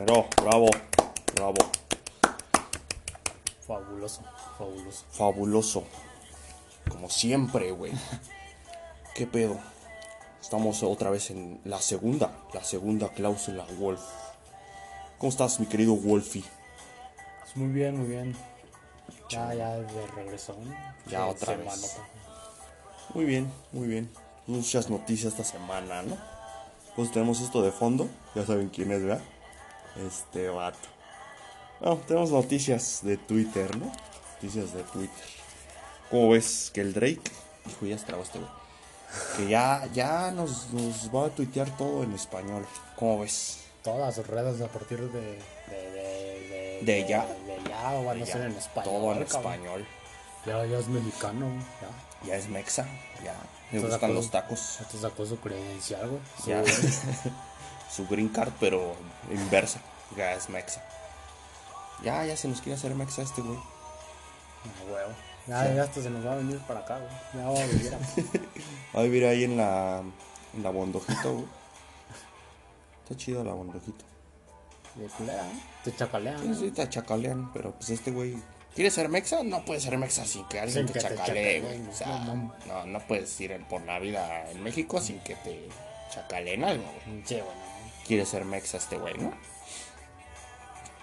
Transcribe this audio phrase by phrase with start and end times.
[0.00, 0.70] Pero, bravo,
[1.34, 1.56] bravo,
[3.66, 4.22] Fabuloso,
[4.56, 5.04] fabuloso.
[5.10, 5.84] fabuloso.
[6.88, 7.92] Como siempre, güey.
[9.14, 9.58] ¿Qué pedo?
[10.40, 14.00] Estamos otra vez en la segunda, la segunda cláusula, Wolf.
[15.18, 16.44] ¿Cómo estás, mi querido Wolfie?
[17.42, 18.34] Pues muy bien, muy bien.
[19.28, 20.56] Ya, ya de regreso.
[20.64, 20.74] ¿no?
[21.10, 21.74] Ya De otra vez.
[21.74, 22.08] semanota.
[23.12, 24.10] Muy bien, muy bien.
[24.46, 26.16] Muchas noticias esta semana, ¿no?
[26.96, 28.08] Pues tenemos esto de fondo.
[28.34, 29.22] Ya saben quién es, ¿verdad?
[29.96, 30.78] Este vato.
[31.80, 33.90] Bueno, tenemos noticias de Twitter, ¿no?
[34.34, 35.24] Noticias de Twitter.
[36.10, 37.22] ¿Cómo ves que el Drake,
[37.68, 38.50] hijo, ya se trabó este güey,
[39.36, 42.66] que ya, ya nos, nos va a tuitear todo en español.
[42.96, 43.58] ¿Cómo ves?
[43.82, 45.20] Todas las redes a partir de.
[45.20, 47.24] De, de, de, De ya.
[47.26, 48.84] De, ya van a ser en español.
[48.84, 49.52] Todo en cabrón.
[49.54, 49.86] español.
[50.46, 51.46] Ya, ya es mexicano,
[51.80, 52.26] ya.
[52.28, 52.86] Ya es mexa,
[53.24, 53.34] ya.
[53.70, 54.78] Le ¿Estás de gustan los tacos.
[54.80, 56.20] Ya te sacó su credencial, güey.
[56.46, 56.62] Ya.
[57.90, 58.94] Su green card, pero
[59.30, 59.80] inversa.
[60.16, 60.82] Ya es mexa.
[62.02, 63.58] Ya, ya se nos quiere hacer mexa este güey.
[63.58, 65.10] Ah, huevo.
[65.46, 67.12] Ya, ya hasta se nos va a venir para acá, güey.
[67.34, 67.92] Ya va a vivir.
[68.94, 70.02] Va a vivir ahí en la,
[70.54, 71.46] en la bondojito, güey.
[73.02, 74.04] Está chido la bondojito.
[74.96, 75.60] De culera, ¿eh?
[75.84, 76.40] Te chacalean.
[76.40, 76.54] Sí, ¿no?
[76.56, 78.36] sí, te chacalean, pero pues este güey.
[78.74, 79.42] ¿Quieres ser mexa?
[79.42, 81.80] No puedes ser mexa sin que alguien Sin te que chacalee, güey.
[81.80, 82.66] O no sea, mames.
[82.66, 85.68] no, no puedes ir por la vida en México sin que te
[86.12, 87.22] chacaleen algo, güey.
[87.24, 87.69] Sí, bueno.
[88.06, 89.32] Quiere ser mexa este güey, ¿no?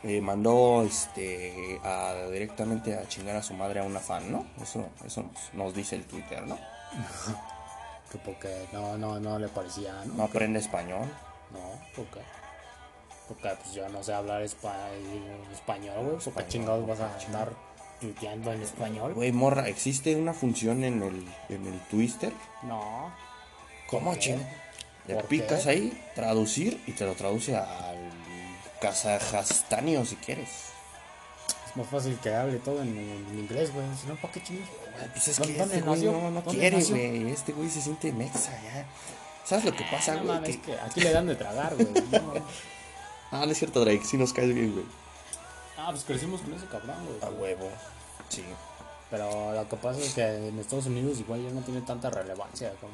[0.04, 4.46] Eh, mandó este a, directamente a chingar a su madre a una fan, ¿no?
[4.62, 6.58] Eso, eso nos, nos dice el Twitter, ¿no?
[8.12, 10.14] Que porque no, no, no le parecía, ¿no?
[10.14, 11.06] No aprende español.
[11.52, 11.60] No,
[11.94, 12.22] porque.
[13.28, 14.90] Porque pues yo no sé hablar espa-
[15.52, 16.12] español, güey.
[16.12, 17.50] ¿Por qué Español, chingados vas a andar
[18.00, 19.14] tuiteando en español?
[19.14, 22.32] Güey, morra, existe una función en el, en el Twitter.
[22.64, 23.12] No.
[23.90, 24.40] ¿Cómo, ching?
[25.08, 25.70] Le ¿Por picas qué?
[25.70, 27.98] ahí, traducir, y te lo traduce al
[28.82, 30.50] kazajastanio si quieres.
[31.70, 33.86] Es más fácil que hable todo en, en inglés, güey.
[34.02, 34.70] Si no, ¿para qué chingados?
[35.14, 37.32] Pues es ¿Dónde- que este güey no, no ¿Dónde quiere, güey.
[37.32, 38.86] Este güey se siente mexa ya.
[39.46, 40.58] ¿Sabes lo que pasa, No güey?
[40.58, 41.88] que aquí le dan de tragar, güey.
[43.30, 44.86] Ah, no es cierto, Drake, sí nos caes bien, güey.
[45.78, 47.54] ah, pues crecimos con ese cabrón, A güey.
[47.56, 47.70] huevo.
[48.30, 48.42] Sí.
[49.10, 52.72] Pero lo que pasa es que en Estados Unidos igual ya no tiene tanta relevancia.
[52.80, 52.94] Como...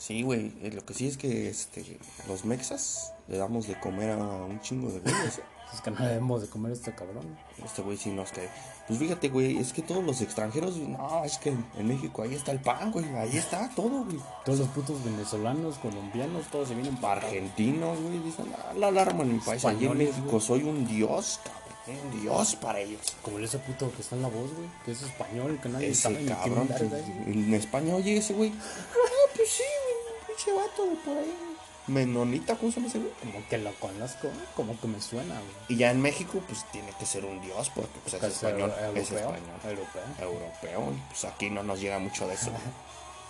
[0.00, 0.50] Sí, güey.
[0.62, 4.58] eh, Lo que sí es que este, los mexas le damos de comer a un
[4.60, 5.40] chingo de güeyes.
[5.72, 7.38] Es que no debemos de comer este cabrón.
[7.64, 8.48] Este güey sí nos cae.
[8.88, 12.50] Pues fíjate, güey, es que todos los extranjeros, no, es que en México ahí está
[12.50, 13.04] el pan, güey.
[13.14, 14.18] Ahí está todo, güey.
[14.44, 17.20] Todos los putos venezolanos, colombianos, todos se vienen para.
[17.24, 19.64] Argentinos, güey, dicen, ah, la alarma en mi país.
[19.64, 20.40] Allí en México güey.
[20.40, 21.69] soy un dios, cabrón.
[21.86, 23.00] Un dios para ellos.
[23.22, 24.68] Como ese puto que está en la voz, güey.
[24.84, 26.68] Que es español, que nadie Ese sabe ni cabrón.
[26.72, 27.02] es, güey.
[27.26, 28.52] En España, oye, ese güey.
[28.52, 31.34] Ah, pues sí, güey, un pinche vato de por ahí.
[31.86, 33.10] Menonita, ¿cómo se llama ese güey?
[33.20, 35.54] Como que lo conozco, como que me suena, güey.
[35.68, 38.32] Y ya en México, pues tiene que ser un dios, porque pues, es Que es
[38.34, 38.72] español.
[38.94, 39.34] Es español.
[39.64, 40.02] europeo.
[40.20, 40.92] Europeo.
[40.92, 42.50] y, Pues aquí no nos llega mucho de eso.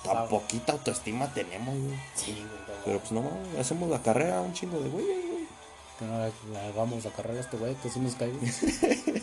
[0.05, 1.99] Tan poquita autoestima tenemos, güey.
[2.15, 2.81] Sí, güey.
[2.85, 5.30] Pero pues no, hacemos la carrera un chingo de güey.
[6.01, 8.33] Que no vamos a cargar a este güey, que sí nos cae.
[8.33, 8.51] güey.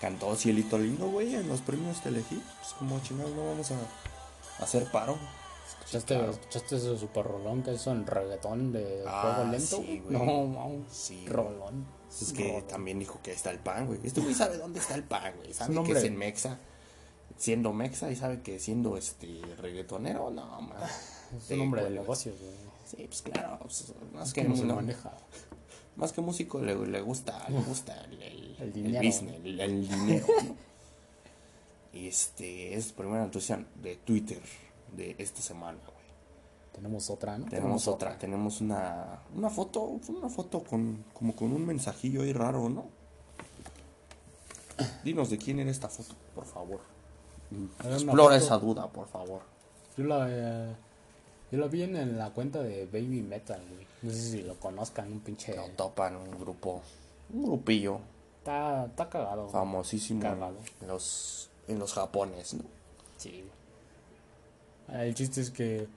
[0.00, 2.26] Cantó Cielito Lindo, güey, en los premios Telehit.
[2.28, 5.18] Pues como chingados no vamos a hacer paro.
[5.80, 9.76] ¿Escuchaste, ¿Escuchaste ese super rolón que hizo en reggaetón de Ah, juego lento?
[9.78, 10.12] sí, güey?
[10.18, 10.84] No, no.
[10.90, 11.26] Sí.
[11.26, 11.86] Rolón.
[12.10, 12.66] Es que Rolón.
[12.68, 13.98] también dijo que está el pan, güey.
[14.04, 15.52] Este güey sabe dónde está el pan, güey.
[15.52, 16.58] Sabe que es en Mexa.
[17.36, 20.76] Siendo Mexa y sabe que siendo este reggaetonero, no, man.
[21.36, 22.54] Es un hombre de negocios, güey.
[22.86, 23.58] Sí, pues claro.
[23.62, 25.10] pues, más, Es que, como se no- maneja.
[25.96, 29.06] Más que músico le, le gusta, le gusta el, el, El dinero.
[29.06, 30.26] business, el, el dinero.
[30.44, 30.56] ¿no?
[31.94, 34.40] Y este es primera noticia de Twitter
[34.96, 35.94] de esta semana, güey.
[36.72, 37.44] Tenemos otra, ¿no?
[37.46, 42.68] Tenemos otra, tenemos una, una foto, una foto con, como con un mensajillo ahí raro,
[42.68, 42.86] ¿no?
[45.04, 46.80] Dinos de quién era esta foto, por favor.
[47.84, 49.42] Una Explora esa duda, por favor.
[49.96, 50.74] Yo la, eh,
[51.54, 53.86] yo la vi en, en la cuenta de Baby Metal, güey.
[54.02, 55.54] No sé si lo conozcan, un pinche.
[55.56, 56.82] Lo topan un grupo,
[57.32, 58.00] un grupillo
[58.38, 59.48] Está, está cagado.
[59.48, 60.56] famosísimo Cagado.
[60.82, 62.64] en los, en los japones, ¿no?
[63.16, 63.44] Sí.
[64.88, 65.88] Ah, El chiste es que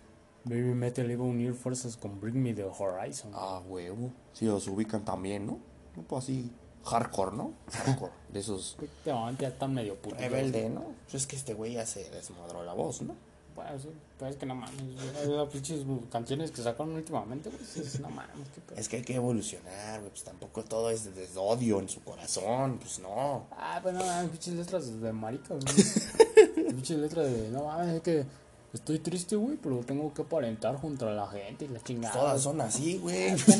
[0.45, 3.31] Baby Metal iba a unir fuerzas con Bring Me the Horizon.
[3.33, 4.11] Ah, huevo.
[4.31, 5.59] Sí, los ubican también, ¿no?
[5.93, 6.49] Grupo así,
[6.85, 7.51] hardcore, ¿no?
[7.69, 10.19] Hardcore, de esos ya están medio putos.
[10.19, 10.85] rebelde, ¿no?
[11.03, 13.13] Pues es que este güey ya se desmadró la voz, ¿no?
[13.57, 13.89] Bueno, sí,
[14.19, 14.79] pero es que no mames.
[15.27, 17.61] Las pinches canciones que sacaron últimamente, güey.
[17.99, 18.79] no mames, qué pedo.
[18.79, 20.11] Es que hay que evolucionar, güey.
[20.11, 22.77] Pues tampoco todo es de, de odio en su corazón.
[22.77, 23.47] Pues no.
[23.51, 26.65] Ah, pues no mames, pinches letras de marica, güey.
[26.67, 27.49] pinches letras de.
[27.49, 28.25] No mames, es que
[28.73, 32.13] Estoy triste, güey, pero tengo que aparentar junto a la gente y la chingada.
[32.13, 33.29] Todas son así, güey.
[33.29, 33.57] Es que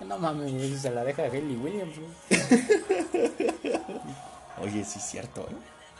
[0.00, 2.10] no, no mames, güey, se la deja de Hayley Williams, güey.
[4.62, 5.56] Oye, sí es cierto, ¿eh?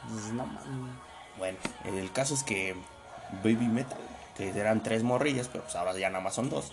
[0.08, 0.94] Pues, no mames.
[1.38, 2.76] Bueno, el caso es que
[3.42, 3.98] Baby Metal,
[4.36, 6.72] que eran tres morrillas, pero pues ahora ya nada más son dos.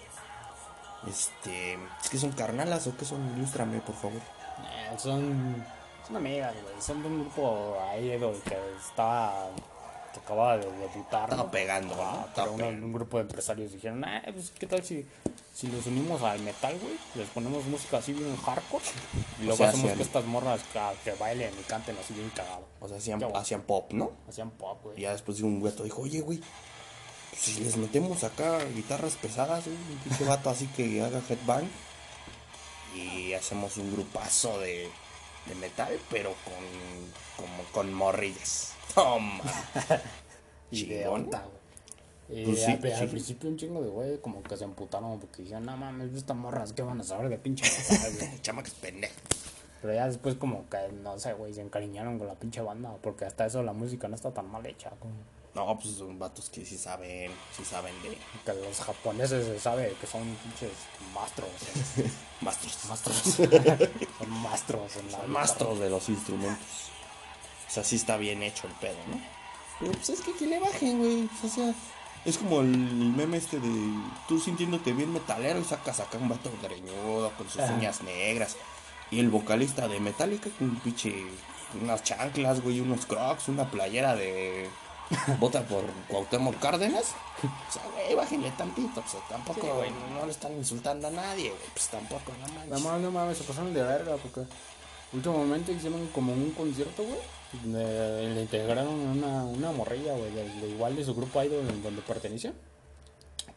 [1.08, 1.74] Este,
[2.04, 3.38] ¿es que son carnalas o qué son?
[3.38, 4.20] Ilústrame, por favor.
[4.20, 5.66] Eh, son,
[6.06, 6.82] son amigas, güey.
[6.82, 8.10] Son de un grupo ahí
[8.46, 9.48] que estaba.
[10.14, 11.24] Que acababa de debutar.
[11.30, 11.52] Estaba ¿no?
[11.52, 12.02] pegando, ¿no?
[12.02, 12.86] Ah, Estaba pero uno- pegando.
[12.86, 15.06] un grupo de empresarios dijeron, ah, pues qué tal si,
[15.54, 16.96] si los unimos al metal, güey.
[17.16, 18.84] Les ponemos música así bien hardcore.
[19.40, 22.30] Y luego sea, hacemos hacían- que estas morras ca- que bailen y canten así bien
[22.32, 22.68] cagado.
[22.80, 24.12] O sea, hacían, hacían pop, ¿no?
[24.28, 24.98] Hacían pop, güey.
[24.98, 26.40] Y ya después un gato dijo, oye, güey,
[27.30, 31.68] pues si les metemos acá guitarras pesadas, güey, un pinche vato así que haga headbang.
[32.96, 34.90] Y hacemos un grupazo de,
[35.46, 38.74] de metal, pero con, como con morrillas.
[38.94, 39.42] Toma.
[40.72, 41.30] Chingón.
[42.30, 43.08] Y Pues sí, al, al sí.
[43.08, 46.74] principio un chingo de güey como que se emputaron porque dijeron, no mames, estas morras
[46.74, 49.16] que van a saber de pinche metal, güey?" Chamacas pendejas.
[49.82, 53.26] Pero ya después como que, no sé, güey, se encariñaron con la pinche banda porque
[53.26, 54.92] hasta eso la música no está tan mal hecha.
[55.00, 55.14] Como
[55.56, 58.10] No, pues son vatos que sí saben, sí saben de
[58.46, 60.72] que los japoneses se sabe que son pinches
[61.16, 61.50] mastros.
[62.42, 62.86] mastros.
[62.90, 63.18] Mastros.
[64.20, 66.92] son mastros en la Son mastros de los instrumentos.
[67.70, 69.20] O sea, sí está bien hecho el pedo, ¿no?
[69.80, 71.30] Pero pues es que que le bajen, güey.
[71.44, 71.74] O sea,
[72.26, 73.70] es como el meme este de
[74.28, 77.74] tú sintiéndote bien metalero y sacas acá un vato greñudo con sus Ajá.
[77.76, 78.58] uñas negras.
[79.12, 81.16] Y el vocalista de Metallica con un pinche
[81.82, 84.68] unas chanclas, güey, unos crocs, una playera de
[85.40, 87.14] vota por Cuauhtémoc Cárdenas.
[87.44, 89.90] O sea, güey, bájenle tantito, pues tampoco, Sí, güey.
[89.92, 92.70] no, no le están insultando a nadie, güey, pues tampoco, no manches.
[92.70, 94.42] No mames, no mames, se pasaron de verga porque
[95.14, 97.20] últimamente hicieron como un concierto, güey.
[97.54, 101.82] Donde Le integraron una, una morrilla, güey, de, de igual de su grupo idol en
[101.84, 102.54] donde pertenece.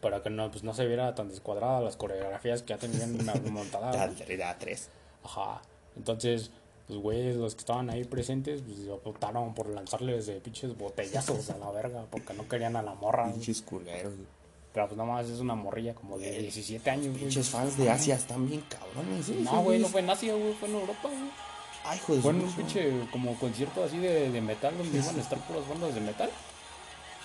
[0.01, 3.17] Para que no, pues, no se viera tan descuadrada las coreografías que ya tenían
[3.51, 4.11] montadas.
[4.59, 4.89] Tres.
[5.23, 5.61] Ajá.
[5.95, 6.51] Entonces,
[6.87, 11.57] pues, güey, los que estaban ahí presentes, pues, optaron por lanzarles de pinches botellazos a
[11.57, 13.31] la verga porque no querían a la morra.
[13.31, 14.13] Pinches culeros.
[14.73, 17.19] Pero pues nada más es una morrilla como de 17 años, güey.
[17.19, 19.35] Pinches fans de Asia están bien cabrones, ¿eh?
[19.43, 21.29] No, güey, no fue en Asia, güey, fue en Europa, güey.
[21.85, 25.21] Ay, hijo de Fue un pinche- como concierto así de, de metal donde iban a
[25.21, 26.29] estar puras bandas de metal.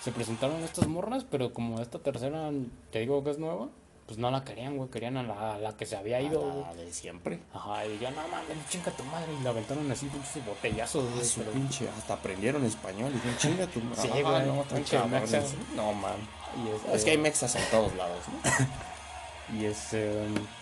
[0.03, 2.51] Se presentaron estas morras, pero como esta tercera,
[2.91, 3.67] te digo que es nueva,
[4.05, 6.61] pues no la querían, güey, querían a la, a la que se había ido, güey.
[6.63, 7.39] La de siempre.
[7.53, 9.27] Ajá, y ya, no mames, chinga tu madre.
[9.39, 11.25] Y la aventaron así, pinches botellazos, Ah, güey.
[11.25, 13.11] su pero- pinche, hasta aprendieron español.
[13.11, 14.01] Y dijeron, chinga tu madre.
[14.01, 15.31] Sí, Ah, güey, no, pinche cabrones.
[15.31, 15.53] mexas.
[15.75, 16.15] No, man.
[16.65, 18.39] y este- Es que hay mexas en todos lados, ¿no?
[19.57, 20.11] Y este,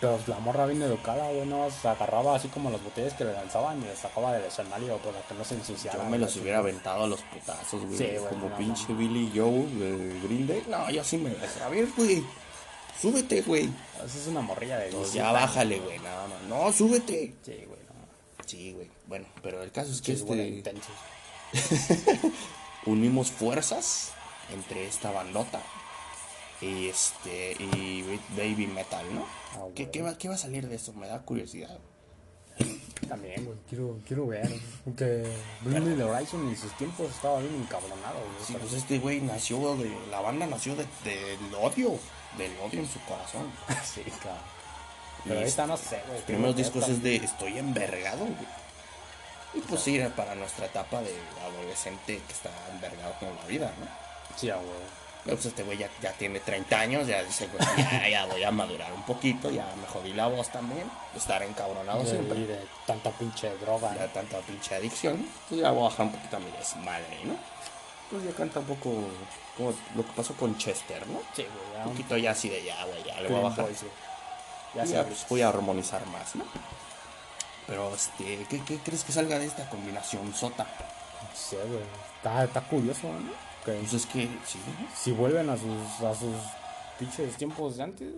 [0.00, 3.34] pero la morra bien educada, güey, no, se agarraba así como las botellas que le
[3.34, 6.04] lanzaban y las sacaba del escenario para que no se ensuciaran.
[6.04, 7.98] Yo me los hubiera aventado a los putazos, güey.
[7.98, 8.96] Sí, güey, Como no, pinche no.
[8.96, 10.64] Billy Joe de Green Day.
[10.68, 11.32] No, yo sí me.
[11.62, 12.24] A ver, güey.
[13.00, 13.68] Súbete, güey.
[14.04, 15.98] Esa es una morrilla de Pues 17 ya bájale, güey.
[15.98, 17.34] No, no, no, súbete.
[17.42, 18.46] Sí, güey, no.
[18.46, 18.90] Sí, güey.
[19.06, 20.74] Bueno, pero el caso es que güey, este.
[22.86, 24.12] unimos fuerzas
[24.52, 25.60] entre esta bandota
[26.60, 28.02] y este y
[28.36, 29.26] baby metal, ¿no?
[29.54, 30.92] Ah, ¿Qué, qué va, qué va a salir de eso?
[30.92, 31.78] Me da curiosidad.
[33.08, 34.48] También, güey, quiero, quiero ver.
[34.84, 35.24] Porque
[35.62, 38.46] Bring Me the Horizon en sus tiempos estaba bien encabronado, güey.
[38.46, 41.98] Sí, pues este güey nació de la banda nació de, del odio,
[42.36, 43.50] del odio en su corazón.
[43.84, 44.42] sí, cabrón.
[45.24, 46.16] Pero Y ahorita no sé, güey.
[46.16, 48.58] Los primeros discos es de estoy envergado, güey.
[49.54, 53.72] Y pues sí, era para nuestra etapa de adolescente que está envergado con la vida,
[53.80, 53.86] ¿no?
[54.36, 55.07] Sí, güey.
[55.24, 58.50] Pues este güey ya, ya tiene 30 años, ya dice, güey, ya, ya voy a
[58.50, 62.38] madurar un poquito, ya me jodí la voz también, estar encabronado De, siempre.
[62.38, 63.94] y de tanta pinche droga.
[63.94, 67.36] ya tanta pinche adicción, pues ya voy a bajar un poquito a mi desmadre, ¿no?
[68.10, 68.90] Pues ya canta un poco
[69.56, 71.20] como lo que pasó con Chester, ¿no?
[71.34, 73.64] Sí, güey, ya Un poquito ya así de ya, güey, ya le voy a bajar.
[73.66, 73.92] Boys, güey.
[74.74, 76.44] Ya Ya, pues voy a armonizar más, ¿no?
[77.66, 80.66] Pero, este, ¿qué, qué crees que salga de esta combinación sota?
[81.34, 81.82] Sí, güey.
[82.16, 83.47] Está, está curioso, ¿no?
[83.76, 84.58] Pues es que, sí,
[84.96, 86.34] si vuelven a sus, a sus
[86.98, 88.12] pinches tiempos de antes,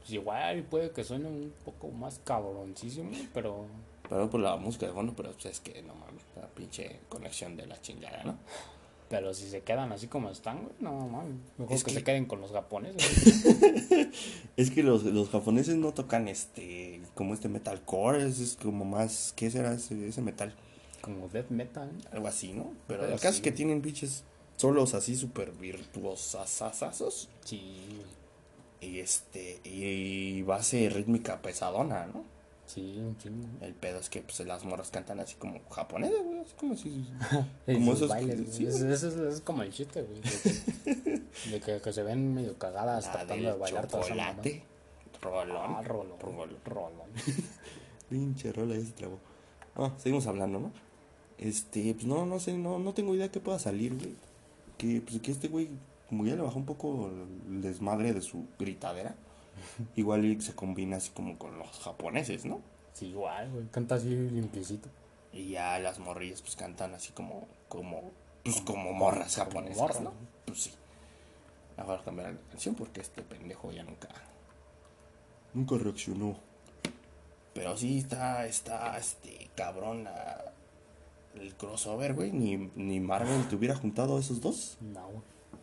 [0.00, 3.66] pues igual puede que suene un poco más cabroncísimo, pero
[4.08, 7.56] pero por la música de fondo, pero pues es que no mames, la pinche conexión
[7.56, 8.36] de la chingada, ¿no?
[9.08, 12.04] pero si se quedan así como están, güey, no mames, mejor Es que, que- se
[12.04, 13.44] queden con los japoneses.
[14.56, 19.32] Es que los, los japoneses no tocan este, como este metalcore, es, es como más,
[19.36, 20.54] ¿qué será ese, ese metal?
[21.00, 21.90] como death metal.
[22.12, 22.72] Algo así, ¿no?
[22.86, 23.38] Pero Pero el caso sí.
[23.38, 24.24] es que tienen pinches
[24.56, 28.00] solos así súper virtuosasazos Sí,
[28.80, 32.24] y este, y base rítmica pesadona, ¿no?
[32.66, 33.46] sí, un chingo.
[33.60, 37.06] El pedo es que pues, las morras cantan así como japonesas, güey, así como si...
[37.66, 38.92] Como esos- bailes, sí, Ese- güey.
[38.94, 40.20] ese es, como el chiste, güey.
[40.22, 40.30] de
[41.04, 44.64] que De que, que se ven medio cagadas La tratando de bailar chocolate.
[45.20, 45.74] Rolón.
[45.76, 46.18] Ah, rolón.
[46.20, 46.56] Rolón.
[46.64, 47.08] Rolón.
[48.10, 49.18] Pinche rola, ya se trabó.
[49.76, 50.72] Ah, seguimos hablando, ¿no?
[51.38, 54.14] Este, pues no, no sé, no, no tengo idea que pueda salir, güey.
[54.78, 55.68] Que, pues que este güey,
[56.08, 57.08] como ya le bajó un poco
[57.48, 59.14] el desmadre de su gritadera,
[59.96, 62.60] igual y se combina así como con los japoneses, ¿no?
[62.92, 63.66] Sí, igual, güey.
[63.68, 64.88] Canta así limpiecito.
[65.32, 68.12] Y ya las morrillas pues cantan así como, como,
[68.44, 70.00] pues como morras como japonesas.
[70.00, 70.12] ¿no?
[70.46, 70.70] Pues sí.
[71.76, 74.08] Ahora cambiar la canción porque este pendejo ya nunca,
[75.54, 76.36] nunca reaccionó.
[77.52, 80.52] Pero sí está, está, este, cabrón la-
[81.40, 82.32] el crossover, güey.
[82.32, 84.76] Ni, ni Marvel te hubiera juntado a esos dos.
[84.80, 85.08] No.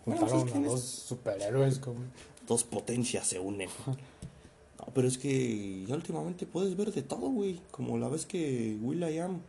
[0.05, 2.11] Bueno, Juntaron pues, a dos superhéroes, cabrón.
[2.47, 3.69] Dos potencias se unen.
[3.85, 7.59] No, pero es que ya últimamente puedes ver de todo, güey.
[7.71, 9.41] Como la vez que Will.i.am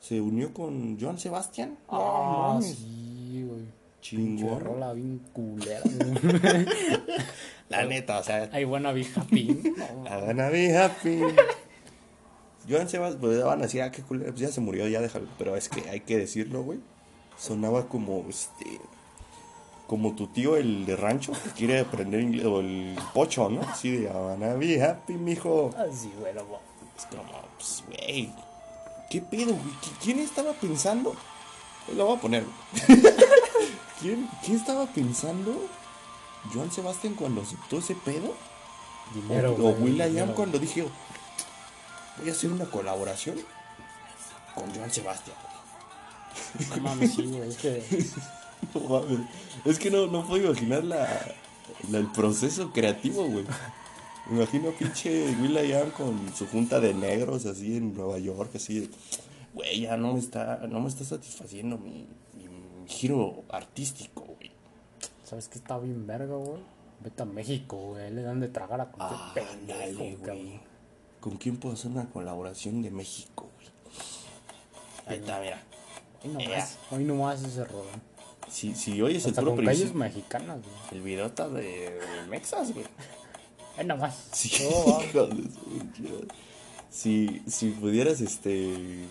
[0.00, 1.76] se unió con Joan Sebastián.
[1.90, 3.64] No Ah, sí, güey.
[4.00, 4.60] Chingón.
[4.60, 5.82] Rola bien culera.
[7.68, 9.62] La neta, o sea, Ay, buena vieja pin.
[9.76, 11.20] I wanna be happy.
[12.70, 15.26] Joan Sebastián, pues van a decir, ah, qué culero, pues ya se murió, ya déjalo.
[15.38, 16.78] Pero es que hay que decirlo, güey.
[17.38, 18.80] Sonaba como, este,
[19.86, 23.62] como tu tío, el de rancho, que quiere aprender inglés, o el pocho, ¿no?
[23.62, 25.70] Así de, wanna be happy, mijo.
[25.76, 26.60] Así, güey, güey.
[26.96, 27.22] Es como,
[27.56, 28.30] pues, güey,
[29.10, 29.74] ¿qué pedo, güey?
[29.82, 31.14] ¿Qui- ¿Quién estaba pensando?
[31.86, 32.44] Pues lo voy a poner.
[34.00, 35.54] ¿Quién, ¿Quién estaba pensando?
[36.54, 38.34] Joan Sebastián cuando aceptó ese pedo.
[39.14, 40.34] Dinero, o o dinero.
[40.34, 40.86] cuando dije,
[42.20, 43.36] voy a hacer una colaboración
[44.54, 45.36] con Joan Sebastián.
[46.76, 47.48] No mames, sí, güey.
[47.48, 47.82] Es que.
[48.74, 49.20] No mames.
[49.64, 51.34] Es que no, no puedo imaginar la,
[51.90, 53.44] la- el proceso creativo, güey.
[54.26, 58.90] Me imagino pinche Will.i.am con su junta de negros así en Nueva York, así de,
[59.54, 64.50] güey, ya no me está, no me está satisfaciendo mi, mi- mi giro artístico, güey.
[65.24, 66.60] ¿Sabes qué está bien verga, güey?
[67.02, 68.10] Vete a México, güey.
[68.12, 70.60] Le dan de tragar a cualquier Ah, pendejo, güey.
[71.20, 73.68] ¿Con quién puedo hacer una colaboración de México, güey?
[75.06, 75.62] Ahí está, mira.
[76.22, 76.68] Hoy nomás, Ea.
[76.90, 78.10] hoy nomás ese rolón.
[78.50, 80.74] Si, si oyes el Hasta puro con calles mexicanas, güey.
[80.92, 82.86] el video está de, de Mexas, güey.
[83.78, 84.28] Hoy nomás.
[84.32, 85.00] Sí, Oh,
[86.90, 89.04] Si, si pudieras, este.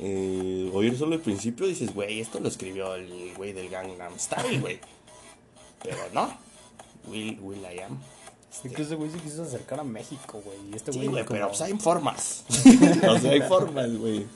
[0.00, 4.58] eh, oír solo el principio, dices, güey, esto lo escribió el güey del Gangnam Style,
[4.60, 4.80] güey.
[5.82, 6.36] Pero no.
[7.06, 7.98] Will, Will I am.
[8.64, 10.56] Es que ese güey se quiso acercar a México, güey.
[10.72, 11.10] Y este Sí, güey.
[11.10, 12.44] güey, como- pero pues hay formas.
[13.08, 14.26] o sea, hay formas, güey.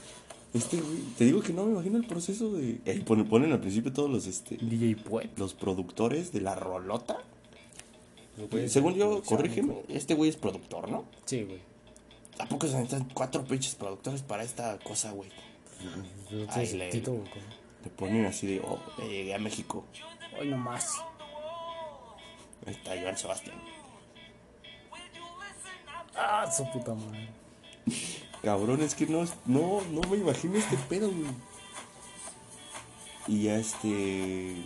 [0.54, 2.78] Este, güey, te digo que no me imagino el proceso de.
[2.84, 5.30] Eh, ponen, ponen al principio todos los, este, DJ Puet.
[5.38, 7.18] los productores de la rolota.
[8.68, 11.04] Según yo, corrígeme, este güey es productor, ¿no?
[11.26, 11.60] Sí, güey.
[12.36, 15.28] Tampoco se necesitan cuatro pinches productores para esta cosa, güey.
[16.30, 17.28] Yo Ay, le- Tito, güey.
[17.82, 19.84] Te ponen así de, oh, ya llegué a México.
[20.40, 20.96] Hoy nomás.
[22.66, 23.56] Ahí está Joan Sebastián.
[26.16, 27.28] Ah, su puta madre.
[28.42, 31.30] Cabrón, es que no, no, no me imagino este pedo, güey.
[33.28, 34.64] Y ya este.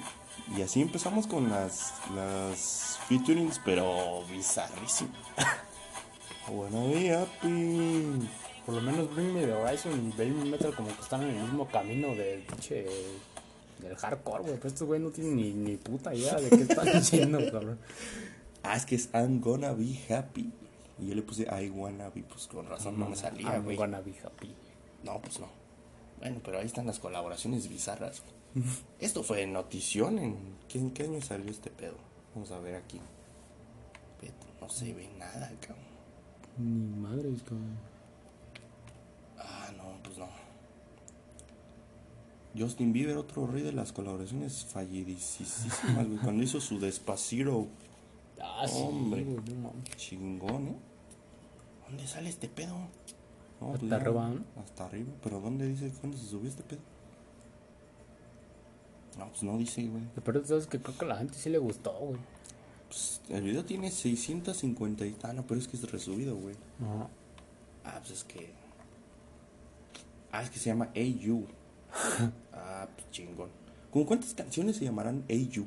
[0.57, 5.11] Y así empezamos con las, las featurings, pero bizarrísimo.
[6.49, 8.29] Wanna be happy.
[8.65, 11.43] Por lo menos Bring Me the Horizon y Baby Metal como que están en el
[11.43, 12.87] mismo camino del pinche.
[13.81, 14.55] del hardcore, güey.
[14.57, 17.79] Pero estos güey no tienen ni, ni puta idea de qué están haciendo, cabrón.
[18.63, 20.51] Ah, es que es I'm gonna be happy.
[20.99, 23.77] Y yo le puse I wanna be, pues con razón no me salía, I'm güey.
[23.77, 24.55] gonna be happy.
[25.05, 25.49] No, pues no.
[26.19, 28.23] Bueno, pero ahí están las colaboraciones bizarras.
[29.01, 30.37] Esto fue notición en...
[30.69, 31.97] ¿qué, ¿En qué año salió este pedo?
[32.35, 32.99] Vamos a ver aquí.
[34.23, 35.85] Ve, No se ve nada, cabrón.
[36.59, 37.77] Ni madres, cabrón.
[39.39, 40.29] Ah, no, pues no.
[42.59, 46.19] Justin Bieber, otro rey de las colaboraciones fallidísimas, güey.
[46.19, 47.67] Cuando hizo su Despacito,
[48.41, 49.25] Ah, sí, Hombre.
[49.25, 50.77] güey, no chingón, ¿eh?
[51.89, 52.77] ¿Dónde sale este pedo?
[53.61, 54.63] No, Hasta no, arriba, ¿no?
[54.63, 56.81] Hasta arriba, pero ¿dónde dice cuándo se subió este pedo?
[59.19, 60.03] No, pues no dice, güey.
[60.25, 62.21] Pero sabes que creo que a la gente sí le gustó, güey.
[62.89, 65.17] Pues el video tiene 650 y...
[65.23, 66.55] Ah, no, pero es que es resubido, güey.
[66.79, 67.09] No.
[67.85, 68.53] Ah, pues es que...
[70.33, 71.47] Ah, es que se llama AU.
[72.53, 73.49] ah, pues chingón.
[73.91, 75.67] ¿Cómo cuántas canciones se llamarán AU?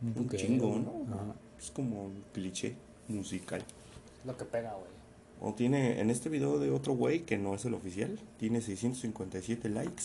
[0.00, 0.58] Un güey.
[0.58, 1.06] ¿no?
[1.12, 1.34] Ajá.
[1.58, 2.76] Es como un cliché
[3.08, 3.60] musical.
[3.60, 4.94] Es lo que pega, güey.
[5.40, 9.68] O tiene, en este video de otro güey que no es el oficial, tiene 657
[9.68, 10.04] likes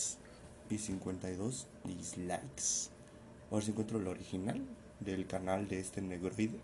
[0.68, 2.90] y 52 dislikes.
[3.50, 4.60] A ver si encuentro el original
[5.00, 6.58] del canal de este negroide.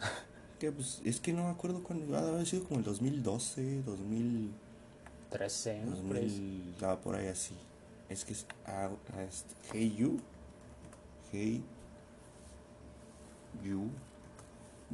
[0.58, 4.52] Que pues es que no me acuerdo cuándo, ha haber sido como el 2012, 2000,
[5.30, 5.96] 13, ¿no?
[5.96, 6.28] Por ahí.
[6.28, 7.56] 2000, ah, por ahí así.
[8.08, 8.88] Es que es, ah,
[9.28, 10.20] es Hey You,
[11.32, 11.64] Hey
[13.64, 13.90] Yu.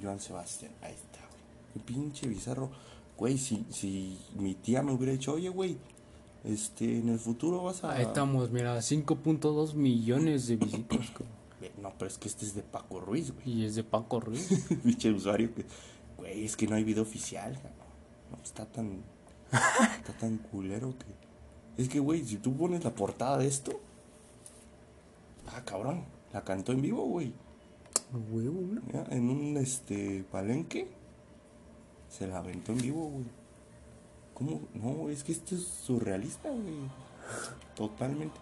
[0.00, 0.72] Joan Sebastián.
[0.82, 1.42] Ahí está, güey.
[1.74, 2.70] Qué pinche bizarro.
[3.18, 5.76] Güey, si, si mi tía me hubiera dicho, oye, güey,
[6.44, 7.92] este, en el futuro vas a.
[7.92, 11.12] Ahí estamos, mira, 5.2 millones de visitas.
[11.82, 13.58] No, pero es que este es de Paco Ruiz, güey.
[13.58, 14.66] y es de Paco Ruiz.
[14.84, 15.64] Pinche usuario que.
[16.16, 17.58] Güey, es que no hay video oficial.
[18.30, 19.02] No, está tan.
[19.50, 21.82] está tan culero que.
[21.82, 23.80] Es que, güey, si tú pones la portada de esto.
[25.48, 26.04] Ah, cabrón.
[26.32, 27.32] La cantó en vivo, güey.
[28.30, 28.60] Huevo.
[28.92, 30.88] Ya, En un este palenque.
[32.08, 33.26] Se la aventó en vivo, güey.
[34.34, 34.60] ¿Cómo?
[34.74, 36.88] No, es que esto es surrealista, güey.
[37.74, 38.38] Totalmente.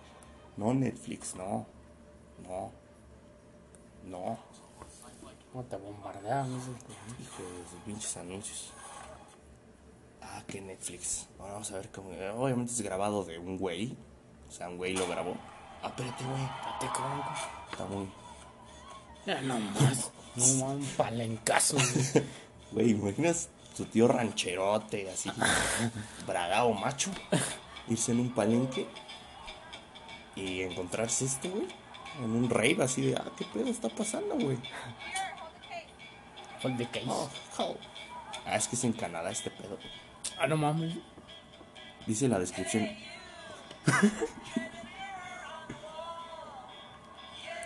[0.56, 1.66] No Netflix, no.
[2.42, 2.70] No.
[4.04, 4.38] No.
[5.52, 6.68] ¿Cómo te bombardean esos?
[7.20, 8.72] Hijo de sus pinches anuncios.
[10.20, 11.26] Ah, que Netflix.
[11.38, 12.10] Ahora vamos a ver cómo.
[12.10, 13.96] Obviamente es grabado de un güey.
[14.48, 15.34] O sea, un güey lo grabó.
[15.82, 16.42] Ah, espérate, güey.
[16.42, 17.20] Espérate, cabrón.
[17.70, 18.08] Está muy.
[19.26, 20.12] Ya no más.
[20.36, 21.76] No más, un palencazo.
[21.76, 22.26] güey.
[22.72, 25.30] Güey, imaginas tu tío rancherote, así.
[26.26, 27.10] bragado macho.
[27.88, 28.86] Irse en un palenque.
[30.34, 31.66] Y encontrarse esto, güey.
[32.22, 34.56] En un rave así de, ah, ¿qué pedo está pasando, güey?
[36.60, 37.06] Fuck the case.
[37.08, 37.28] Oh,
[37.58, 37.76] oh.
[38.46, 39.90] Ah, es que es en Canadá este pedo, güey.
[40.38, 40.94] Ah, no mames.
[42.06, 42.88] Dice la descripción.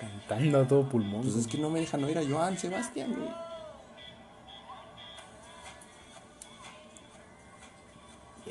[0.01, 1.23] Cantando a todo pulmón.
[1.23, 3.50] Pues es que no me dejan oír a Joan Sebastián, güey.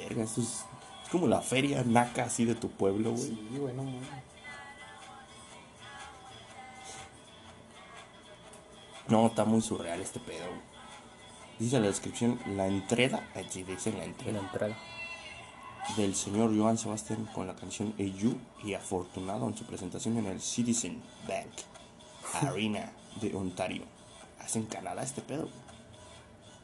[0.02, 0.66] Verga, es, es
[1.12, 3.24] como la feria naca así de tu pueblo, güey.
[3.24, 3.74] Sí, güey,
[9.10, 10.70] no está muy surreal este pedo, güey.
[11.58, 14.78] Dice la descripción, la entrega, así dice la En la entrega entrada.
[15.98, 20.40] del señor Joan Sebastián con la canción You y afortunado en su presentación en el
[20.40, 21.50] Citizen Bank
[22.42, 23.84] Arena de Ontario.
[24.40, 25.44] Hace en Canadá este pedo.
[25.44, 25.69] güey.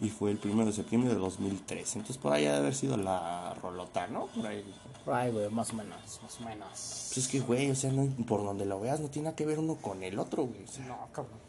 [0.02, 1.96] Y fue el 1 de septiembre de 2003.
[1.96, 4.28] Entonces por ahí ha de haber sido la rolota, ¿no?
[4.28, 4.64] Por ahí.
[5.08, 6.70] Ay, güey, más o menos, más o menos.
[6.70, 9.46] Pues es que, güey, o sea, no- por donde lo veas no tiene nada que
[9.46, 10.64] ver uno con el otro, güey.
[10.64, 11.46] O sea, No, cabrón.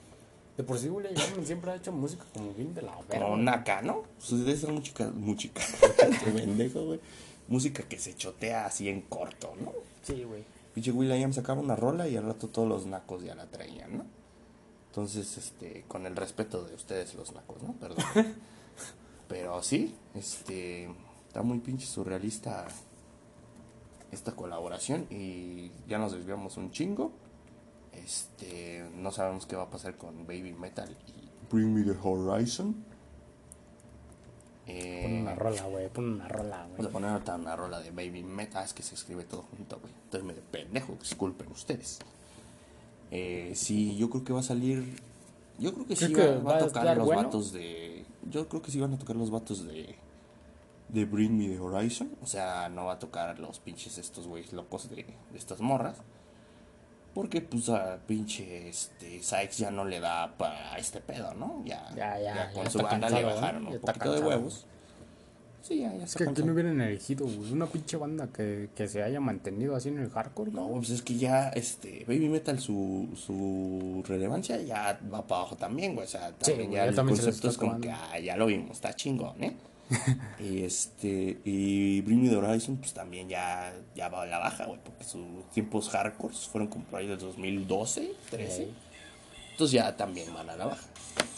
[0.56, 3.24] De por sí, Garmin siempre ha hecho música como bien de la verga.
[3.26, 4.04] como naca, ¿no?
[4.18, 5.60] Pues debe ser música, música,
[6.34, 7.00] pendejo, güey.
[7.48, 9.72] Música que se chotea así en corto, ¿no?
[10.02, 10.44] Sí, güey.
[10.74, 14.04] Pinche Will.i.am sacaba una rola y al rato todos los nacos ya la traían, ¿no?
[14.96, 17.74] Entonces, este, con el respeto de ustedes los nacos, ¿no?
[17.74, 18.02] Perdón.
[19.28, 20.88] Pero sí, este,
[21.28, 22.66] está muy pinche surrealista
[24.10, 27.12] esta colaboración y ya nos desviamos un chingo.
[27.92, 32.82] Este, no sabemos qué va a pasar con Baby Metal y Bring Me the Horizon.
[34.66, 35.88] Eh, Pon una rola, güey.
[35.90, 36.88] Pon una rola, Vamos güey.
[36.88, 39.92] a poner ahorita una rola de Baby Meta, es que se escribe todo junto, güey.
[40.04, 41.98] Entonces me de pendejo, disculpen ustedes.
[43.10, 45.00] Eh, sí, yo creo que va a salir.
[45.58, 47.22] Yo creo que sí Creo va, que va va a tocar los bueno.
[47.22, 48.04] vatos de.
[48.30, 49.96] Yo creo que sí van a tocar los vatos de.
[50.88, 52.10] De Bring Me the Horizon.
[52.22, 55.96] O sea, no va a tocar los pinches estos güeyes locos de, de estas morras.
[57.14, 61.62] Porque, pues, a pinche este, Sykes ya no le da para este pedo, ¿no?
[61.64, 64.66] Ya, Ya, ya, con ya su está banda le bajaron un poquito de huevos.
[65.66, 67.52] Sí, ya, ya Es está que aquí no hubieran elegido, güey.
[67.52, 71.02] Una pinche banda que, que se haya mantenido así en el hardcore, No, pues es
[71.02, 76.06] que ya, este, Baby Metal, su, su relevancia ya va para abajo también, güey.
[76.06, 78.46] O sea, también güey, ya ya el también concepto es como que, ah, ya lo
[78.46, 79.56] vimos, está chingón, ¿eh?
[80.38, 84.66] y este, y Bring Me the Horizon, pues también ya, ya va a la baja,
[84.66, 88.62] güey, porque sus tiempos hardcore fueron como por ahí del 2012, 13.
[88.62, 88.74] Ey.
[89.50, 90.86] Entonces ya también van a la baja.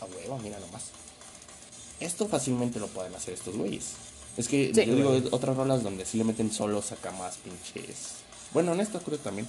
[0.01, 0.91] A huevo, mira nomás.
[2.01, 4.08] Esto fácilmente lo pueden hacer estos güeyes.
[4.39, 8.13] Es que Sí, yo digo otras rolas donde sí le meten solos acá más pinches.
[8.55, 9.47] Bueno, en esta creo también.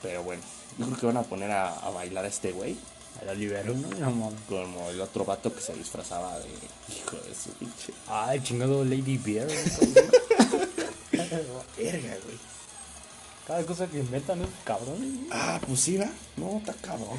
[0.00, 0.42] Pero bueno,
[0.78, 2.76] yo creo que van a poner a, a bailar a este güey.
[3.20, 3.88] A la libero, ¿no?
[4.10, 4.40] Mames.
[4.48, 6.48] Como el otro vato que se disfrazaba de
[6.96, 7.92] hijo de su pinche.
[8.08, 9.46] Ay, chingado Lady Bear.
[11.76, 12.38] Verga, güey.
[13.46, 15.26] Cada cosa que inventan es cabrón.
[15.30, 16.08] Ah, pues sí, va.
[16.36, 17.18] No, está cabrón.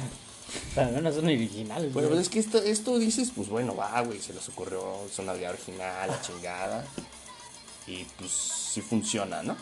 [0.74, 2.18] También no son originales, Bueno, güey.
[2.18, 5.34] pues es que esto, esto dices, pues bueno, va, güey, se les ocurrió, es una
[5.34, 6.84] idea original, la chingada.
[7.86, 9.56] Y pues sí funciona, ¿no?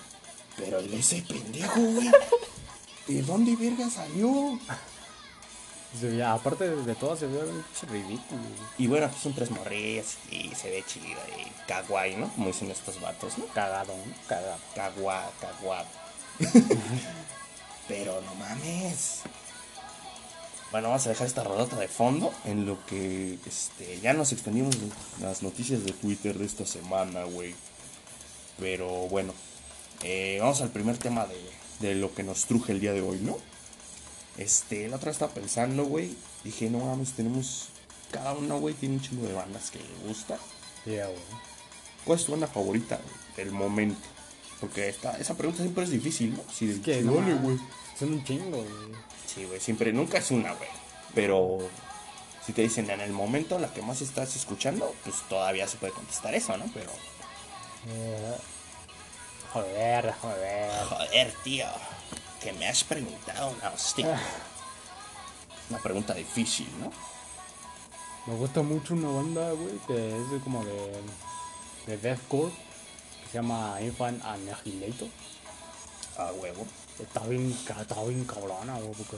[0.56, 2.10] Pero el ese pendejo, güey.
[3.06, 4.58] ¿De dónde verga salió?
[6.00, 8.40] Se veía- aparte de, todo, se ve un pinche ridículo.
[8.40, 8.68] güey.
[8.78, 12.28] Y bueno, aquí son tres morrillas y se ve chido y kawaii, ¿no?
[12.32, 13.46] Como dicen estos vatos, ¿no?
[13.48, 14.14] Cagado, ¿no?
[14.26, 14.58] Cagado.
[14.74, 15.84] Cagua, cagua.
[17.88, 19.20] Pero no mames.
[20.74, 24.74] Bueno, vamos a dejar esta rodota de fondo en lo que este, ya nos extendimos
[24.74, 24.90] en
[25.24, 27.54] las noticias de Twitter de esta semana, güey.
[28.58, 29.32] Pero bueno,
[30.02, 31.38] eh, vamos al primer tema de,
[31.78, 33.38] de lo que nos truje el día de hoy, ¿no?
[34.36, 36.12] Este, la otra estaba pensando, güey.
[36.42, 37.68] Dije, no mames, tenemos.
[38.10, 40.40] Cada uno, güey, tiene un chingo de bandas que le gusta.
[40.86, 41.20] Yeah, güey.
[42.04, 43.36] ¿Cuál es tu banda favorita, güey?
[43.36, 44.08] Del momento.
[44.60, 46.42] Porque esta, esa pregunta siempre es difícil, ¿no?
[46.52, 47.58] Si Es que, si no, güey.
[47.96, 49.13] Son un chingo, güey.
[49.34, 50.68] Sí, güey, siempre, nunca es una, güey.
[51.14, 51.58] Pero
[52.44, 55.92] si te dicen en el momento la que más estás escuchando, pues todavía se puede
[55.92, 56.66] contestar eso, ¿no?
[56.74, 56.90] Pero,
[57.88, 58.36] Eh,
[59.52, 60.84] Joder, joder.
[60.86, 61.66] joder, tío,
[62.42, 64.20] que me has preguntado una hostia.
[65.70, 66.90] Una pregunta difícil, ¿no?
[68.26, 71.00] Me gusta mucho una banda, güey, que es de como de,
[71.86, 75.08] de deathcore, que se llama Infant Annihilator.
[76.18, 76.66] A huevo.
[76.98, 79.16] Está bien, está bien cabrona, güey, porque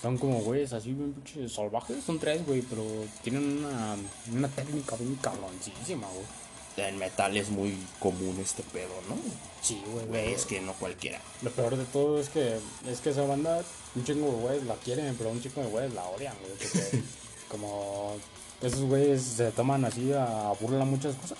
[0.00, 2.02] son como güeyes así bien pinches salvajes.
[2.04, 2.82] Son tres, güey, pero
[3.22, 3.96] tienen una,
[4.32, 6.88] una técnica bien cabroncísima, güey.
[6.88, 9.16] En metal es muy común este pedo, ¿no?
[9.60, 11.20] Sí, güey, Güey, es que no cualquiera.
[11.42, 13.62] Lo peor de todo es que, es que esa banda,
[13.94, 16.52] un chingo de güeyes la quieren, pero un chingo de güeyes la odian, güey.
[16.52, 17.02] Porque
[17.48, 18.16] como
[18.62, 21.38] esos güeyes se toman así a burla muchas cosas.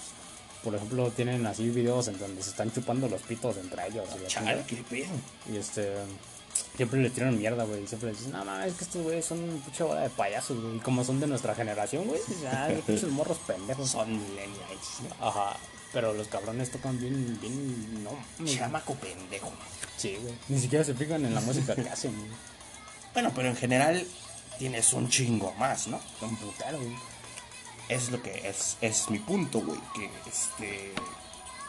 [0.63, 4.07] Por ejemplo, tienen así videos en donde se están chupando los pitos entre ellos.
[4.09, 4.67] y Chale, chingada.
[4.67, 5.13] qué pedo.
[5.53, 5.93] Y este.
[6.77, 7.87] Siempre le tiran mierda, güey.
[7.87, 10.61] Siempre le dicen, no mames, es que estos güeyes son un pinche bola de payasos,
[10.61, 10.77] güey.
[10.77, 13.91] Y como son de nuestra generación, güey, ya, pinches morros pendejos.
[13.91, 15.01] Son millennials.
[15.21, 15.57] Ajá.
[15.93, 18.11] Pero los cabrones tocan bien, bien, no.
[18.47, 19.53] Chamaco pendejo.
[19.97, 20.35] Sí, güey.
[20.49, 22.31] Ni siquiera se fijan en la música que hacen, güey.
[23.13, 24.07] Bueno, pero en general
[24.59, 26.01] tienes un chingo más, ¿no?
[26.23, 26.97] Un putero, güey.
[27.89, 29.81] Es lo que es, es mi punto, güey.
[29.95, 30.93] Que este.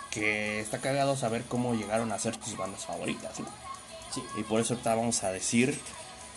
[0.09, 3.47] Que está cagado saber cómo llegaron a ser tus bandas favoritas, ¿no?
[4.13, 4.23] Sí.
[4.37, 5.79] Y por eso ahorita vamos a decir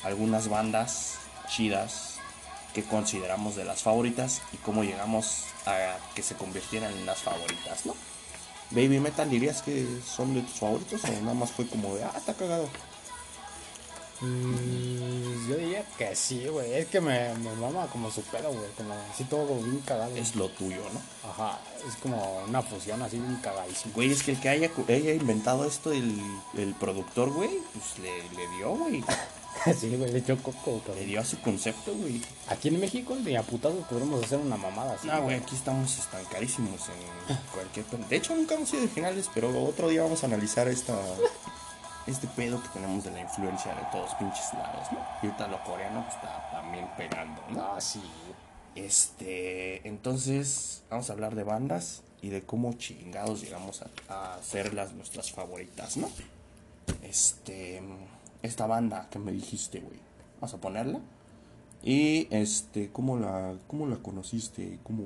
[0.02, 2.16] algunas bandas chidas
[2.72, 7.86] que consideramos de las favoritas y cómo llegamos a que se convirtieran en las favoritas,
[7.86, 7.94] ¿no?
[8.70, 12.12] Baby Metal, ¿dirías que son de tus favoritos o nada más fue como de, ah,
[12.16, 12.68] está cagado?
[14.20, 16.72] Mm, yo diría que sí, güey.
[16.74, 18.70] Es que me, me mama como su pedo, güey.
[18.76, 20.16] Como así todo bien cagado.
[20.16, 21.28] Es lo tuyo, ¿no?
[21.30, 21.58] Ajá.
[21.86, 23.94] Es como una fusión así bien cagadísima.
[23.94, 26.18] Güey, es que el que haya, haya inventado esto, el,
[26.56, 29.04] el productor, güey, pues le, le dio, güey.
[29.78, 30.12] sí, güey.
[30.12, 31.06] Le echó coco, Le cabrón.
[31.06, 32.22] dio a su concepto, güey.
[32.48, 35.06] Aquí en México, ni a putazos podremos hacer una mamada así.
[35.08, 37.84] No, güey, aquí estamos estancarísimos en cualquier...
[38.08, 40.94] De hecho, nunca hemos sido originales, pero otro día vamos a analizar esta...
[42.06, 44.98] Este pedo que tenemos de la influencia de todos pinches lados, ¿no?
[45.22, 47.74] Y ahorita lo coreano está también pegando, ¿no?
[47.74, 48.00] Ah, sí.
[48.76, 54.74] Este, entonces vamos a hablar de bandas y de cómo chingados llegamos a, a hacer
[54.74, 56.08] las nuestras favoritas, ¿no?
[57.02, 57.82] Este,
[58.42, 59.98] esta banda que me dijiste, güey.
[60.40, 61.00] Vamos a ponerla.
[61.82, 64.78] Y este, ¿cómo la, cómo la conociste?
[64.82, 65.04] ¿Cómo,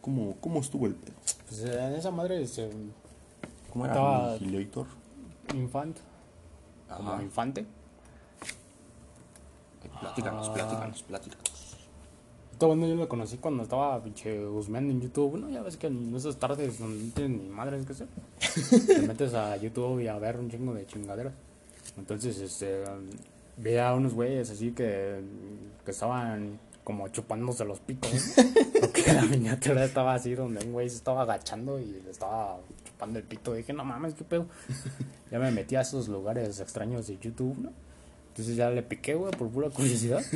[0.00, 1.14] cómo, cómo estuvo el pedo?
[1.48, 2.44] Pues en esa madre,
[3.72, 4.86] ¿Cómo era Estaba- Annihilator?
[5.54, 5.98] Infant.
[6.96, 7.60] Como infante.
[7.60, 7.66] Eh,
[10.00, 10.54] Platícanos, Ah.
[10.54, 11.76] platícanos, platícanos.
[12.52, 15.36] Esta banda yo la conocí cuando estaba pinche Guzmán en YouTube.
[15.38, 18.06] No, ya ves que en esas tardes no tienes ni madres que hacer.
[18.86, 21.32] te metes a YouTube y a ver un chingo de chingaderas.
[21.96, 22.84] Entonces, este,
[23.56, 25.20] veía a unos güeyes así que,
[25.84, 28.12] que estaban como chupándose los pitos.
[28.12, 28.44] ¿no?
[28.80, 32.58] Porque la miniatura estaba así donde un güey se estaba agachando y le estaba
[33.04, 33.52] chupando el pito.
[33.54, 34.46] dije, no mames, qué pedo.
[35.30, 37.70] ya me metí a esos lugares extraños de YouTube, ¿no?
[38.28, 40.22] Entonces ya le piqué, güey, por pura curiosidad.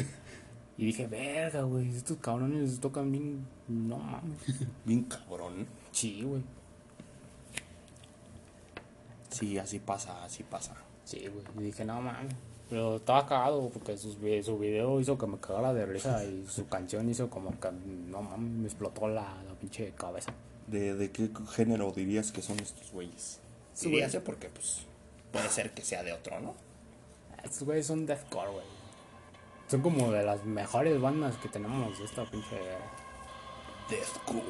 [0.81, 3.45] Y dije, verga, güey, estos cabrones tocan bien.
[3.67, 4.39] No mames.
[4.85, 5.67] Bien cabrón.
[5.91, 6.41] Sí, güey.
[9.29, 10.77] Sí, así pasa, así pasa.
[11.03, 11.45] Sí, güey.
[11.59, 12.33] Y dije, no mames.
[12.71, 16.69] Pero estaba cagado porque vi- su video hizo que me cagara de risa y su
[16.69, 17.71] canción hizo como que,
[18.09, 20.33] no mames, me explotó la, la pinche cabeza.
[20.71, 23.41] ¿De, de qué género dirías que son estos güeyes?
[23.75, 24.25] Sí, güey.
[24.25, 24.81] porque pues
[25.33, 26.55] puede ser que sea de otro, ¿no?
[27.45, 28.65] Estos güeyes son deathcore, güey.
[29.71, 32.59] Son como de las mejores bandas que tenemos de esta pinche.
[33.89, 34.43] Deathcore.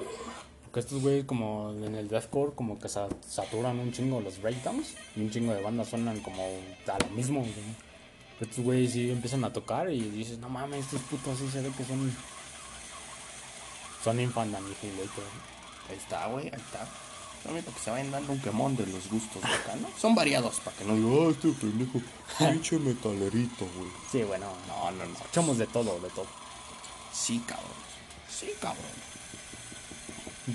[0.65, 4.95] Porque estos güeyes, como en el deathcore, como que sa- saturan un chingo los breakdowns.
[5.17, 7.53] Y un chingo de bandas suenan como a lo mismo, güey.
[8.39, 11.63] Pero Estos güeyes sí empiezan a tocar y dices, no mames, estos putos sí se
[11.63, 12.13] ve que son.
[14.05, 15.25] Son Infant Annihilator.
[15.89, 16.87] Ahí está, güey, ahí está.
[17.43, 19.89] También para que se vayan dando un quemón de los gustos de acá, ¿no?
[19.99, 22.01] Son variados, para que no digan, ah, este pendejo,
[22.39, 23.91] pinche metalerito, güey.
[24.11, 25.13] Sí, bueno, No, no, no.
[25.13, 26.27] escuchamos de todo, de todo.
[27.13, 27.67] Sí, cabrón.
[28.29, 29.09] Sí, cabrón.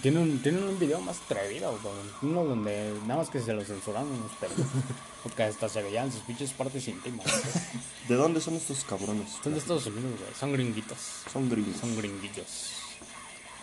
[0.01, 2.11] Tienen, tienen un video más atrevido, cabrón.
[2.23, 4.57] Uno donde nada más que se lo censuraron unos pelos.
[5.23, 7.25] Porque hasta se veían sus pinches partes íntimas.
[8.09, 9.29] ¿De dónde son estos cabrones?
[9.43, 10.33] Son de Estados Unidos, güey.
[10.37, 10.97] Son gringuitos.
[11.31, 11.79] Son gringos.
[11.79, 12.71] Son gringuillos.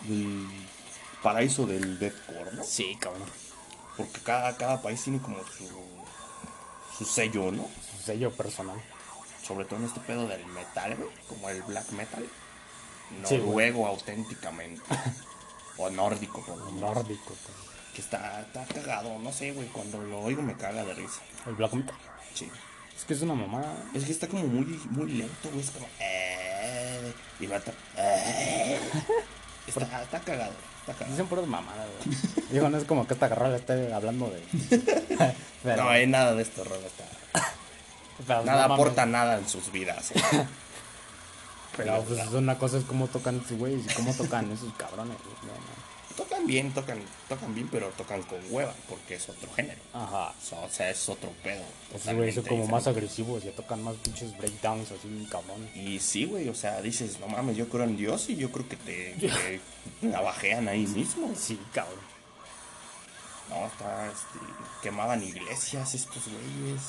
[0.07, 0.47] Del
[1.21, 2.63] paraíso del deathcore, ¿no?
[2.63, 3.27] Sí, cabrón.
[3.97, 5.67] Porque cada, cada país tiene como su,
[6.97, 7.67] su sello, ¿no?
[7.91, 8.81] Su sello personal.
[9.45, 12.25] sobre todo en este pedo del metal, güey, como el black metal.
[13.25, 13.37] Sí.
[13.37, 14.81] Noruego auténticamente.
[15.77, 16.71] o nórdico, por lo.
[16.71, 17.71] Nórdico, güey.
[17.93, 19.67] Que está, está cagado, no sé, güey.
[19.67, 21.21] Cuando lo oigo me caga de risa.
[21.45, 21.95] El black metal.
[22.33, 22.49] Sí.
[22.95, 23.75] Es que es una mamada.
[23.93, 25.59] Es que está como muy, muy lento, güey.
[25.59, 25.87] Es como.
[25.99, 27.73] Eh, y va a estar.
[27.97, 28.79] Eh.
[29.67, 30.53] Está, está cagado.
[30.81, 31.11] Está cagado.
[31.11, 32.17] Dicen puras mamadas, güey.
[32.51, 34.43] Digo, no es como que esta carrera esté hablando de.
[35.63, 36.79] Pero- No hay nada de esto, Rob.
[36.85, 37.03] Está...
[38.27, 40.11] pero Nada no aporta nada en sus vidas.
[40.11, 40.21] eh.
[41.77, 45.17] Pero pues una cosa es cómo tocan estos güeyes y cómo tocan esos cabrones.
[45.23, 45.35] güey.
[45.43, 45.90] No, no.
[46.15, 49.79] Tocan bien, tocan, tocan bien, pero tocan con hueva, porque es otro género.
[49.93, 50.33] Ajá.
[50.63, 51.63] O sea, es otro pedo.
[51.93, 55.69] Esos güeyes son como más agresivos y tocan más pinches breakdowns así, cabrón.
[55.75, 58.67] Y sí, güey, o sea, dices, no mames, yo creo en Dios y yo creo
[58.67, 59.13] que te,
[60.01, 61.31] te navajean ahí mismo.
[61.35, 61.99] Sí, cabrón.
[63.49, 64.39] No, está, este,
[64.81, 66.81] quemaban iglesias estos güeyes.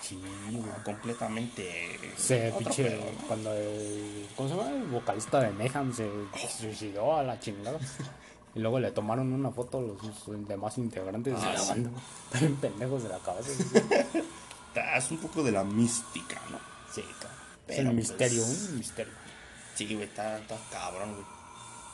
[0.00, 0.64] Sí, güey.
[0.84, 1.98] Completamente.
[2.16, 2.84] Se pinche.
[2.84, 3.26] pedo, ¿no?
[3.28, 4.26] Cuando el.
[4.36, 4.70] ¿Cómo se llama?
[4.70, 6.10] El vocalista de Mayhem se
[6.58, 7.78] suicidó a la chingada.
[8.54, 11.90] Y luego le tomaron una foto los, los demás integrantes de Ah, la banda.
[12.32, 13.50] Están pendejos de la cabeza.
[13.52, 16.58] Está- Es un poco de la mística, ¿no?
[16.92, 17.38] Sí, cabrón.
[17.68, 19.12] Es el pues, misterio, un misterio.
[19.76, 21.24] Sí, güey, está, está cabrón, güey.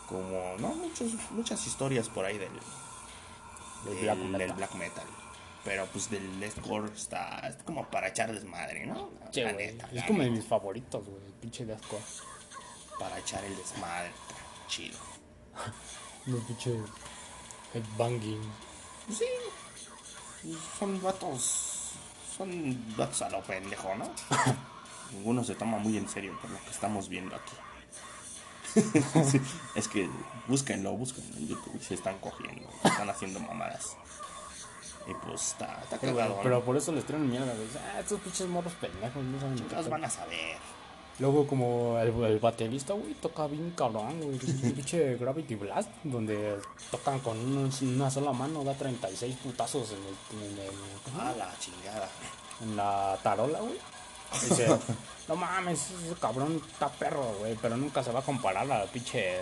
[0.09, 2.49] Como, no, muchos, muchas historias por ahí del,
[3.85, 4.53] Del black del metal.
[4.57, 5.05] black metal.
[5.65, 9.11] Pero pues del deathcore está es como para echar desmadre, ¿no?
[9.33, 9.67] Sí, La güey.
[9.67, 11.25] neta, Es como de mis favoritos, güey.
[11.27, 11.99] El pinche de asco.
[13.01, 14.11] Para echar el desmadre.
[14.69, 14.97] Chido.
[16.27, 16.79] Los pinches.
[17.75, 18.41] Headbanging.
[19.13, 19.25] Sí.
[20.79, 21.93] Son vatos.
[22.37, 24.11] Son vatos a lo pendejo, ¿no?
[25.13, 27.53] Ninguno se toma muy en serio por lo que estamos viendo aquí.
[29.31, 29.41] Sí,
[29.75, 30.07] es que
[30.49, 31.81] búsquenlo, búsquenlo en YouTube.
[31.83, 33.97] Se están cogiendo, se están haciendo mamadas.
[35.09, 36.41] Y pues está, está Pero, cagado.
[36.43, 36.65] pero ¿no?
[36.65, 37.67] por eso les tiran mierda, güey.
[37.95, 40.59] Ah, estos pinches morros pendejos, no saben Los van a saber.
[41.19, 44.39] Luego, como el, el baterista, güey, toca bien cabrón, güey.
[44.39, 46.59] Pinche Gravity Blast, donde
[46.91, 51.55] tocan con un- una sola mano, da 36 putazos en, el, en, el- A la
[51.59, 52.09] chingada.
[52.63, 53.79] en la tarola, güey.
[54.43, 54.67] Dice,
[55.29, 59.37] no mames, ese cabrón está perro, güey, pero nunca se va a comparar al pinche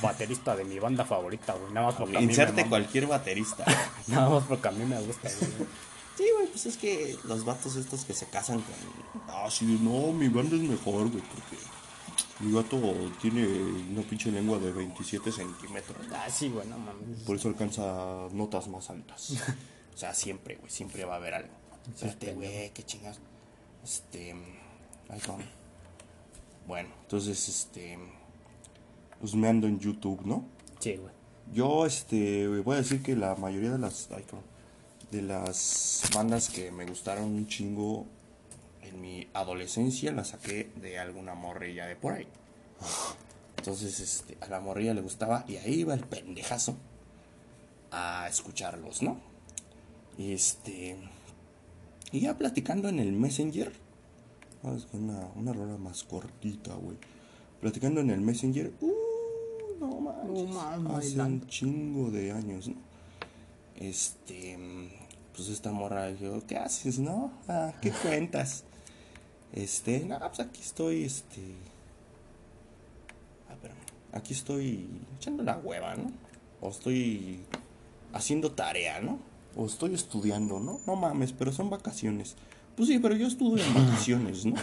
[0.00, 1.72] baterista de mi banda favorita, güey.
[1.72, 3.64] Nada más porque a mí me Inserte cualquier baterista.
[4.06, 5.68] Nada más porque a mí me gusta, güey.
[6.16, 8.74] Sí, güey, pues es que los vatos estos que se casan con.
[9.28, 11.56] Ah, sí, no, mi banda es mejor, güey, porque
[12.40, 12.78] mi vato
[13.20, 16.06] tiene una pinche lengua de 27 centímetros.
[16.12, 17.20] Ah, sí, güey, no mames.
[17.20, 19.34] Por eso alcanza notas más altas.
[19.94, 21.52] O sea, siempre, güey, siempre va a haber algo.
[21.86, 23.20] Espérate, güey, qué chingas.
[23.84, 24.34] Este.
[25.06, 25.44] Cabrón.
[26.66, 27.98] Bueno, entonces, este.
[29.20, 30.46] Pues me ando en YouTube, ¿no?
[30.78, 31.12] Sí, güey.
[31.52, 34.44] Yo, este, voy a decir que la mayoría de las, ay, cabrón,
[35.12, 38.06] de las bandas que me gustaron un chingo
[38.80, 42.26] en mi adolescencia las saqué de alguna morrilla de por ahí.
[43.58, 46.76] Entonces, este, a la morrilla le gustaba y ahí iba el pendejazo
[47.90, 49.20] a escucharlos, ¿no?
[50.16, 50.96] Y este,
[52.10, 53.70] y ya platicando en el Messenger,
[54.74, 56.96] es una, una rola más cortita, güey.
[57.60, 62.76] Platicando en el Messenger, uh, no manches, No mames, hace un chingo de años, ¿no?
[63.76, 64.56] Este,
[65.34, 67.32] pues esta morra dijo, ¿qué haces, no?
[67.48, 68.64] Ah, ¿Qué cuentas?
[69.52, 71.40] Este, no, pues aquí estoy, este,
[73.48, 76.10] ah, aquí estoy echando la hueva, ¿no?
[76.60, 77.40] O estoy
[78.12, 79.18] haciendo tarea, ¿no?
[79.56, 80.80] O estoy estudiando, ¿no?
[80.86, 82.36] No mames, pero son vacaciones.
[82.76, 84.54] Pues sí, pero yo estudio en vacaciones, ¿no?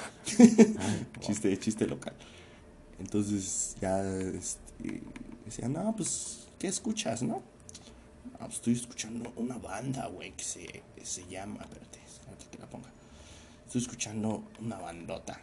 [1.20, 2.14] chiste, chiste local.
[3.00, 5.02] Entonces ya este,
[5.46, 7.44] decía, no, pues, ¿qué escuchas, no?
[8.36, 12.58] Ah, pues estoy escuchando una banda, güey, que se, que se llama, espérate, espérate que
[12.58, 12.90] la ponga.
[13.66, 15.40] Estoy escuchando una bandota.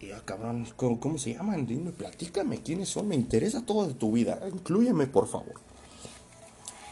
[0.00, 1.64] Y ah, cabrón, ¿cómo, se llaman?
[1.66, 4.40] Dime, platícame quiénes son, me interesa todo de tu vida.
[4.52, 5.60] Inclúyeme, por favor.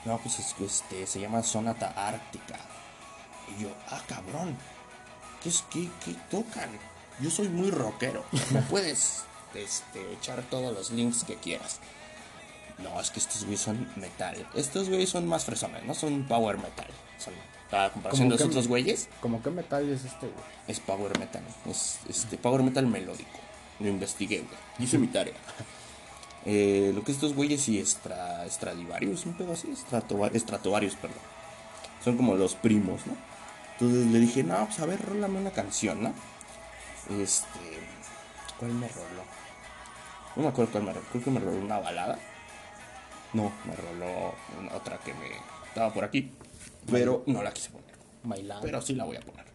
[0.04, 2.58] No, pues es que este, se llama Sonata Ártica.
[3.48, 4.56] Y yo, ah, cabrón,
[5.42, 6.70] ¿qué, es, qué, qué tocan?
[7.20, 8.24] Yo soy muy rockero.
[8.52, 11.80] Me puedes este, echar todos los links que quieras.
[12.82, 14.46] No, es que estos güeyes son metal.
[14.54, 16.86] Estos güeyes son más fresones, no son power metal.
[17.18, 17.34] Son,
[17.72, 20.44] a comparación de ¿Cómo los otros güeyes, ¿Cómo qué metal es este, güey?
[20.66, 21.42] es power metal.
[21.68, 23.38] Es este, power metal melódico.
[23.78, 24.58] Lo investigué, güey.
[24.78, 25.34] Hice mi tarea.
[26.46, 31.18] Eh, lo que estos güeyes y extra, Stradivarius, un pedo así, Stratova- Stratovarius, perdón.
[32.02, 33.14] Son como los primos, ¿no?
[33.74, 36.14] Entonces le dije, no, pues a ver, rólame una canción, ¿no?
[37.20, 37.46] Este.
[38.58, 39.22] ¿Cuál me roló?
[40.34, 41.04] No me acuerdo cuál me roló.
[41.12, 42.18] Creo que me roló una balada.
[43.32, 45.30] No, me roló una otra que me
[45.68, 46.30] estaba por aquí.
[46.90, 47.94] Pero no la quise poner.
[48.22, 48.62] Bailando.
[48.62, 49.46] Pero sí la voy a poner.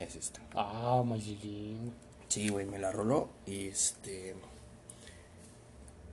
[0.00, 0.40] Es esta.
[0.54, 1.92] Ah, Mayilín.
[2.28, 4.34] Sí, güey, me la roló y este.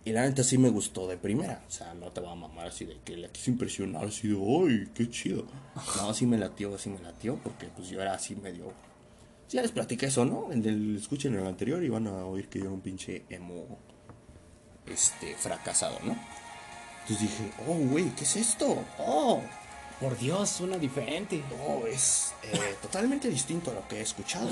[0.03, 1.63] Y la neta sí me gustó de primera.
[1.67, 4.35] O sea, no te va a mamar así de que la quise impresionar, así de,
[4.35, 5.45] ¡ay, qué chido!
[5.97, 8.73] No, sí me latió, sí me latió, porque pues yo era así medio.
[9.47, 10.51] Sí, ya les platiqué eso, ¿no?
[10.51, 13.77] En el, escuchen el anterior y van a oír que yo era un pinche emo.
[14.93, 16.15] Este, fracasado, ¿no?
[17.01, 18.83] Entonces dije, oh, güey, ¿qué es esto?
[18.99, 19.41] Oh,
[19.99, 21.43] Por Dios, suena diferente.
[21.57, 24.49] no, es eh, totalmente distinto a lo que he escuchado.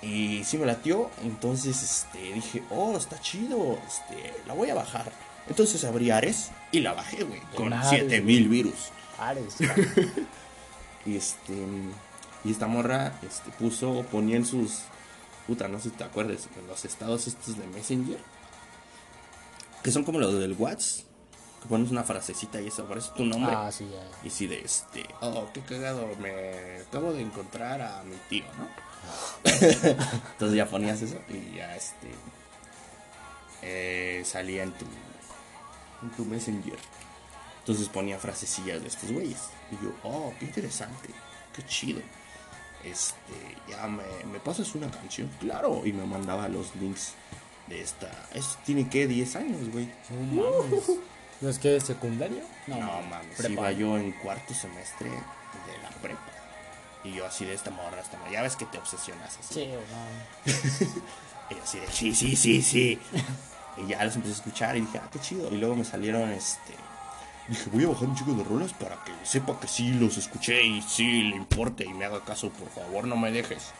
[0.00, 5.12] Y sí me latió, entonces este, dije, oh, está chido, este, la voy a bajar.
[5.48, 8.90] Entonces abrí Ares y la bajé, güey, con Ares, 7000 virus.
[9.18, 9.56] Ares.
[11.04, 11.54] Y este,
[12.44, 14.82] y esta morra este, puso, ponía en sus,
[15.46, 18.18] puta, no sé si te acuerdas, en los estados estos de Messenger,
[19.82, 21.06] que son como los del WhatsApp,
[21.62, 23.52] que pones una frasecita y eso aparece tu nombre.
[23.54, 24.26] ah, sí, ya.
[24.26, 28.68] Y sí, de este, oh, qué cagado, me acabo de encontrar a mi tío, ¿no?
[29.44, 32.08] Entonces ya ponías eso y ya este,
[33.62, 34.84] eh, salía en tu,
[36.02, 36.78] en tu Messenger.
[37.60, 39.50] Entonces ponía frasecillas de estos güeyes.
[39.70, 41.10] Y yo, oh, qué interesante,
[41.54, 42.00] qué chido.
[42.82, 43.14] Este,
[43.68, 45.82] ya me, me pasas una canción, claro.
[45.84, 47.14] Y me mandaba los links
[47.72, 48.10] de esta.
[48.34, 49.88] Eso tiene que 10 años, güey.
[50.10, 50.90] No mames.
[51.40, 52.44] ¿No es que es secundaria?
[52.66, 53.52] No, mames, prepa.
[53.52, 56.20] iba yo en cuarto semestre de la prepa.
[57.04, 58.30] Y yo así de esta morra, esta morra.
[58.30, 59.54] Ya ves que te obsesionas así.
[59.54, 60.52] Sí, no.
[61.50, 62.98] Y así de, sí, sí, sí, sí.
[63.76, 65.52] y ya los empecé a escuchar y dije, ah, qué chido.
[65.52, 66.74] Y luego me salieron, este...
[67.48, 70.62] Dije, voy a bajar un chico de rolas para que sepa que sí los escuché
[70.62, 73.72] y sí le importe y me haga caso, por favor, no me dejes.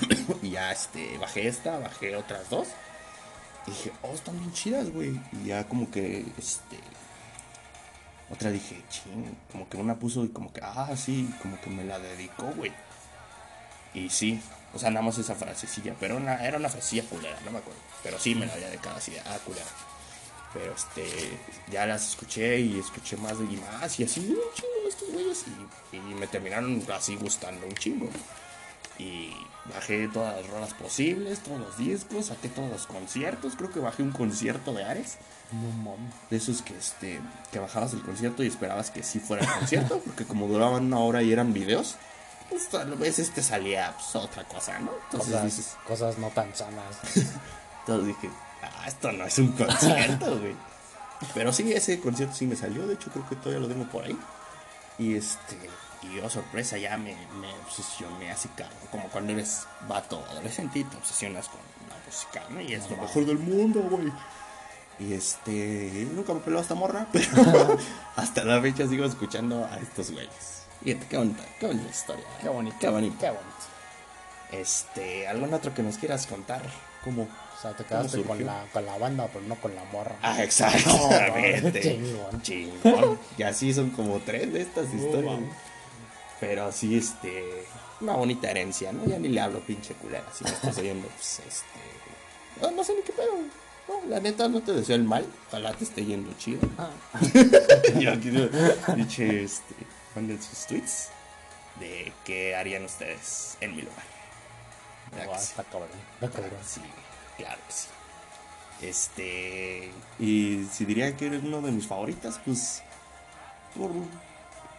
[0.42, 2.68] y ya, este, bajé esta, bajé otras dos.
[3.66, 5.18] Y dije, oh, están bien chidas, güey.
[5.32, 6.78] Y ya como que, este...
[8.30, 11.84] Otra dije, ching, como que una puso y como que, ah, sí, como que me
[11.84, 12.72] la dedicó, güey.
[13.92, 14.40] Y sí,
[14.74, 17.80] o sea, nada más esa frasecilla, pero era una frasecilla culera, no me acuerdo.
[18.02, 19.66] Pero sí me la había dedicado así ah, culera.
[20.54, 21.04] Pero este,
[21.70, 25.44] ya las escuché y escuché más y más y así, un chingo estos güeyes.
[25.92, 28.08] Y me terminaron así gustando un chingo.
[28.98, 29.32] Y
[29.66, 33.54] bajé todas las rolas posibles, todos los discos, saqué todos los conciertos.
[33.56, 35.18] Creo que bajé un concierto de Ares.
[35.52, 36.14] No mames.
[36.30, 37.20] De esos que este
[37.50, 40.98] que bajabas el concierto y esperabas que sí fuera el concierto, porque como duraban una
[40.98, 41.96] hora y eran videos,
[42.48, 44.90] pues a veces te salía pues, otra cosa, ¿no?
[45.04, 46.98] Entonces Cosas, dices, cosas no tan sanas.
[47.80, 48.30] entonces dije,
[48.62, 50.56] ah, esto no es un concierto, güey.
[51.34, 54.04] Pero sí, ese concierto sí me salió, de hecho creo que todavía lo tengo por
[54.04, 54.18] ahí.
[54.98, 55.56] Y este,
[56.02, 58.78] y yo sorpresa ya me, me obsesioné así, cabrón.
[58.90, 62.60] Como cuando eres vato adolescente y te obsesionas con la música, ¿no?
[62.60, 64.12] Y es lo mejor del mundo, güey.
[64.98, 67.78] Y este, nunca me peló esta morra, pero
[68.16, 70.62] hasta la fecha sigo escuchando a estos güeyes.
[70.82, 72.24] Fíjate, qué bonita, qué bonita historia.
[72.40, 72.76] Qué bonito.
[72.80, 73.16] Qué bonito.
[73.20, 73.46] Qué bonito.
[74.50, 76.62] Este, ¿algún otro que nos quieras contar?
[77.04, 77.22] ¿Cómo?
[77.22, 80.16] O sea, te quedaste ¿Cómo con la, con la banda, pero no con la morra.
[80.20, 81.80] Ah, exactamente.
[81.82, 82.42] Chingón.
[82.42, 83.18] Chingón.
[83.38, 85.40] Y así son como tres de estas historias.
[85.40, 85.71] mames.
[86.42, 87.64] Pero sí, este.
[88.00, 89.04] Una bonita herencia, ¿no?
[89.06, 90.24] Ya ni le hablo pinche culera.
[90.34, 92.60] Si me estás oyendo, pues este.
[92.60, 93.30] No, no sé ni qué pedo.
[93.86, 95.24] No, la neta no te deseo el mal.
[95.46, 96.58] Ojalá te esté yendo chido.
[96.78, 96.90] Ah.
[98.00, 98.32] y aquí
[98.92, 99.74] pinche este.
[100.16, 101.10] Manden sus tweets
[101.78, 104.04] de qué harían ustedes en mi lugar.
[105.12, 105.88] ¿Verdad No, está cabrón.
[106.14, 106.60] Está cabrón.
[106.66, 106.80] Sí,
[107.36, 107.88] claro que sí.
[108.80, 109.92] Este.
[110.18, 112.82] Y si diría que eres uno de mis favoritas, pues.
[113.76, 113.92] ¿Por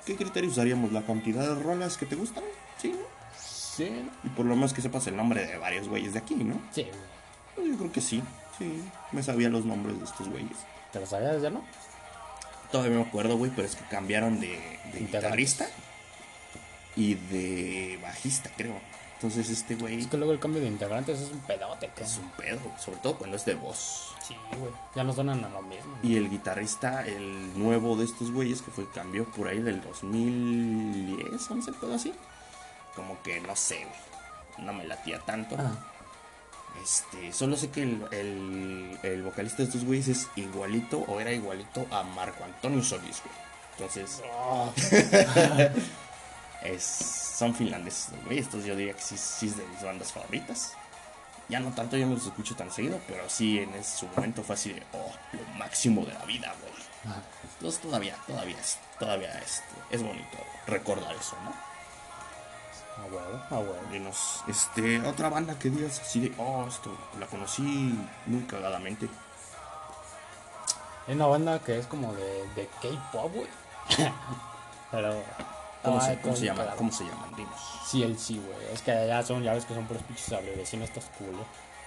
[0.06, 0.92] qué criterio usaríamos?
[0.92, 2.44] ¿La cantidad de rolas que te gustan?
[2.78, 3.06] Sí, ¿no?
[3.40, 4.10] Sí.
[4.24, 6.62] Y por lo menos que sepas el nombre de varios güeyes de aquí, ¿no?
[6.72, 7.14] Sí, güey.
[7.56, 8.22] Pues yo creo que sí.
[8.58, 10.58] Sí, me sabía los nombres de estos güeyes.
[10.92, 11.64] ¿Te lo sabías ya, no?
[12.72, 14.60] Todavía me acuerdo, güey, pero es que cambiaron de,
[14.94, 15.68] guitarrista
[16.96, 18.76] y de bajista, creo.
[19.16, 22.26] Entonces este güey Es que luego el cambio de integrantes es un pedote, es cabrón.
[22.26, 24.13] un pedo, sobre todo cuando es de voz.
[24.28, 24.72] Sí, güey.
[24.96, 25.96] Ya no suenan a lo mismo.
[26.02, 31.52] Y el guitarrista, el nuevo de estos güeyes, que fue cambió por ahí del 2010,
[31.52, 32.14] 11, pedo así.
[32.96, 34.66] Como que no sé, güey.
[34.66, 35.56] No me latía tanto.
[35.60, 35.72] Ah,
[36.82, 41.32] Este, solo sé que el, el, el vocalista de estos güeyes es igualito o era
[41.32, 43.36] igualito a Marco Antonio Solís, güey.
[43.74, 44.70] Entonces, Ah,
[46.64, 48.40] es, son finlandeses, güey.
[48.40, 50.74] Estos yo diría que sí, sí es de mis bandas favoritas.
[51.54, 54.42] Ya no tanto, yo no los escucho tan seguido, pero sí en ese su momento
[54.42, 56.74] fue así de, oh, lo máximo de la vida, güey.
[57.06, 57.22] ah.
[57.44, 61.54] Entonces todavía, todavía es, todavía este, es bonito recordar eso, ¿no?
[63.04, 63.88] A huevo, a huevo.
[63.92, 66.90] Dinos, este, otra banda que digas así de, oh, esto,
[67.20, 69.08] la conocí muy cagadamente.
[71.08, 73.48] Hay una banda que es como de, de K-pop, güey.
[74.92, 75.22] Pero
[75.84, 76.74] ¿Cómo, Ay, se, cómo claro.
[76.78, 77.36] ¿Cómo se llaman?
[77.36, 77.60] Dinos.
[77.86, 78.74] Sí, el sí, güey.
[78.74, 81.46] Es que ya son, ya ves que son puros pinches abreviaciones estos culos.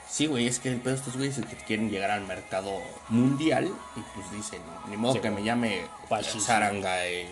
[0.09, 2.70] Sí, güey, es que el pedo de estos güeyes es que quieren llegar al mercado
[3.09, 6.40] mundial y pues dicen, ni modo Sí, que me llame Pachi, sí.
[6.40, 7.28] Saranga eh,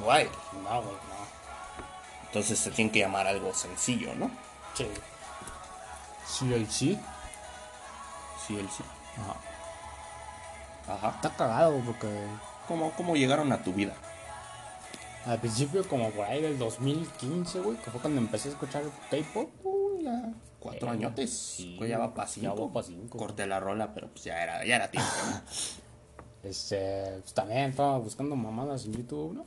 [0.00, 0.28] Guay.
[0.64, 2.26] No, güey, no.
[2.26, 4.30] Entonces se tiene que llamar algo sencillo, ¿no?
[4.74, 4.88] Sí.
[6.26, 6.98] Sí, el sí.
[8.46, 8.82] Sí, él sí.
[9.20, 10.96] Ajá.
[10.96, 11.10] Ajá.
[11.16, 12.08] Está cagado porque
[12.66, 13.94] ¿Cómo, ¿Cómo llegaron a tu vida?
[15.26, 19.50] Al principio, como por ahí del 2015, güey, que fue cuando empecé a escuchar K-pop,
[19.64, 20.32] uy, ya.
[20.58, 21.30] Cuatro Eh, añotes.
[21.30, 22.54] sí, Pues ya va para cinco.
[22.56, 23.18] Ya va pa' cinco.
[23.18, 25.10] Corté la rola, pero pues ya era, ya era tiempo.
[25.30, 25.40] ¿no?
[26.42, 29.44] Este, pues también estaba buscando mamadas en YouTube, ¿no?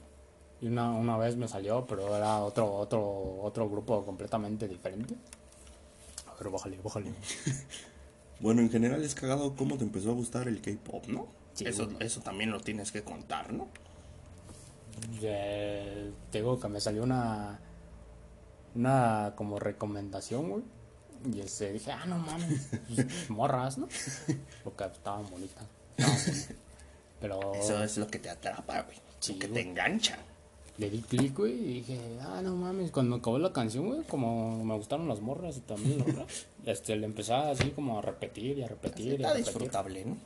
[0.62, 5.14] Y una, una vez me salió, pero era otro, otro, otro grupo completamente diferente.
[6.28, 7.12] A ver, bájale, bájale.
[8.42, 11.28] Bueno, en general es cagado cómo te empezó a gustar el K-pop, ¿no?
[11.54, 13.68] Sí, eso, eso también lo tienes que contar, ¿no?
[16.36, 17.62] Te digo que me salió una,
[18.76, 20.64] una como recomendación, güey.
[21.34, 23.88] Y este, dije, ah, no mames, pues, morras, ¿no?
[24.66, 25.64] Porque estaban bonitas.
[25.98, 26.50] estaban bonitas.
[27.22, 28.98] Pero Eso es lo que te atrapa, güey.
[29.22, 29.64] Sí, lo que güey.
[29.64, 30.18] te engancha.
[30.78, 32.92] le di clic, güey, y dije, ah, no mames.
[32.92, 36.28] Cuando acabó la canción, güey, como me gustaron las morras y también rap,
[36.66, 39.46] este, le empezaba así como a repetir y a repetir y a Está repetir.
[39.46, 40.18] disfrutable, ¿no?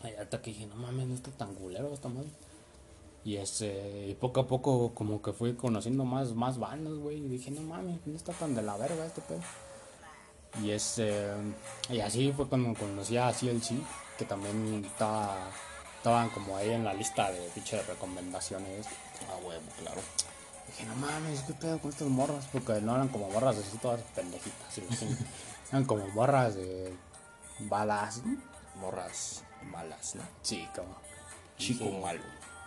[0.00, 2.30] Ay, hasta que dije, no mames, no está tan culero esta madre.
[3.24, 7.18] Y este, y poco a poco como que fui conociendo más, más bandas, güey.
[7.18, 9.40] Y dije, no mames, no está tan de la verga este pedo.
[10.62, 11.28] Y este,
[11.90, 13.74] y así fue cuando conocí a CLC,
[14.18, 15.48] que también estaba,
[15.98, 18.86] estaban como ahí en la lista de pinche recomendaciones.
[19.28, 20.00] Ah, huevo, claro.
[20.66, 24.00] Dije, no mames, qué pedo con estas morras, porque no eran como morras así todas
[24.14, 24.82] pendejitas, ¿sí?
[25.70, 26.94] eran como morras de
[27.60, 28.38] balas, ¿no?
[28.76, 30.22] Morras malas, ¿no?
[30.42, 30.96] Sí, como.
[31.58, 32.22] Chico malo.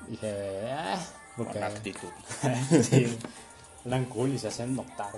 [0.08, 1.00] Dije, ah,
[1.36, 2.10] porque Con actitud.
[2.84, 3.18] sí,
[3.86, 5.12] eran cool y se hacían notar.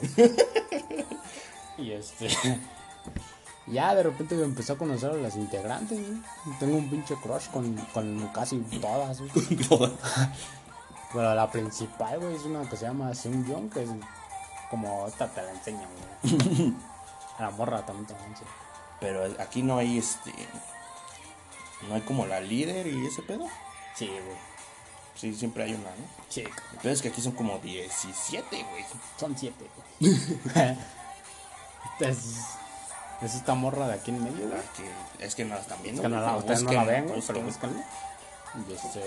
[1.77, 2.29] y este.
[3.67, 6.21] Ya de repente me empecé a conocer a las integrantes, güey.
[6.59, 9.31] Tengo un pinche crush con, con casi todas, güey.
[11.13, 13.89] Pero la principal, güey, es una que se llama Seung Young, que es
[14.69, 15.87] como esta te la enseño,
[16.23, 16.73] güey.
[17.39, 18.19] La morra también te la.
[18.99, 20.31] Pero aquí no hay este.
[21.89, 23.45] No hay como la líder y ese pedo.
[23.93, 24.37] Sí, güey.
[25.15, 26.05] Sí, siempre hay una, ¿no?
[26.29, 28.85] Sí, El pedo es que aquí son como 17, güey.
[29.19, 29.65] son siete,
[29.99, 30.15] güey.
[31.93, 32.19] Esta es,
[33.21, 34.61] es esta morra de aquí en medio, güey.
[34.75, 36.01] Que- es que no la están viendo.
[36.01, 37.85] Es que no la, ustedes no la ven, güey, pero búscanla.
[38.67, 39.01] Y este.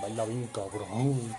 [0.00, 1.36] Baila bien cabrón, güey.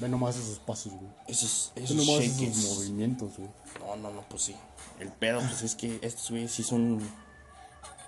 [0.00, 1.10] Ve nomás esos pasos, güey.
[1.28, 3.50] Esos, Ve esos nomás esos movimientos, güey.
[3.80, 4.56] No, no, no, pues sí.
[4.98, 7.00] El pedo, pues es que estos güeyes sí son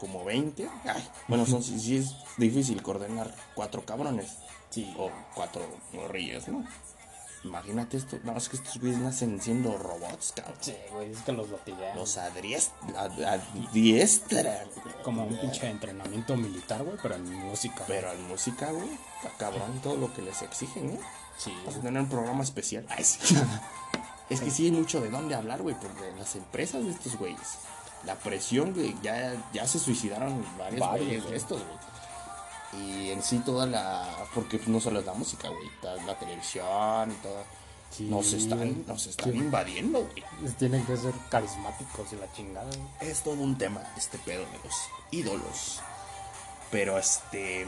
[0.01, 0.69] como 20.
[0.85, 4.33] Ay, bueno, son, sí, sí es difícil coordinar cuatro cabrones.
[4.77, 4.95] Sí.
[4.99, 5.63] O cuatro
[5.95, 6.63] morrillos, ¿no?
[7.45, 8.19] Imagínate esto.
[8.25, 10.59] No, es que estos güeyes nacen siendo robots, cabrón.
[10.61, 11.97] Sí, güey, es que los latillean.
[11.97, 13.09] Los adiestran.
[15.03, 17.85] Como un pinche entrenamiento militar, güey, pero en música.
[17.87, 21.01] Pero en música, güey, está cabrón todo lo que les exigen, ¿eh?
[21.39, 21.55] Sí.
[21.65, 22.85] Vas a tener un programa especial.
[22.91, 23.35] Ay, sí.
[24.29, 27.61] es que sí hay mucho de dónde hablar, güey, porque las empresas de estos güeyes,
[28.05, 31.96] la presión, güey, ya, ya se suicidaron varios Varios, güeyes de estos, güey.
[32.79, 34.09] Y en sí toda la...
[34.35, 35.69] Porque no solo es la música, güey,
[36.07, 37.45] la televisión y todo.
[37.91, 39.39] Sí, nos están, nos están Sí.
[39.39, 40.53] invadiendo, güey.
[40.59, 43.11] Tienen que ser carismáticos y la chingada, güey.
[43.11, 44.75] Es todo un tema este pedo de los
[45.11, 45.81] ídolos.
[46.71, 47.67] Pero este...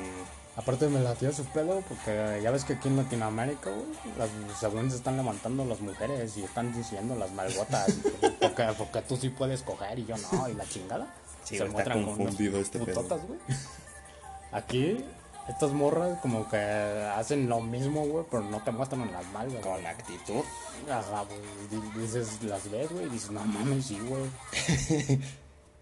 [0.56, 3.86] Aparte me latió su pelo porque ya ves que aquí en Latinoamérica, güey,
[4.18, 4.28] las
[4.58, 7.92] según se están levantando las mujeres y están diciendo las malgotas.
[8.40, 11.14] porque, porque tú sí puedes coger y yo no, y la chingada.
[11.44, 13.02] Sí, güey, está muestran con confundido este pedo.
[13.02, 13.38] putotas, güey.
[14.52, 15.04] Aquí,
[15.48, 16.56] estas morras como que
[17.16, 19.62] hacen lo mismo, güey, pero no te muestran las malgas.
[19.62, 20.42] Con actitud.
[20.90, 21.40] Ajá, güey.
[21.70, 24.22] di- Dices, las ves, güey, y dices, no mames, sí, güey.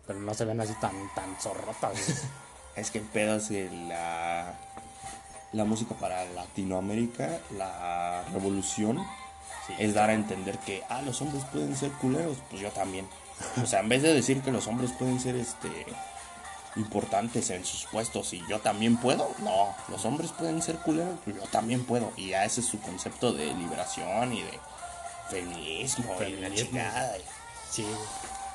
[0.07, 2.19] pero no se ven así tan, tan zorrotas, güey.
[2.77, 4.53] Es que el pedo es que la,
[5.53, 9.03] la música para Latinoamérica, la revolución,
[9.79, 13.09] es dar a entender que, ah, los hombres pueden ser culeros, pues yo también.
[13.63, 15.71] O sea, en vez de decir que los hombres pueden ser este
[16.77, 21.35] importantes en sus puestos y yo también puedo, no, los hombres pueden ser culeros, yo
[21.51, 22.13] también puedo.
[22.17, 24.59] Y ya ese es su concepto de liberación y de
[25.31, 26.81] feminismo, y de la Feminismo.
[27.71, 27.87] Sí.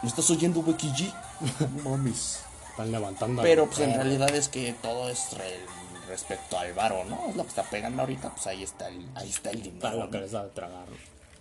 [0.01, 1.13] ¿Me estás oyendo, Becky G?
[1.83, 2.39] Mames.
[2.71, 3.41] Están levantando.
[3.41, 5.59] Pero pues en realidad es que todo es re-
[6.07, 7.27] respecto al varo, ¿no?
[7.29, 10.05] Es lo que está pegando ahorita, pues ahí está el, ahí está el Para dinero.
[10.05, 10.85] lo que les da de tragar.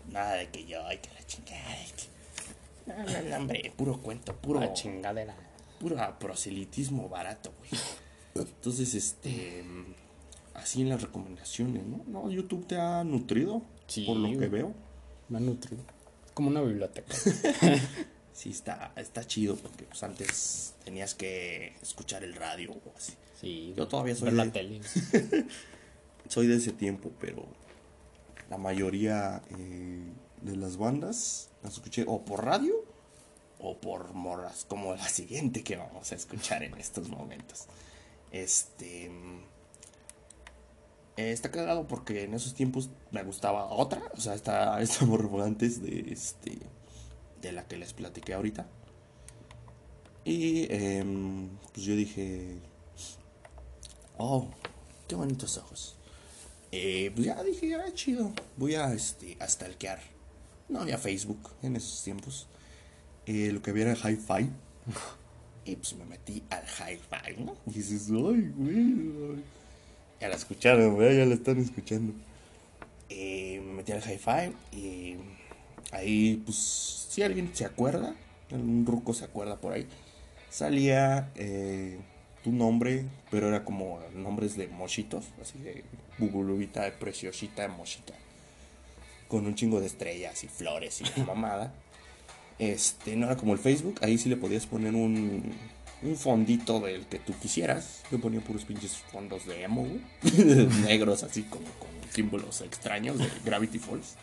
[0.09, 1.61] Nada de que yo, ay, que la chingada.
[1.97, 2.11] que-
[2.87, 5.35] No, no, no, hombre, puro cuento, puro, La chingadera.
[5.81, 7.71] Puro proselitismo barato, güey.
[8.37, 9.65] Entonces, este,
[10.55, 12.05] así en las recomendaciones, ¿no?
[12.07, 14.73] No, YouTube te ha nutrido, Sí, por lo que veo.
[15.29, 15.83] Me ha nutrido.
[16.35, 17.13] Como una biblioteca.
[18.33, 23.13] Sí, está, está chido, porque pues antes tenías que escuchar el radio o así.
[23.39, 23.75] Sí.
[23.77, 24.81] Yo todavía soy Ver la de- tele.
[26.29, 27.45] soy de ese tiempo, pero
[28.49, 30.05] la mayoría eh,
[30.41, 32.73] de las bandas las escuché o por radio
[33.61, 37.67] o por morras, como la siguiente que vamos a escuchar en estos momentos.
[38.33, 39.11] Este.
[39.11, 39.41] mm,
[41.17, 45.45] eh, está cagado porque en esos tiempos me gustaba otra, o sea, esta, esta morra
[45.45, 46.59] antes de este.
[47.43, 48.67] de la que les platiqué ahorita.
[50.25, 52.59] Y em, pues yo dije.
[54.19, 54.49] Oh,
[55.09, 55.97] qué bonitos ojos.
[56.73, 58.33] Eh, pues ya dije, ah, chido.
[58.57, 60.01] Voy a, este, a stalkear.
[60.69, 62.47] No había Facebook en esos tiempos.
[63.53, 64.51] Lo que había era Hi-Fi.
[65.63, 67.55] Y pues me metí al Hi-Fi, ¿no?
[67.67, 68.77] Y dices, ay, güey.
[68.77, 69.45] ay".
[70.21, 72.15] Ya la escucharon, güey, ya la están escuchando.
[73.11, 75.17] Me metí al Hi-Fi y
[75.93, 76.57] ahí, pues,
[77.11, 78.15] si alguien se acuerda,
[78.51, 79.87] algún ruco se acuerda por ahí,
[80.49, 81.99] salía eh,
[82.43, 85.85] tu nombre, pero era como nombres de mochitos, así de
[86.19, 88.15] bubulubita, preciosita, mochita,
[89.29, 91.73] con un chingo de estrellas y flores y mamada.
[92.61, 95.51] Este, no era como el Facebook, ahí sí le podías poner un,
[96.03, 98.03] un fondito del que tú quisieras.
[98.11, 99.87] Le ponía puros pinches fondos de emo,
[100.85, 104.17] negros, así como con símbolos extraños de Gravity Falls.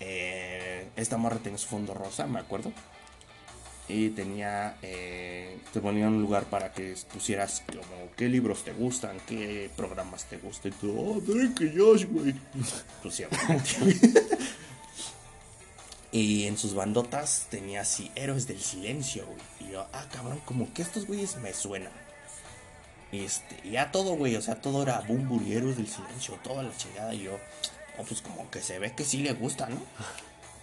[0.00, 2.72] Eh, esta morra tenía su fondo rosa, me acuerdo.
[3.86, 9.18] Y tenía, eh, te ponía un lugar para que pusieras como qué libros te gustan,
[9.28, 10.72] qué programas te gustan.
[10.72, 12.34] Y tú, oh, Drake y Josh, güey.
[13.02, 13.24] Pues sí.
[16.12, 19.38] Y en sus bandotas tenía así, Héroes del Silencio, güey.
[19.60, 21.92] Y yo, ah, cabrón, como que estos güeyes me suenan.
[23.12, 26.76] Este, y ya todo, güey, o sea, todo era Boom Héroes del Silencio, toda la
[26.76, 27.14] chingada.
[27.14, 27.38] Y yo,
[27.98, 29.78] oh, pues como que se ve que sí le gusta, ¿no?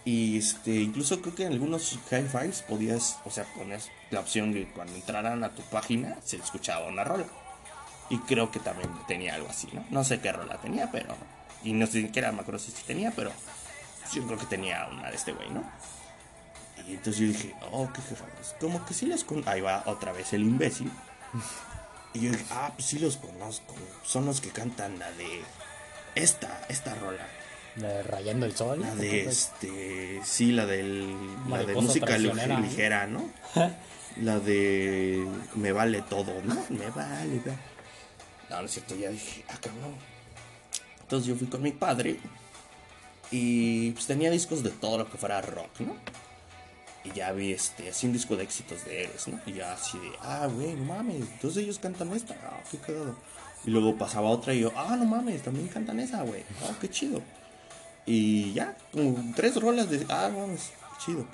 [0.04, 4.52] Y este, incluso creo que en algunos high fives podías, o sea, ponías la opción
[4.52, 7.26] de cuando entraran a tu página se escuchaba una rola.
[8.10, 9.84] Y creo que también tenía algo así, ¿no?
[9.90, 11.14] No sé qué rola tenía, pero.
[11.62, 13.32] Y no sé siquiera me acuerdo si tenía, pero.
[14.08, 15.62] Pues yo creo que tenía una de este güey, ¿no?
[16.86, 18.54] Y entonces yo dije, oh, qué jefados.
[18.58, 19.50] Como que sí los conozco.
[19.50, 20.90] Ahí va otra vez el imbécil.
[22.14, 23.74] Y yo dije, ah, pues sí los conozco.
[24.02, 25.42] Son los que cantan la de.
[26.14, 27.28] Esta, esta rola.
[27.76, 28.80] De Rayando el Sol.
[28.80, 30.22] La de este.
[30.24, 31.14] Sí, la del.
[31.50, 32.60] La de música ¿no?
[32.60, 33.28] ligera, ¿no?
[34.22, 35.28] La de.
[35.54, 36.54] Me vale todo, ¿no?
[36.70, 37.54] Me vale, va.
[38.48, 39.94] No, no es cierto, ya dije, ah, cabrón.
[41.02, 42.18] Entonces yo fui con mi padre.
[43.30, 45.96] Y pues tenía discos de todo lo que fuera rock, ¿no?
[47.04, 49.40] Y ya vi este, así un disco de éxitos de Eres, ¿no?
[49.46, 53.16] Y ya así de, ah, güey, no mames, entonces ellos cantan esta, ah, qué cagado.
[53.64, 56.88] Y luego pasaba otra y yo, ah, no mames, también cantan esa, güey, ah, qué
[56.88, 57.22] chido.
[58.06, 61.26] Y ya, como tres rolas de, ah, mames, qué chido.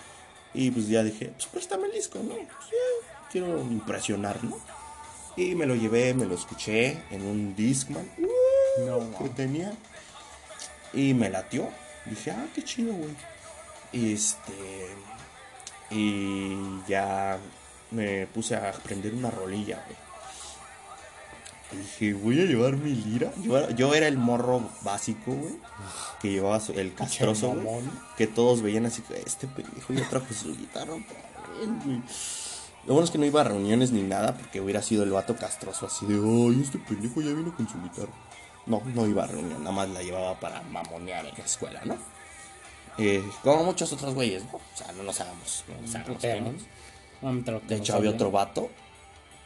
[0.53, 2.35] Y pues ya dije, pues préstame el disco, ¿no?
[2.35, 4.59] Pues, ya, quiero impresionar, ¿no?
[5.37, 9.73] Y me lo llevé, me lo escuché en un Discman uh, No, que tenía.
[10.93, 11.69] Y me latió.
[12.07, 13.15] Dije, ah, qué chido, güey.
[13.93, 14.89] Y este.
[15.91, 16.57] Y
[16.89, 17.39] ya
[17.91, 19.97] me puse a aprender una rolilla, güey.
[21.73, 23.33] Y dije, voy a llevar mi lira.
[23.43, 25.55] Yo era, yo era el morro básico, güey.
[26.21, 27.65] Que llevaba su- el castroso, güey.
[28.17, 31.05] Que todos veían así, este pendejo ya trajo su guitarra güey.
[32.87, 35.37] Lo bueno es que no iba a reuniones ni nada porque hubiera sido el vato
[35.37, 38.13] castroso así de, ay, este pendejo ya vino con su guitarra.
[38.67, 41.97] No, no iba a reunión, nada más la llevaba para mamonear en la escuela, ¿no?
[42.97, 44.57] Eh, como muchos otros güeyes, ¿no?
[44.57, 48.71] O sea, no nos hagamos, no nos hagamos que De hecho, había otro vato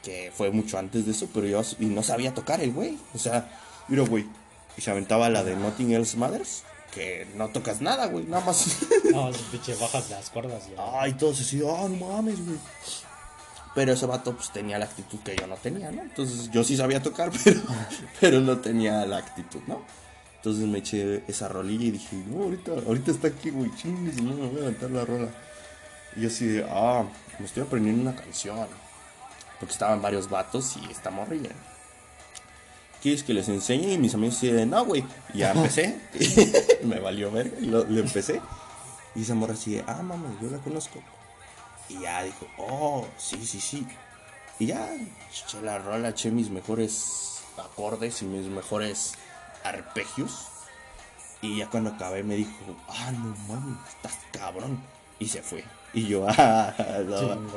[0.02, 2.98] que fue mucho antes de eso, pero yo y no sabía tocar el güey.
[3.14, 3.48] O sea,
[3.88, 4.26] mira, güey.
[4.76, 6.62] Y se aventaba la de Nothing Else Matters,
[6.94, 8.76] que no tocas nada, güey, nada más.
[9.12, 10.68] No, pinche bajas las cuerdas.
[10.70, 11.00] Ya.
[11.00, 12.58] Ay, todos así, ah, no mames, güey.
[13.74, 16.02] Pero ese vato pues tenía la actitud que yo no tenía, ¿no?
[16.02, 17.60] Entonces yo sí sabía tocar, pero,
[18.20, 19.82] pero no tenía la actitud, ¿no?
[20.36, 24.34] Entonces me eché esa rolilla y dije, no, ahorita, ahorita está aquí, güey, chingues, no
[24.34, 25.28] me voy a aventar la rola.
[26.16, 27.04] Y yo así de, ah,
[27.38, 28.68] me estoy aprendiendo una canción.
[29.58, 31.50] Porque estaban varios vatos y esta morrilla.
[33.02, 33.92] ¿Quieres que les enseñe?
[33.92, 35.04] Y mis amigos así de, no, güey.
[35.34, 36.00] Y ya empecé.
[36.84, 38.40] me valió ver, y lo, empecé.
[39.16, 41.00] Y esa morra así ah, mamá, yo la conozco.
[41.88, 43.86] Y ya dijo, oh, sí, sí, sí.
[44.58, 49.14] Y ya eché la rola, eché mis mejores acordes y mis mejores
[49.64, 50.48] arpegios.
[51.40, 52.50] Y ya cuando acabé me dijo,
[52.88, 54.82] ah, no mames, estás cabrón.
[55.18, 55.64] Y se fue.
[55.94, 56.74] Y yo, ah,
[57.06, 57.48] no, Chingón.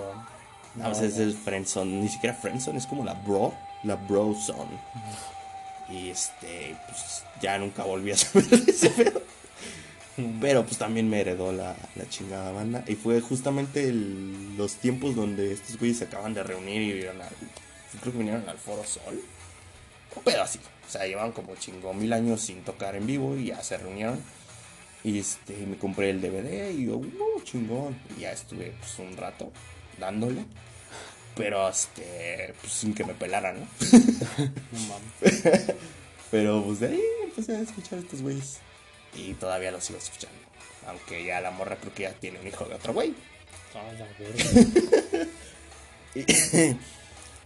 [0.76, 3.54] no, pues es el friendzone, ni siquiera friendzone, es como la bro,
[3.84, 4.80] la bro zone.
[5.90, 9.22] Y este, pues ya nunca volví a saber de ese pedo.
[10.40, 12.84] Pero pues también me heredó la, la chingada banda.
[12.88, 17.22] Y fue justamente el- los tiempos donde estos güeyes se acaban de reunir y vieron
[17.22, 17.30] al.
[18.00, 19.22] Creo que vinieron al Foro Sol.
[20.16, 20.60] Un pedo así.
[20.88, 24.20] O sea, llevaban como chingo mil años sin tocar en vivo y ya se reunieron.
[25.04, 27.98] Y este, me compré el DVD y yo, uh, chingón.
[28.18, 29.52] Y ya estuve pues un rato
[30.00, 30.44] dándole.
[31.36, 33.68] Pero este, pues sin que me pelaran, ¿no?
[34.72, 35.44] No mames.
[36.32, 38.60] Pero pues de ahí empecé a escuchar a estos güeyes.
[39.16, 40.38] Y todavía los sigo escuchando.
[40.88, 43.14] Aunque ya la morra creo que ya tiene un hijo de otro güey.
[43.76, 45.28] Ah, la verga.
[46.14, 46.26] Y-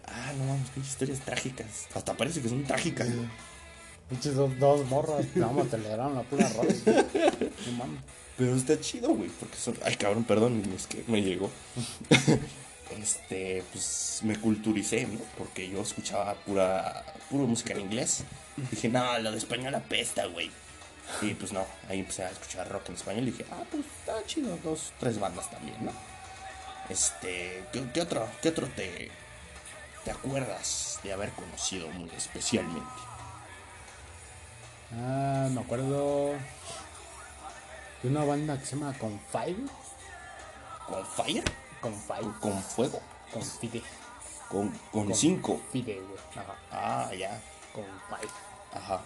[0.07, 1.87] ah, no mames, qué historias trágicas.
[1.93, 3.13] Hasta parece que son trágicas.
[3.13, 3.27] güey.
[4.09, 5.25] Pinches dos, dos morras.
[5.35, 6.73] Más te le dieron la pura rola.
[7.65, 8.01] No mames.
[8.37, 9.77] Pero está chido, güey, porque son...
[9.83, 11.49] Ay, cabrón, perdón, es que me llegó.
[13.01, 15.19] este, pues me culturicé, ¿no?
[15.37, 18.23] Porque yo escuchaba pura, pura música en inglés.
[18.71, 20.51] Dije, no, lo de español apesta, güey.
[21.21, 24.25] Y pues no, ahí empecé a escuchar rock en español y dije, ah, pues está
[24.25, 25.91] chido, dos, tres bandas también, ¿no?
[26.89, 29.09] Este, ¿qué, qué otro, qué otro te,
[30.03, 32.89] te acuerdas de haber conocido muy especialmente?
[34.93, 36.33] Ah, me acuerdo
[38.01, 39.65] de una banda que se llama Confide.
[40.85, 41.43] ¿Con Fire?
[41.81, 42.31] Confide.
[42.39, 43.01] ¿Con Fuego?
[43.33, 43.81] Confide.
[44.49, 45.57] ¿Con, con cinco?
[45.57, 46.19] Confide, güey.
[46.35, 46.55] Ajá.
[46.71, 47.41] Ah, ya.
[47.73, 48.31] Confide.
[48.73, 49.01] Ajá.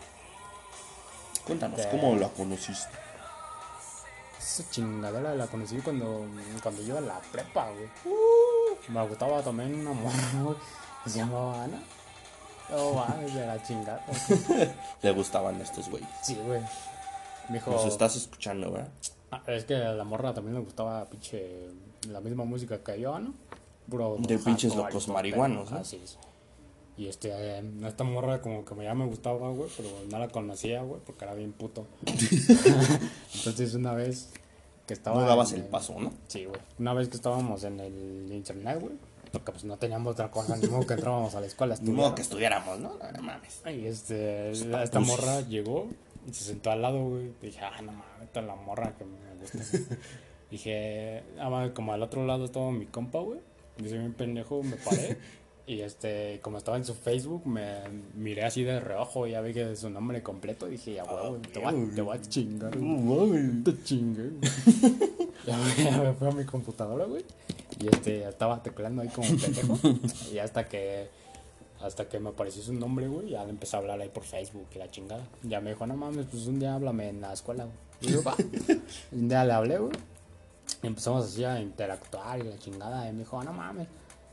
[1.45, 2.97] Cuéntanos, ¿cómo la conociste?
[4.39, 6.25] Esa chingadera la conocí cuando,
[6.61, 7.89] cuando yo iba a la prepa, güey.
[8.87, 10.55] Me gustaba también una morra, güey.
[11.05, 11.81] Se llamaba Ana.
[12.71, 14.05] Oh, mames, de la chingada.
[15.01, 16.09] Le gustaban estos güeyes.
[16.21, 16.61] Sí, güey.
[17.49, 17.71] Dijo.
[17.71, 18.89] Nos estás escuchando, ¿verdad?
[19.31, 21.69] Ah, es que a la morra también le gustaba pinche
[22.07, 23.33] la misma música que yo, ¿no?
[23.89, 25.79] Puro De pinches locos marihuanos, ¿no?
[25.79, 26.17] Así es.
[26.99, 30.81] Y este, eh, esta morra como que ya me gustaba, güey, pero no la conocía,
[30.81, 31.87] güey, porque era bien puto.
[33.35, 34.31] Entonces una vez
[34.85, 35.21] que estaba...
[35.21, 36.11] No dabas en el paso, ¿no?
[36.27, 36.59] Sí, güey.
[36.77, 38.95] Una vez que estábamos en el internet, güey,
[39.31, 41.77] porque pues no teníamos otra cosa, ni modo que entrábamos a la escuela.
[41.81, 42.97] Ni modo que estudiáramos, ¿no?
[43.15, 43.61] No mames.
[43.65, 45.87] Y este, esta morra llegó
[46.27, 47.31] y se sentó al lado, güey.
[47.41, 49.95] Dije, ah, no mames, esta es la morra que me gusta.
[50.51, 53.39] Dije, ah, como al otro lado estaba mi compa, güey.
[53.77, 55.17] Dice, bien pendejo, me paré.
[55.69, 57.75] y este, como estaba en su Facebook, me
[58.15, 60.65] miré así de reojo y ya vi que su nombre completo.
[60.65, 62.77] Dije, ya, güey, te, voy a- te voy a chingar.
[62.77, 63.63] güey.
[63.63, 64.31] Te chingué,
[65.45, 67.23] ya, me- ya me fui a mi computadora, güey.
[67.79, 69.77] Y este, estaba tecleando ahí como pendejo.
[70.33, 71.07] y hasta que
[71.81, 74.67] hasta que me apareció su nombre, güey, ya le empecé a hablar ahí por Facebook
[74.75, 75.23] y la chingada.
[75.43, 77.75] Ya me dijo, no mames, pues un día háblame en la escuela, güey.
[78.01, 78.35] Y yo, va.
[79.13, 79.93] Y un día le hablé, güey.
[80.83, 83.07] Y empezamos así a interactuar y la chingada.
[83.07, 83.87] Y me dijo, no mames,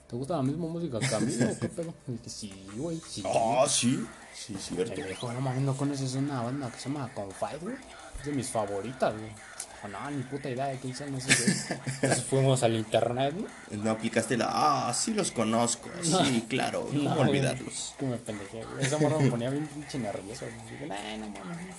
[0.09, 1.95] ¿te gusta la misma música que a mí o qué pedo?
[2.09, 3.23] Y dije, sí, güey, sí.
[3.27, 4.07] Ah, sí.
[4.35, 5.01] Sí, Y cierto.
[5.01, 7.77] me dijo, no mames, ¿no conoces una banda que se llama Confide, güey?
[8.21, 9.31] Es de mis favoritas, güey.
[9.31, 11.23] Dijo, no, ni puta idea de esos, güey.
[12.03, 13.83] Entonces fuimos al internet, ¿no?
[13.83, 14.49] No aplicaste la.
[14.89, 15.89] Ah, sí los conozco.
[16.03, 16.87] Sí, claro.
[16.93, 17.95] No, güey, olvidarlos.
[17.99, 18.85] Que me pendejé, güey.
[18.85, 20.45] Esa morra me ponía bien pinche nervioso.
[20.71, 21.75] Dije, "Nah, no mames.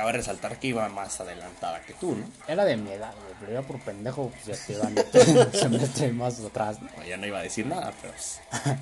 [0.00, 2.24] Cabe resaltar que iba más adelantada que tú, ¿no?
[2.48, 6.10] Era de mi edad, güey, pero yo por pendejo, pues ya te iban un semestre
[6.10, 6.88] más atrás, ¿no?
[7.04, 8.14] Ya no iba a decir nada, pero.
[8.14, 8.40] pues,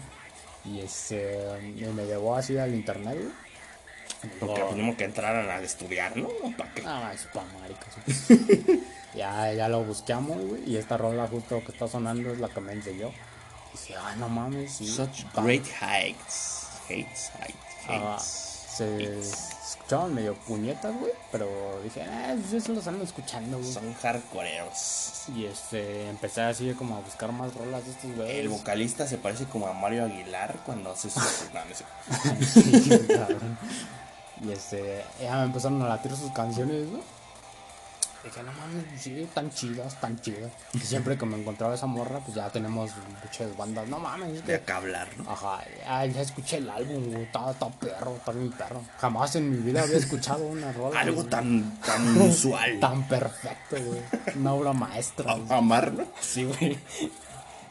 [0.65, 1.45] Y este,
[1.93, 3.33] me llevó así al internet, güey.
[4.39, 6.29] Porque tenemos que entrar a estudiar, ¿no?
[6.57, 6.85] ¿Para qué?
[6.87, 8.81] Ah, es pa' maricas.
[9.17, 10.71] ya, ya lo buscamos, güey.
[10.71, 13.09] Y esta rola justo que está sonando es la que me enseñó.
[13.09, 14.71] Y dije, ah, no mames.
[14.73, 16.69] Sí, Such great heights.
[16.89, 18.25] Hates, heights, Ah, hates.
[18.77, 19.58] se
[19.89, 21.13] escuchaban medio puñetas, güey.
[21.33, 21.49] Pero
[21.83, 23.73] dije, ah, eso los ando escuchando, güey.
[23.73, 25.25] Son hardcoreos.
[25.35, 28.37] Y este, empecé así como a buscar más rolas de estos güeyes.
[28.37, 31.23] El vocalista se parece como a Mario Aguilar cuando hace sus.
[31.55, 31.85] no, no sé.
[34.41, 37.01] Y este, ya me empezaron a latir sus canciones, ¿no?
[38.29, 40.53] Dije, no mames, sí, tan chidas, tan chidas.
[40.75, 42.91] Y siempre que me encontraba esa morra, pues ya tenemos
[43.25, 43.89] muchas bandas.
[43.89, 45.31] No mames, es De acá hablar, ¿no?
[45.31, 47.23] Ajá, ya, ya escuché el álbum, güey.
[47.25, 48.83] Está, está perro, está bien perro.
[49.01, 51.01] Jamás en mi vida había escuchado una rola.
[51.01, 52.79] Algo güey, tan, tan usual.
[52.81, 54.01] tan perfecto, güey.
[54.37, 55.35] Una obra maestra.
[55.35, 55.59] güey.
[55.59, 56.05] Amar, ¿no?
[56.21, 56.79] Sí, güey.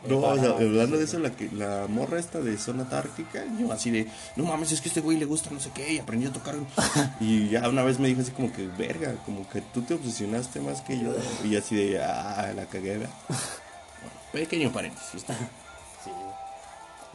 [0.08, 3.72] No, o sea, hablando de eso, la, que, la morra esta de zona tártica, yo
[3.72, 6.00] así de, no mames, es que a este güey le gusta no sé qué, y
[6.00, 6.56] aprendió a tocar.
[7.20, 10.60] Y ya una vez me dijo así como que, verga, como que tú te obsesionaste
[10.62, 11.14] más que yo.
[11.44, 12.98] Y así de, ah, la cagué.
[12.98, 13.10] Bueno,
[14.32, 15.24] pequeño paréntesis.
[16.04, 16.12] Sí.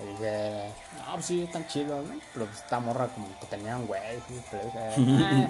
[0.03, 0.69] Y dije,
[1.07, 2.15] no, pues sí, están chidos, ¿no?
[2.35, 4.79] Pero pues esta morra como que tenían güey, sí, pero dije,
[5.25, 5.49] "Ah,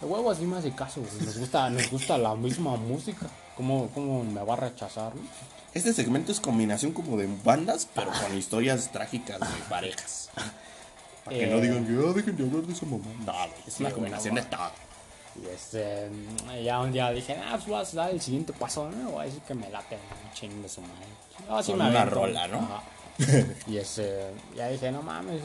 [0.00, 1.24] de huevo así me hace caso, güey.
[1.26, 3.26] Nos gusta, nos gusta la misma música.
[3.56, 5.22] ¿Cómo, ¿Cómo me va a rechazar, no?
[5.74, 10.30] Este segmento es combinación como de bandas, pero con historias trágicas de parejas.
[11.24, 11.60] Para que no Eh.
[11.60, 13.04] digan que, dejen de hablar de esa mamá.
[13.24, 14.70] No, es Sí, una combinación de todo.
[15.40, 16.10] Y este,
[16.64, 19.10] ya un día dije, ah, pues voy a dar el siguiente paso, ¿no?
[19.10, 21.06] Voy a decir que me late, un chingo de su madre.
[21.48, 22.14] No, sí Con me una avento.
[22.16, 22.58] rola, ¿no?
[22.58, 22.82] Ajá.
[23.68, 25.40] y este, ya dije, no mames.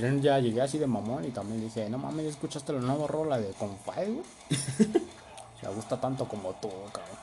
[0.00, 3.06] Yo ya llegué así de mamón y también dije, no mames, ¿ya ¿escuchaste la nueva
[3.06, 4.24] rola de Confide, güey?
[5.62, 7.21] Me gusta tanto como tú, cabrón.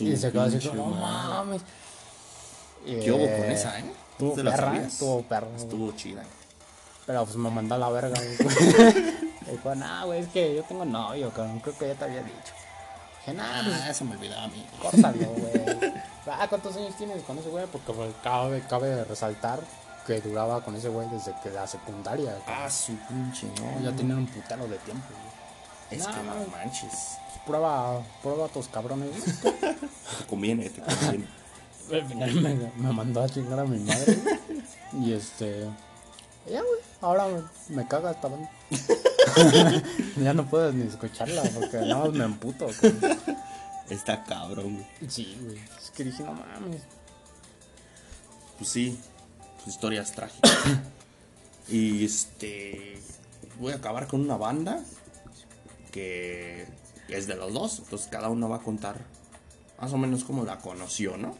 [0.00, 1.62] Y se quedó así como, no mames.
[2.84, 3.84] ¿Qué hubo con esa, eh?
[4.12, 5.02] Estuvo ¿Te la sabías?
[5.56, 6.22] estuvo chida.
[7.06, 8.18] Pero pues me mandó a la verga.
[9.50, 11.60] Dijo, nah, güey, es que yo tengo novio, cabrón.
[11.60, 12.52] Creo que ya te había dicho.
[13.20, 14.66] Dije, nah, pues Ah, se me olvidaba a mí.
[14.82, 15.92] córtalo, güey.
[16.26, 17.66] Ah, ¿cuántos años tienes con ese güey?
[17.66, 19.60] Porque pues, cabe, cabe resaltar
[20.06, 22.30] que duraba con ese güey desde que la secundaria.
[22.44, 22.64] cabrón.
[22.64, 23.80] Ah, su pinche, no.
[23.88, 25.45] Ya tenían un putero de tiempo, güey.
[25.90, 26.90] Es No, que no manches.
[26.90, 29.10] Pues, prueba, prueba a tus cabrones.
[29.42, 31.26] Te conviene, te conviene.
[31.92, 34.18] Al final me, me mandó a chingar a mi madre.
[35.00, 35.64] Y este.
[36.50, 36.80] Ya, güey.
[37.00, 38.50] Ahora me, me caga esta banda.
[40.16, 42.68] ya no puedes ni escucharla porque nada más me emputo.
[43.88, 45.10] Está cabrón, güey.
[45.10, 45.58] Sí, güey.
[45.78, 46.82] Es que dije, no mames.
[48.58, 48.98] Pues sí,
[49.58, 50.50] sus historias trágicas.
[51.68, 53.00] y este.
[53.60, 54.82] Voy a acabar con una banda
[55.96, 56.66] que
[57.08, 57.78] es de los dos.
[57.78, 59.00] Entonces cada uno va a contar
[59.80, 61.34] más o menos cómo la conoció, ¿no?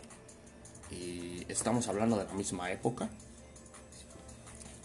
[0.90, 3.10] Y estamos hablando de la misma época.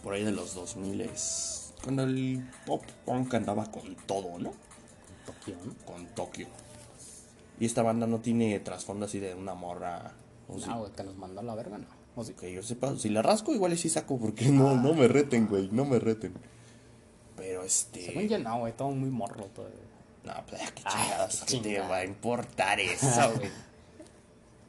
[0.04, 4.52] Por ahí de los 2000 es cuando el pop punk andaba con todo, ¿no?
[5.26, 5.74] Tokio, ¿no?
[5.86, 6.48] Con Tokio.
[7.58, 10.12] Y esta banda no tiene trasfondo así de una morra.
[10.50, 10.58] o.
[10.58, 11.88] No, güey, que nos mandó a la verga, no.
[12.18, 12.34] O sí.
[12.34, 15.48] Que yo sepa, si la rasco igual y sí saco porque no, no me reten,
[15.48, 16.34] güey, no me reten.
[17.42, 18.06] Pero este...
[18.06, 19.80] Según yo, no, güey, todo muy morro todavía.
[20.24, 23.50] No, pues qué Ay, chingados, qué ¿qué te va a importar eso, güey?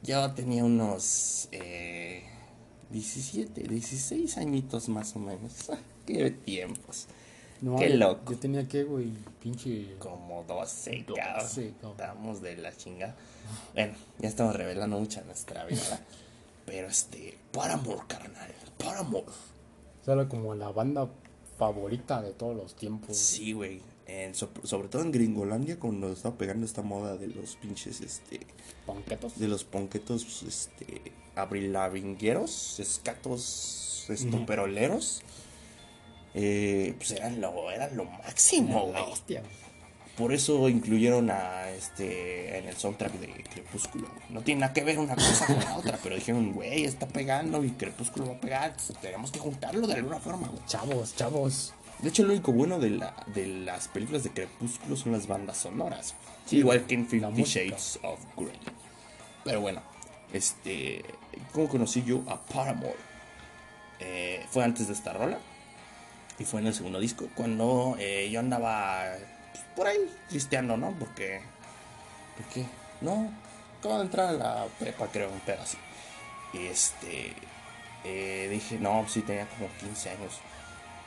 [0.01, 2.23] Yo tenía unos eh,
[2.89, 5.69] 17, 16 añitos más o menos.
[6.07, 7.05] Qué tiempos.
[7.61, 8.33] No, Qué loco.
[8.33, 9.95] Yo tenía que, güey, pinche.
[9.99, 11.45] Como 12, 12, cabrón.
[11.45, 11.91] cabrón.
[11.91, 13.15] Estamos de la chingada.
[13.73, 16.01] Bueno, ya estamos revelando mucha nuestra vida.
[16.65, 18.51] Pero este, Paramore, carnal.
[18.77, 19.31] Paramore.
[20.03, 21.07] Solo como la banda
[21.57, 23.15] favorita de todos los tiempos.
[23.17, 23.81] Sí, güey.
[24.05, 28.41] En- so- sobre todo en Gringolandia, cuando estaba pegando esta moda de los pinches, este,
[28.85, 29.39] Ponquetos.
[29.39, 35.21] de los ponquetos, este, abrilavingueros, escatos, estoperoleros,
[36.33, 39.03] eh, pues eran lo, eran lo máximo, güey.
[40.17, 44.07] Por eso incluyeron a, este, en el soundtrack de Crepúsculo.
[44.29, 47.63] No tiene nada que ver una cosa con la otra, pero dijeron, güey, está pegando
[47.63, 50.63] y Crepúsculo va a pegar, tenemos que juntarlo de alguna forma, güey.
[50.67, 51.73] Chavos, chavos.
[51.99, 55.57] De hecho, lo único bueno de, la, de las películas de Crepúsculo son las bandas
[55.57, 56.13] sonoras.
[56.45, 57.43] Sí, igual que en Fifty.
[57.43, 58.59] Shades of Grey.
[59.43, 59.81] Pero bueno,
[60.31, 61.03] este.
[61.53, 62.95] ¿Cómo conocí yo a Paramore?
[63.99, 65.39] Eh, fue antes de esta rola.
[66.37, 67.27] Y fue en el segundo disco.
[67.35, 69.05] Cuando eh, yo andaba
[69.53, 69.97] pues, por ahí
[70.31, 70.91] listeando, ¿no?
[70.99, 71.41] Porque.
[72.37, 72.65] ¿Por qué?
[73.01, 73.31] No.
[73.79, 75.77] Acabo de entrar a la prepa, creo, un pedo así.
[76.53, 77.33] Y este.
[78.03, 80.39] eh, dije, no, sí, tenía como 15 años.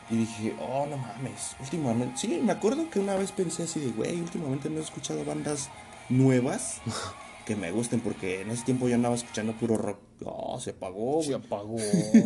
[0.09, 3.91] Y dije, oh, no mames, últimamente, sí, me acuerdo que una vez pensé así de,
[3.91, 5.69] güey, últimamente no he escuchado bandas
[6.09, 6.81] nuevas
[7.45, 9.99] que me gusten, porque en ese tiempo yo andaba escuchando puro rock.
[10.25, 11.45] Oh, se apagó, Se güey.
[11.45, 11.77] apagó,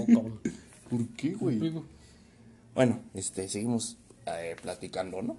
[0.07, 0.41] cabrón.
[0.91, 1.73] ¿Por qué, güey?
[2.75, 3.97] Bueno, este, seguimos
[4.27, 5.37] eh, platicando, ¿no?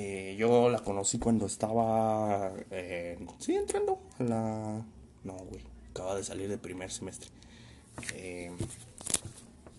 [0.00, 4.82] Eh, yo la conocí cuando estaba, eh, sí, entrando a la...
[5.24, 7.28] No, güey, acaba de salir del primer semestre.
[8.14, 8.52] Eh,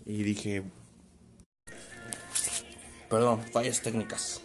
[0.06, 0.64] y dije...
[3.10, 4.42] Perdón, fallas técnicas.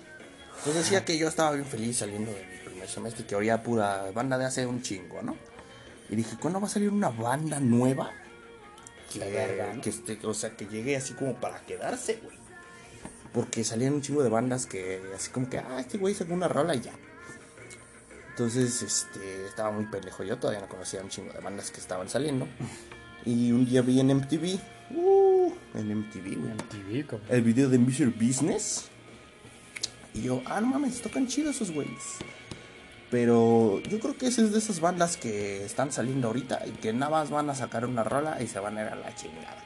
[0.63, 4.11] Pues decía que yo estaba bien feliz saliendo de mi primer semestre que oía pura
[4.13, 5.37] banda de hace un chingo, ¿no?
[6.09, 8.13] Y dije, ¿cuándo va a salir una banda nueva?
[9.13, 9.83] Que, De verga, ¿no?
[9.83, 12.37] que esté- o sea, que llegue así como para quedarse, güey.
[13.35, 16.49] Porque salían un chingo de bandas que así como que, ah, este güey sacó una
[16.49, 16.93] rola y ya.
[18.31, 20.23] Entonces, este, estaba muy pendejo.
[20.23, 22.47] Yo todavía no conocía un chingo de bandas que estaban saliendo.
[23.25, 24.59] Y un día vi en MTV,
[24.91, 27.27] uh, en MTV, güey, En TV, cabrón.
[27.29, 28.11] el video de Mr.
[28.11, 28.89] Business.
[30.15, 32.19] Y yo, ah, no mames, tocan chido esos güeyes.
[33.11, 36.93] Pero yo creo que esa es de esas bandas que están saliendo ahorita y que
[36.93, 39.63] nada más van a sacar una rola y se van a ir a la chingada.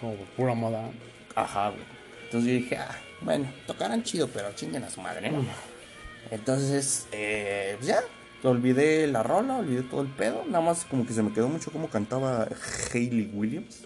[0.00, 0.90] Como pura moda.
[1.34, 1.82] Ajá, güey.
[2.24, 5.44] Entonces yo dije, ah, bueno, tocarán chido, pero chinguen a su madre, ¿no?
[6.30, 8.00] Entonces, eh, pues ya,
[8.42, 10.44] olvidé la rola, olvidé todo el pedo.
[10.46, 12.48] Nada más como que se me quedó mucho como cantaba
[12.92, 13.84] Hayley Williams.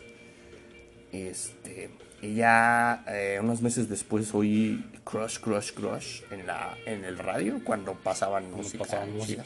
[1.12, 7.18] Este, y ya eh, unos meses después oí Crush, Crush, Crush en, la, en el
[7.18, 8.84] radio cuando pasaban Cuando música.
[8.84, 9.44] pasaban música.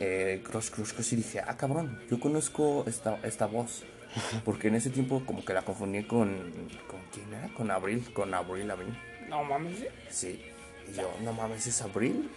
[0.00, 3.84] Eh, Crush, Crush, Crush y dije, ah, cabrón, yo conozco esta, esta voz.
[4.44, 6.52] Porque en ese tiempo como que la confundí con...
[7.10, 7.54] ¿Con quién era?
[7.54, 8.98] Con Abril, con Abril Lavigne.
[9.28, 9.86] No mames, ¿sí?
[10.10, 10.44] Sí.
[10.90, 12.30] Y yo, no mames, ¿es Abril?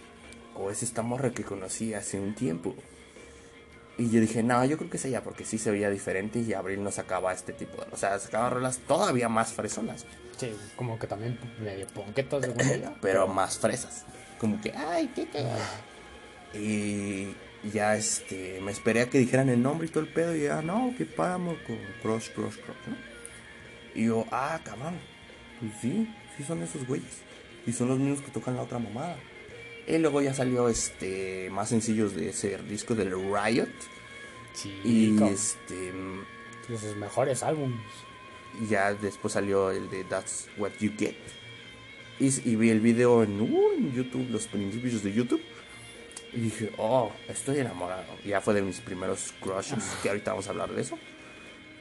[0.54, 2.74] ¿O es esta morra que conocí hace un tiempo?
[3.98, 6.52] Y yo dije, no, yo creo que es ella, porque sí se veía diferente y
[6.54, 7.92] Abril no sacaba este tipo de...
[7.92, 10.06] O sea, sacaba rolas todavía más fresonas,
[10.38, 12.94] Sí, como que también medio ponquetas de ella.
[13.00, 14.04] pero más fresas.
[14.38, 15.68] Como que, ay, qué cagada.
[16.54, 17.34] Y
[17.72, 20.62] ya este, me esperé a que dijeran el nombre y todo el pedo y ya,
[20.62, 23.11] no, que páramos con Crush, Crush, Crush, ¿no?
[23.94, 24.94] Y yo, ah, cabrón,
[25.60, 27.22] pues sí, sí son esos güeyes.
[27.66, 29.16] Y son los mismos que tocan la otra mamada.
[29.86, 33.68] Y luego ya salió este más sencillos de ese disco del Riot.
[34.54, 35.92] Sí, Y este
[36.68, 37.80] de sus mejores álbumes.
[38.60, 41.16] y ya después salió el de That's What You Get.
[42.20, 45.42] Y, y vi el video en, uh, en YouTube, los principios de YouTube.
[46.32, 48.04] Y dije, oh, estoy enamorado.
[48.24, 50.98] Ya fue de mis primeros crushes, que ahorita vamos a hablar de eso.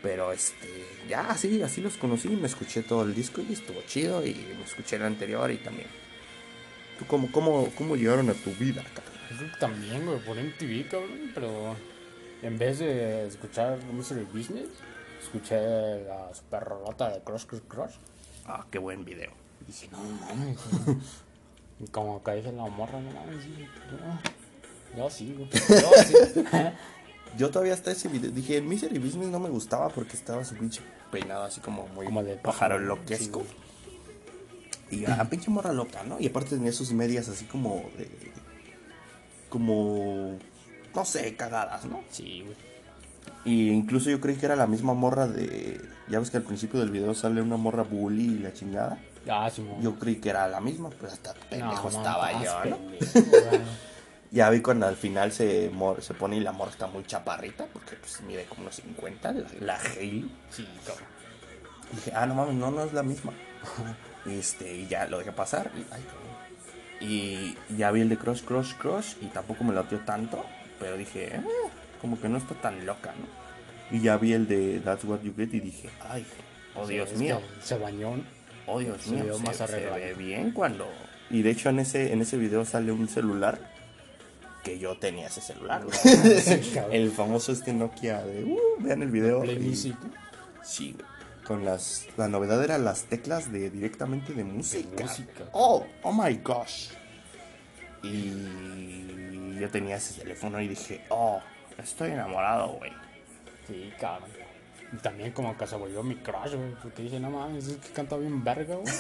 [0.02, 2.30] Pero este, ya así, así los conocí.
[2.30, 4.26] Me escuché todo el disco y estuvo chido.
[4.26, 5.88] Y me escuché el anterior y también.
[6.97, 9.52] ¿Tú cómo, cómo, cómo llegaron a tu vida, cabrón?
[9.60, 11.32] También, güey, por MTV, cabrón.
[11.34, 11.76] Pero
[12.41, 14.70] en vez de escuchar Mystery Business,
[15.22, 17.93] escuché la super rolota de Crush Crush Crush.
[18.45, 19.32] Ah, qué buen video.
[19.62, 20.58] Y dije, no mames.
[21.80, 23.45] Y como que dije la morra, no mames.
[23.45, 25.49] Yo, yo sí, güey.
[25.52, 26.43] Yo sí.
[27.38, 30.56] Yo todavía hasta ese video dije, el Misery Business no me gustaba porque estaba su
[30.56, 33.44] pinche peinado así como muy Como de pájaro loquesco.
[34.90, 36.20] sí, y a pinche morra loca, ¿no?
[36.20, 38.10] Y aparte tenía sus medias así como de.
[39.50, 40.38] como.
[40.94, 42.02] no sé, cagadas, ¿no?
[42.12, 42.56] Sí, güey.
[43.44, 45.80] Y incluso yo creí que era la misma morra de.
[46.10, 49.00] Ya ves que al principio del video sale una morra bully y la chingada.
[49.30, 49.64] Ah, sí.
[49.82, 52.78] Yo creí que era la misma, pues hasta pendejo No, estaba no, yo, ¿no?
[52.78, 53.60] pendejo.
[54.32, 57.66] Ya vi cuando al final se, mor- se pone y la morra está muy chaparrita,
[57.66, 60.32] porque pues mide como unos 50, la, la Hailey.
[60.50, 61.06] Sí, cabrón.
[61.92, 63.34] Y dije, ah, no mames, no, no es la misma.
[64.26, 65.70] este, y ya lo dejé pasar.
[65.78, 66.06] Y, ay,
[67.02, 69.16] y ya vi el de Crush, Crush, Crush.
[69.22, 70.46] Y tampoco me latió tanto.
[70.80, 71.42] Pero dije, "Eh,
[72.00, 73.96] como que no está tan loca, ¿no?
[73.98, 76.26] Y ya vi el de That's What You Get y dije, ay,
[76.76, 78.14] oh Dios mío, Se bañó.
[78.66, 80.88] oh Dios se mío, vio se, más se ve bien cuando...
[81.30, 83.60] Y de hecho en ese, en ese video sale un celular
[84.64, 85.84] que yo tenía ese celular.
[85.86, 85.97] güey.
[85.97, 88.43] Sí, el famoso este Nokia de...
[88.43, 89.41] Uh, vean el video.
[89.41, 89.95] Play y- Music.
[90.64, 91.12] Sí, güey.
[91.45, 92.07] Con las.
[92.18, 95.03] La novedad era las teclas de directamente de música.
[95.03, 95.45] música.
[95.53, 96.89] Oh, oh my gosh.
[98.03, 101.41] Y yo tenía ese teléfono y dije, oh,
[101.78, 102.91] estoy enamorado, güey.
[103.68, 104.30] Sí, cabrón.
[104.94, 106.74] Y también como que se volvió mi crush, güey.
[106.82, 108.94] Porque dije, no mames, es que canta bien verga, güey.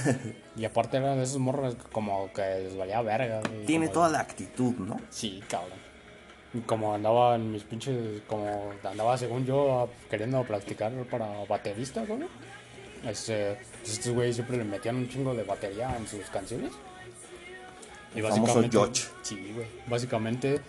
[0.55, 3.65] y aparte eran de esos morros que como que les valía verga, güey.
[3.65, 4.99] Tiene toda la actitud, ¿no?
[5.09, 5.79] Sí, cabrón.
[6.53, 12.21] Y como andaba en mis pinches, como andaba según yo queriendo practicar para baterista, güey.
[13.05, 16.71] Este, pues estos güeyes siempre le metían un chingo de batería en sus canciones.
[18.15, 19.03] El famoso George.
[19.21, 19.67] Sí, güey.
[19.87, 20.59] Básicamente.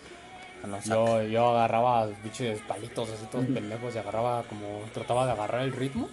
[0.85, 5.73] Yo, yo agarraba pinches palitos así todos pendejos y agarraba como, trataba de agarrar el
[5.73, 6.09] ritmo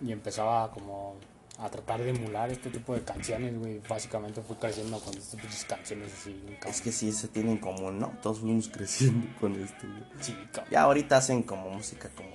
[0.00, 1.16] y empezaba como
[1.58, 3.82] a tratar de emular este tipo de canciones, güey.
[3.86, 6.42] Básicamente fui creciendo con estas pinches canciones así.
[6.66, 8.12] Es que sí, se tiene en común, ¿no?
[8.22, 10.02] Todos fuimos creciendo con esto, güey.
[10.20, 10.72] Sí, cabrón.
[10.72, 12.30] Ya ahorita hacen como música como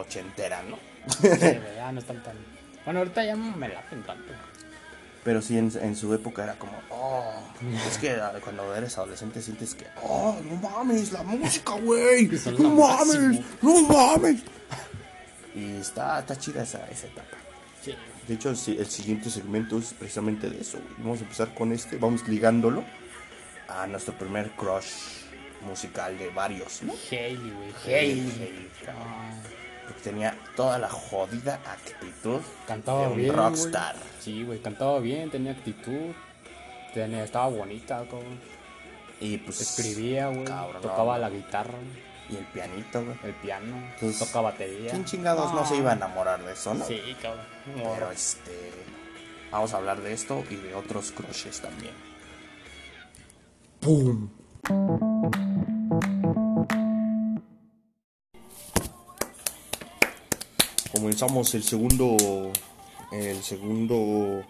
[0.00, 0.78] ochentera, ¿no?
[1.08, 2.36] Sí, güey, ya no están tan...
[2.84, 4.32] Bueno, ahorita ya me laten tanto.
[5.26, 7.32] Pero sí, en, en su época era como, oh,
[7.88, 13.18] es que cuando eres adolescente sientes que, oh, no mames, la música, güey, no mames,
[13.18, 13.44] máximo.
[13.60, 14.42] no mames.
[15.52, 17.36] Y está, está chida esa, esa etapa.
[17.84, 17.92] Sí.
[18.28, 20.78] De hecho, el, si- el siguiente segmento es precisamente de eso.
[20.98, 22.84] Vamos a empezar con este, vamos ligándolo
[23.68, 25.24] a nuestro primer crush
[25.66, 26.92] musical de varios, ¿no?
[27.10, 27.72] Hailey, güey.
[28.84, 29.02] Cabrón.
[29.04, 29.30] Ah,
[29.86, 33.94] Porque tenía toda la jodida actitud cantaba de un bien, rockstar.
[34.20, 36.12] Sí, güey, cantaba bien, tenía actitud.
[36.92, 38.40] Tenía, estaba bonita, cabrón.
[39.20, 40.44] Y pues Escribía, güey.
[40.44, 41.78] cabrón, Tocaba la guitarra,
[42.28, 43.16] Y el pianito, güey.
[43.24, 44.90] el piano, Pues, tocaba batería.
[44.90, 46.84] ¿Quién chingados no se iba a enamorar de eso, no?
[46.84, 47.44] Sí, cabrón.
[47.74, 48.72] Pero este.
[49.52, 51.94] Vamos a hablar de esto y de otros crushes también.
[53.80, 54.28] ¡Pum!
[60.96, 62.16] Comenzamos el segundo.
[63.12, 64.42] El segundo.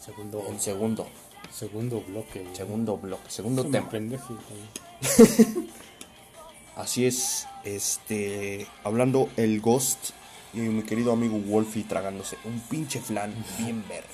[0.00, 1.06] Segundo, El segundo.
[1.52, 2.56] segundo bloque, güey.
[2.56, 3.30] Segundo bloque.
[3.30, 3.90] Segundo Me tema.
[3.90, 4.34] pendejo.
[6.76, 7.46] Así es.
[7.64, 8.66] Este.
[8.84, 10.10] Hablando el Ghost.
[10.54, 14.08] Y mi querido amigo Wolfie tragándose un pinche flan bien verde.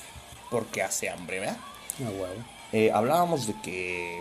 [0.51, 1.59] Porque hace hambre, ¿verdad?
[2.05, 2.11] Ah.
[2.73, 4.21] Eh, hablábamos de que.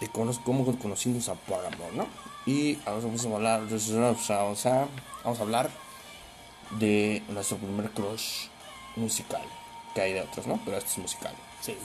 [0.00, 2.06] de cómo conocimos a Paramore, ¿no?
[2.44, 3.62] Y ahora vamos a hablar.
[3.66, 4.86] Vamos a,
[5.24, 5.83] vamos a hablar
[6.72, 8.46] de nuestro primer crush
[8.96, 9.42] musical.
[9.94, 10.60] Que hay de otros, ¿no?
[10.64, 11.34] Pero este es musical.
[11.60, 11.76] Sí.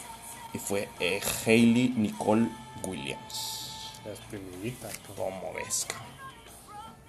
[0.53, 2.49] Y fue eh, Hailey Nicole
[2.83, 3.99] Williams.
[4.05, 5.39] Las primiditas, cabrón.
[5.39, 6.09] ¿Cómo ves, cabrón?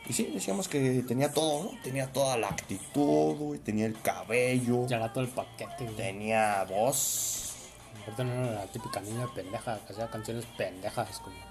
[0.07, 1.83] Y sí, decíamos que tenía todo, ¿no?
[1.83, 3.61] Tenía toda la actitud, güey.
[3.61, 4.87] Tenía el cabello.
[4.87, 5.97] Ya era todo el paquete, güey.
[5.97, 7.55] Tenía voz.
[8.03, 11.50] Aparte no era la típica niña pendeja que hacía canciones pendejas como...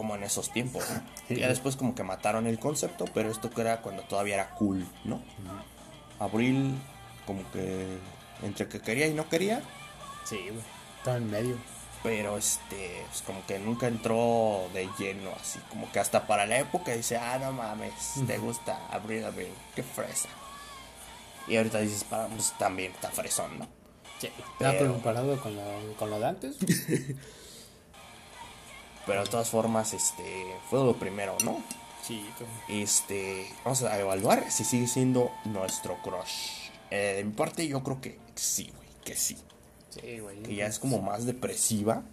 [0.00, 0.82] Como en esos tiempos,
[1.28, 1.36] ¿no?
[1.36, 4.86] Ya después como que mataron el concepto, pero esto que era cuando todavía era cool,
[5.04, 5.20] ¿no?
[6.18, 6.74] Abril,
[7.26, 7.98] como que
[8.42, 9.60] entre que quería y no quería,
[10.24, 10.62] Sí, güey.
[10.96, 11.56] Estaba en medio.
[12.02, 16.58] pero este, pues como que nunca entró de lleno, así como que hasta para la
[16.60, 17.92] época dice, ah, no mames,
[18.26, 20.30] te gusta Abril, Abril, qué fresa.
[21.46, 23.66] Y ahorita dices, "Pa, pues también está fresón, ¿no?
[24.18, 24.30] Sí.
[24.58, 26.56] Pero- comparado con lo, con lo de antes.
[29.10, 31.60] Pero de todas formas, este, fue lo primero, ¿no?
[32.00, 32.24] sí.
[32.68, 36.70] Este, vamos a evaluar si sigue siendo nuestro crush.
[36.92, 39.36] Eh, de mi parte, yo creo que sí, güey, que sí.
[39.88, 40.40] Sí, güey.
[40.44, 42.04] Que ya es como más depresiva,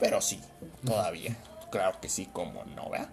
[0.00, 0.40] pero sí,
[0.84, 1.36] todavía.
[1.70, 3.10] Claro que sí, como no, ¿verdad?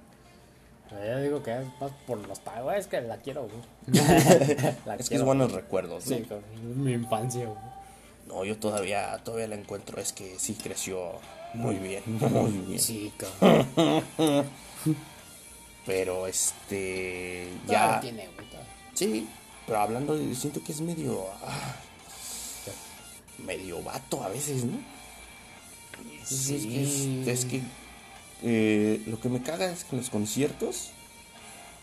[0.89, 2.79] Ya digo que es más por los güey.
[2.79, 4.03] Es que la quiero, güey.
[4.87, 6.17] La Es que es buenos recuerdos, ¿no?
[6.17, 6.25] Sí,
[6.75, 7.59] mi infancia, güey.
[8.25, 11.19] No, yo todavía, todavía la encuentro, es que sí creció
[11.53, 12.79] muy bien, muy bien.
[12.79, 13.67] Sí, cabrón.
[15.85, 18.27] Pero este, Ya ya, tiene,
[18.93, 19.27] sí,
[19.65, 21.75] pero hablando, de- siento que es medio, ah,
[23.45, 24.77] medio vato a veces, ¿no?
[26.23, 27.61] Sí, es que, es que,
[28.43, 30.91] eh, lo que me caga es que en los conciertos,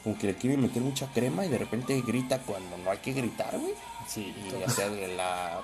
[0.05, 3.13] como que le quieren meter mucha crema y de repente grita cuando no hay que
[3.13, 3.73] gritar, güey.
[4.07, 5.63] Sí, Y ya sea de la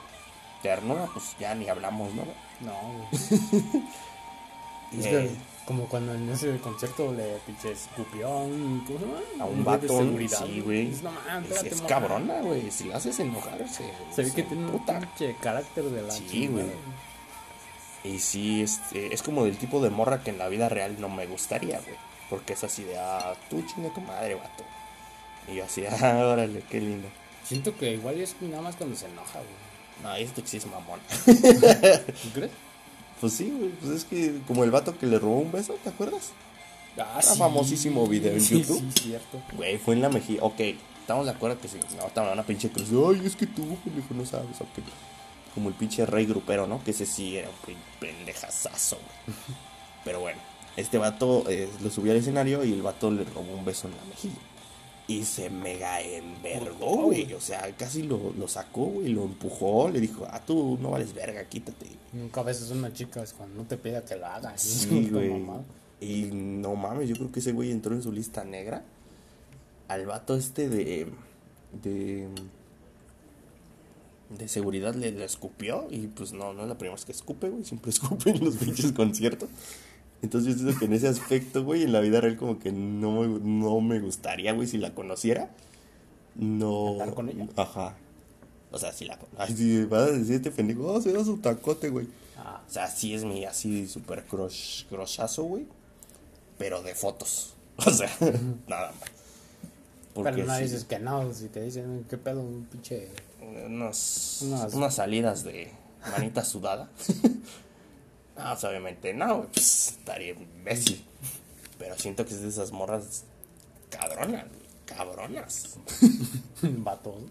[0.62, 2.24] ternura, pues ya ni hablamos, ¿no?
[2.60, 2.72] No,
[3.10, 3.82] güey.
[4.98, 5.30] Es Eh, que
[5.64, 9.20] como cuando en ese concierto le pinche escupió a un, ¿cómo se llama?
[9.40, 10.90] a un de vato, seguridad, sí, güey.
[10.90, 12.70] Es, no cabrona, güey.
[12.70, 13.84] Si la haces enojar, se,
[14.14, 16.66] Se ve se que tiene un pinche carácter de la Sí, güey.
[18.04, 21.08] Y sí, este, es como del tipo de morra que en la vida real no
[21.08, 21.96] me gustaría, güey.
[22.28, 24.64] Porque es así de, ah, tú chinga tu madre, vato.
[25.48, 27.08] Y yo así, ah, órale, qué lindo.
[27.44, 29.61] Siento que igual es nada más cuando se enoja, güey.
[30.02, 31.00] No, esto sí es mamón.
[31.24, 32.50] ¿Tú crees?
[33.20, 33.70] Pues sí, güey.
[33.70, 36.32] Pues es que como el vato que le robó un beso, ¿te acuerdas?
[36.98, 38.84] Ah, Era famosísimo video en sí, YouTube.
[38.94, 39.40] Sí, cierto.
[39.56, 40.42] Güey, fue en la mejilla.
[40.42, 40.60] Ok,
[41.00, 41.78] estamos de acuerdo que sí.
[41.96, 42.88] No, estaba una pinche cruz.
[42.90, 44.60] Ay, es que tú, pendejo, no sabes.
[44.60, 44.84] Ok.
[45.54, 46.82] Como el pinche rey grupero, ¿no?
[46.82, 49.36] Que ese sí era un pendejazazo, güey.
[50.04, 50.38] Pero bueno,
[50.76, 53.96] este vato eh, lo subió al escenario y el vato le robó un beso en
[53.96, 54.34] la mejilla.
[55.12, 57.34] Y se mega envergó, güey.
[57.34, 59.08] O sea, casi lo, lo sacó, güey.
[59.08, 59.90] Lo empujó.
[59.90, 61.86] Le dijo, ah, tú no vales verga, quítate.
[62.14, 64.62] Nunca a una chica es cuando no te pida que lo hagas.
[64.62, 65.30] Sí, güey.
[66.00, 68.84] Y no mames, yo creo que ese güey entró en su lista negra.
[69.88, 71.08] Al vato este de.
[71.82, 72.28] de.
[74.38, 75.88] de seguridad le, le escupió.
[75.90, 77.64] Y pues no, no es la primera vez que escupe, güey.
[77.66, 79.50] Siempre escupe en los pinches conciertos.
[80.22, 83.20] Entonces yo siento que en ese aspecto, güey, en la vida real como que no
[83.22, 85.50] me, no me gustaría, güey, si la conociera.
[86.36, 86.92] No.
[86.92, 87.46] ¿Andar con ella?
[87.56, 87.96] Ajá.
[88.70, 91.36] O sea, si la Ay, si vas a decir este pendejo, oh, se da su
[91.38, 92.06] tacote, güey.
[92.38, 95.66] Ah, O sea, sí es mi así super crush, crushazo, güey.
[96.58, 97.54] Pero de fotos.
[97.86, 98.08] O sea,
[98.68, 99.10] nada más.
[100.14, 102.40] Porque pero no sí, dices que no, si te dicen, ¿qué pedo?
[102.42, 103.08] Un pinche.
[103.66, 104.44] Unas-
[104.74, 105.72] unas salidas de
[106.12, 106.90] manita sudada.
[108.36, 111.04] no, pues, obviamente no, güey, pues, estaría imbécil.
[111.78, 113.24] Pero siento que es de esas morras
[113.90, 115.78] cabronas, güey, cabronas.
[116.62, 117.18] vato.
[117.20, 117.26] ¿no?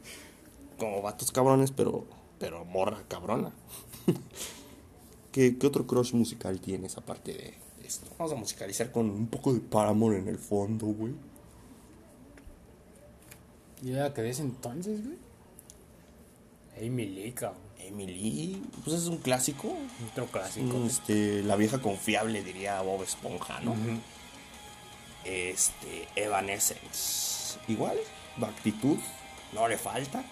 [0.78, 2.06] Como vatos cabrones, pero,
[2.40, 3.52] pero morra cabrona.
[5.32, 7.54] ¿Qué, ¿Qué otro crush musical tienes aparte de
[7.86, 8.08] esto?
[8.18, 11.14] Vamos a musicalizar con un poco de Paramore en el fondo, güey.
[13.82, 15.18] Yo ya que de ese entonces, güey.
[16.80, 17.71] Amy Lee, cabrón.
[17.88, 19.76] Emily, pues es un clásico.
[20.12, 20.78] Otro clásico.
[20.78, 23.72] Mm, Este, la vieja confiable, diría Bob Esponja, ¿no?
[23.72, 24.00] Ujú.
[25.26, 27.60] Este, Evanescence.
[27.68, 27.98] Igual,
[28.42, 28.98] actitud,
[29.54, 30.24] no le falta.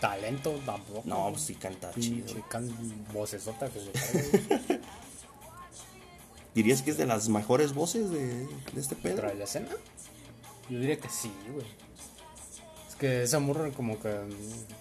[0.00, 1.02] Talento tampoco.
[1.04, 2.32] No, pues sí canta chido.
[2.48, 2.70] Can
[3.12, 4.80] vocesota que se.
[6.54, 9.16] ¿Dirías que es de las mejores voces de, de este pedo?
[9.16, 9.68] ¿Trae la escena?
[10.70, 11.66] Yo diría que sí, güey.
[12.88, 14.12] Es que esa morra como que...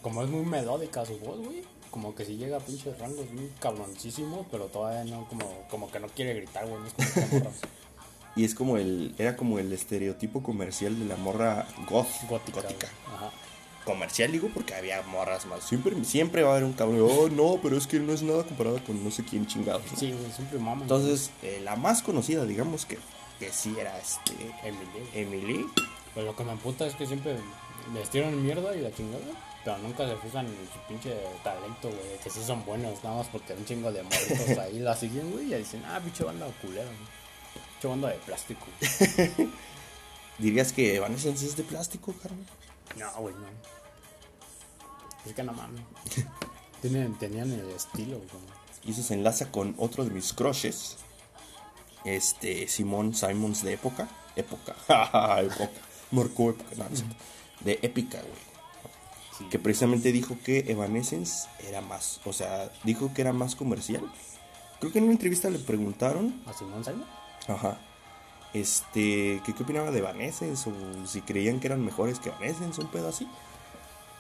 [0.01, 1.63] Como es muy melódica su voz, güey.
[1.97, 5.99] Como que si llega a pinches rangos muy cabroncísimos, pero todavía no, como, como que
[5.99, 6.79] no quiere gritar, güey.
[6.79, 7.51] No es como
[8.35, 12.61] Y es como el, era como el estereotipo comercial de la morra goth, gótica.
[12.61, 12.87] gótica.
[13.15, 13.31] Ajá.
[13.83, 15.63] Comercial digo porque había morras más.
[15.63, 16.99] Siempre, siempre va a haber un cabrón.
[17.01, 19.91] Oh, no, pero es que no es nada comparado con no sé quién chingados.
[19.91, 19.97] ¿no?
[19.97, 20.83] Sí, güey, siempre mama.
[20.83, 22.99] Entonces, eh, la más conocida, digamos que,
[23.39, 24.33] que sí era este
[24.63, 25.09] Emily.
[25.15, 25.65] Emily.
[26.13, 27.37] Pero lo que me emputa es que siempre
[27.95, 29.46] les tiran mierda y la chingada.
[29.67, 31.13] Pero nunca se fijan en su pinche
[31.43, 32.17] talento, güey.
[32.23, 35.53] Que sí son buenos, nada más porque un chingo de morritos ahí la siguen, güey.
[35.53, 37.65] Y dicen, ah, pinche banda culera, güey.
[37.73, 38.65] Pinche banda de plástico.
[40.37, 42.47] ¿Dirías que Evanescence es de plástico, Carmen?
[42.95, 43.47] No, güey, no.
[45.25, 45.81] Es que no mames.
[46.81, 48.43] Tienen, tenían el estilo, güey.
[48.85, 50.95] Y eso se enlaza con otro de mis crushes.
[52.05, 54.07] Este, Simón Simons de época.
[54.37, 54.77] Época.
[55.41, 55.69] época.
[56.11, 56.73] Marcó época.
[56.77, 57.15] No, no
[57.61, 58.46] de épica, güey.
[59.49, 62.19] Que precisamente dijo que Evanescence era más.
[62.25, 64.01] O sea, dijo que era más comercial.
[64.79, 66.41] Creo que en una entrevista le preguntaron.
[66.45, 67.05] ¿A Simón Simon?
[67.47, 67.79] Ajá.
[68.53, 72.87] Este, que qué opinaba de Evanescence o si creían que eran mejores que Evanescence, un
[72.87, 73.27] pedo así.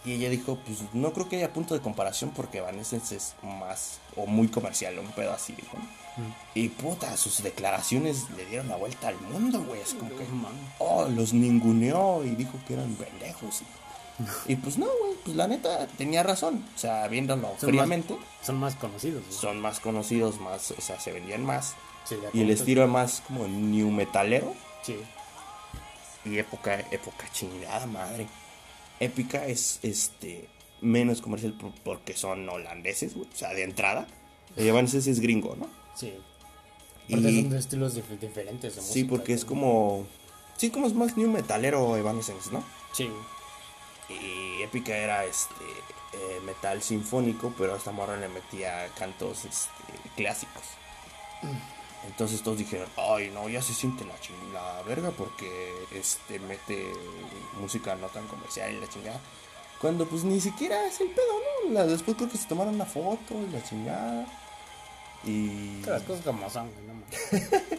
[0.05, 3.99] Y ella dijo, pues no creo que haya punto de comparación porque Evanescence es más
[4.15, 5.53] o muy comercial, un pedo así.
[5.73, 6.23] ¿no?
[6.55, 9.81] Y puta, sus declaraciones le dieron la vuelta al mundo, güey.
[9.81, 10.59] Es como que, mames.
[10.79, 13.61] oh, los ninguneó y dijo que eran pendejos.
[13.61, 13.65] Y,
[14.47, 16.65] y pues no, güey, pues la neta tenía razón.
[16.75, 20.99] O sea, viéndolo Son fríamente, Más, son más conocidos, son más conocidos, más, o sea,
[20.99, 21.75] se vendían más.
[22.05, 24.53] Sí, Y el estilo es más como new metalero.
[24.81, 24.95] Sí.
[26.25, 28.27] Y época, época chingada madre.
[28.99, 30.47] Épica es este
[30.81, 33.27] menos comercial por- porque son holandeses, güey.
[33.31, 34.07] O sea, de entrada.
[34.55, 35.67] Evanescence es gringo, ¿no?
[35.95, 36.13] Sí.
[37.07, 40.05] Y- son de estilos dif- diferentes de Sí, porque es como.
[40.57, 42.63] Sí, como es más new metalero Evanescence, ¿no?
[42.93, 43.09] Sí.
[44.09, 45.53] Y Épica era este
[46.13, 49.69] eh, metal sinfónico, pero a esta morra le metía cantos este,
[50.15, 50.63] clásicos.
[52.07, 54.13] Entonces todos dijeron, ay no, ya se siente la
[54.53, 56.91] la verga porque este mete
[57.59, 59.19] música no tan comercial y la chingada.
[59.81, 61.33] Cuando pues ni siquiera es el pedo,
[61.65, 61.73] ¿no?
[61.73, 64.25] La- después creo que se tomaron una foto y la chingada.
[65.23, 65.81] Y...
[65.85, 67.67] Las cosas como son, güey, no.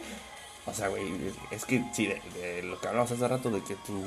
[0.65, 3.75] O sea, güey, es que sí, de, de lo que hablamos hace rato de que
[3.75, 4.03] tu,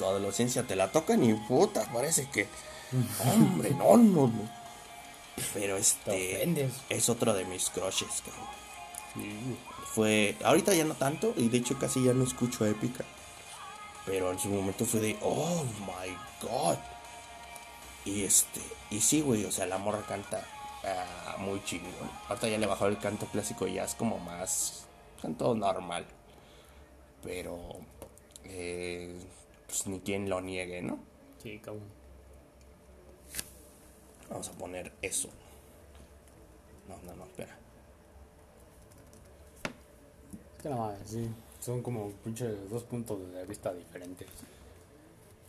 [0.00, 2.48] tu adolescencia te la tocan y puta, parece que.
[3.34, 4.60] Hombre, no, no, no.
[5.52, 6.70] Pero Te este.
[6.88, 8.48] Es otro de mis crushes, cabrón.
[9.14, 9.58] Sí.
[9.94, 10.36] Fue.
[10.42, 13.04] Ahorita ya no tanto, y de hecho casi ya no escucho Épica.
[14.06, 15.18] Pero en su momento fue de.
[15.20, 16.16] Oh my
[16.48, 16.78] god.
[18.06, 18.60] Y este.
[18.88, 20.46] Y sí, güey, o sea, la morra canta
[20.84, 22.10] ah, muy chingón.
[22.28, 24.86] Ahorita ya le bajó el canto clásico y ya es como más.
[25.20, 26.06] Canto normal.
[27.22, 27.58] Pero.
[28.44, 29.14] eh,
[29.70, 30.98] pues ni quien lo niegue, ¿no?
[31.40, 31.84] Sí, cabrón.
[34.28, 35.28] Vamos a poner eso.
[36.88, 37.56] No, no, no, espera.
[40.56, 41.28] Es que no mames, sí.
[41.60, 44.28] Son como pinche dos puntos de vista diferentes.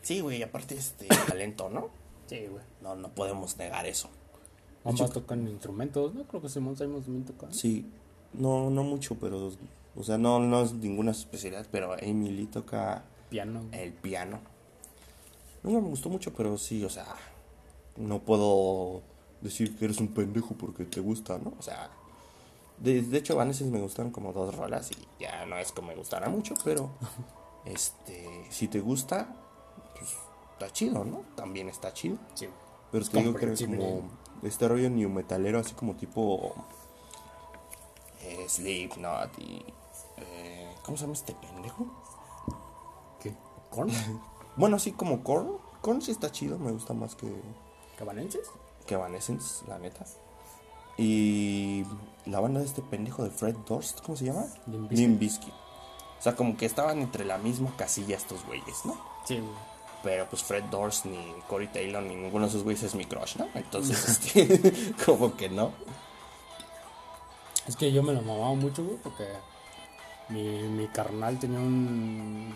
[0.02, 1.90] Sí, güey, aparte este talento, ¿no?
[2.28, 2.64] Sí, güey.
[2.82, 4.10] No, no podemos negar eso.
[4.84, 6.24] Ambas tocan instrumentos, ¿no?
[6.24, 7.52] Creo que Simón Simon también toca.
[7.52, 7.86] Sí,
[8.34, 9.52] no, no mucho, pero,
[9.96, 13.62] o sea, no, no es ninguna especialidad, pero Emily toca Piano.
[13.72, 14.40] el piano.
[15.64, 17.08] Nunca me gustó mucho, pero sí, o sea,
[17.98, 19.02] no puedo
[19.42, 21.54] decir que eres un pendejo porque te gusta, ¿no?
[21.58, 21.90] O sea,
[22.78, 25.82] de, de hecho, a veces me gustan como dos rolas y ya no es que
[25.82, 26.92] me gustara mucho, pero,
[27.66, 29.34] este, si te gusta,
[29.98, 30.16] pues,
[30.54, 31.24] está chido, ¿no?
[31.36, 32.18] También está chido.
[32.36, 32.48] Sí.
[32.92, 33.78] Pero Es te digo que comprensible.
[33.78, 34.10] como
[34.44, 36.54] este rollo new metalero, así como tipo
[38.22, 39.64] eh, Slipknot y.
[40.18, 41.86] eh, ¿Cómo se llama este pendejo?
[43.72, 43.90] ¿Corn?
[44.56, 45.54] Bueno, así como Korn.
[45.82, 47.28] Korn sí está chido, me gusta más que,
[47.98, 48.52] ¿Cabanenses?
[48.86, 50.06] que Evanescence, la neta.
[50.98, 51.84] Y
[52.26, 54.46] la banda de este pendejo de Fred Durst, ¿cómo se llama?
[54.68, 55.54] Bizkit.
[56.20, 58.96] O sea, como que estaban entre la misma casilla estos güeyes, ¿no?
[59.26, 59.72] Sí, güey.
[60.04, 63.38] Pero pues Fred Durst ni Corey Taylor ni ninguno de esos güeyes es mi crush,
[63.38, 63.48] ¿no?
[63.54, 65.72] Entonces, este, como que no.
[67.68, 69.28] Es que yo me lo mamaba mucho, güey, porque
[70.30, 72.54] mi, mi carnal tenía un,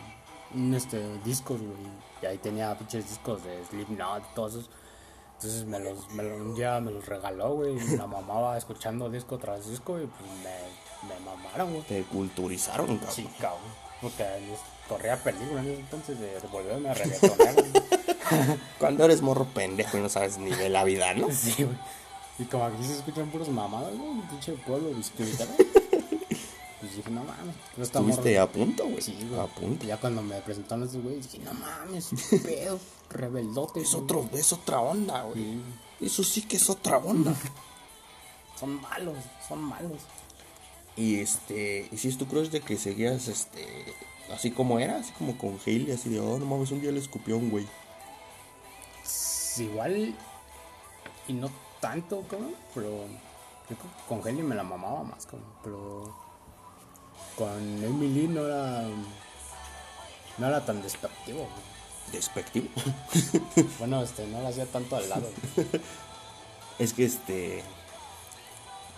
[0.55, 1.71] un este, discos, güey,
[2.21, 4.69] y ahí tenía pinches discos de Slipknot y todos esos.
[5.35, 9.09] Entonces me los, me lo- un día me los regaló, güey, y la mamaba escuchando
[9.09, 11.83] disco tras disco y pues me, me mamaron, güey.
[11.83, 13.13] Te culturizaron, cabrón.
[13.13, 13.85] Sí, cabrón.
[14.01, 14.25] Porque
[14.87, 17.61] corría película en ese entonces de, de volverme a reggaetonero.
[17.61, 18.57] güey.
[18.79, 21.27] Cuando eres morro pendejo y no sabes ni de la vida, ¿no?
[21.31, 21.77] Sí, güey.
[22.39, 25.49] Y como aquí se escuchan puros mamadas, güey, un pinche pueblo biscuitero.
[26.95, 27.55] Pues dije, no mames.
[27.75, 29.01] No está Estuviste a punto, güey.
[29.01, 29.39] Sí, güey.
[29.39, 29.85] A punto.
[29.85, 32.09] Ya cuando me presentaron estos güeyes, dije, no mames,
[32.43, 33.81] pedo, rebeldote.
[33.81, 35.35] Es otro, es otra onda, güey.
[35.35, 35.63] Sí,
[36.01, 37.35] Eso sí que es otra onda.
[38.59, 39.17] son malos,
[39.47, 40.01] son malos.
[40.95, 43.93] Y este, y si es tu crush de que seguías este,
[44.33, 46.99] así como era, así como con Hailey, así de, oh, no mames, un día le
[46.99, 47.67] escupió un güey.
[49.57, 50.15] Igual,
[51.27, 51.49] y no
[51.81, 52.89] tanto, cabrón, pero
[53.69, 56.24] yo creo que con Henry me la mamaba más, cabrón, pero
[57.37, 58.83] con Emily no era,
[60.37, 62.11] no era tan despectivo, güey.
[62.11, 62.67] despectivo.
[63.79, 65.29] Bueno, este, no lo hacía tanto al lado.
[65.55, 65.67] güey.
[66.79, 67.63] es que este.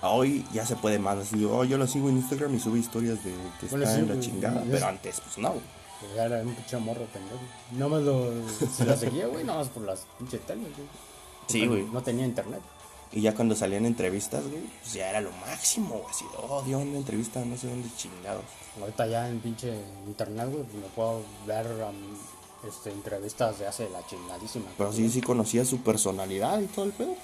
[0.02, 1.18] Hoy ya se puede más.
[1.18, 4.02] Así, oh, yo lo sigo en Instagram y sube historias de que Bueno, está sí,
[4.02, 4.64] en la güey, chingada.
[4.70, 5.54] Pero antes, pues no.
[6.00, 7.40] Pues era un pinche morro pendejo.
[7.72, 8.32] No más lo.
[8.72, 10.88] Se la seguía, güey, nada más por las pinches teles, güey.
[11.48, 11.86] Sí, güey.
[11.86, 12.62] No tenía internet.
[13.12, 16.10] Y ya cuando salían entrevistas, güey, pues ya era lo máximo, güey.
[16.10, 18.44] Así, oh, dio una entrevista, no sé dónde chingados.
[18.80, 19.74] Ahorita ya en pinche
[20.06, 24.66] internet, güey, pues me puedo ver um, este, entrevistas de hace la chingadísima.
[24.78, 27.16] Pero sí, sí conocía su personalidad y todo el pedo.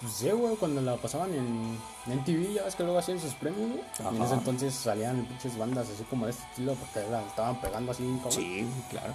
[0.00, 3.34] Pues sí, güey, cuando la pasaban en, en TV, ya ves que luego hacían sus
[3.34, 4.12] premios, güey.
[4.12, 7.60] Y en ese entonces salían pinches bandas así como de este estilo, porque la estaban
[7.60, 8.20] pegando así.
[8.30, 9.14] Sí, claro.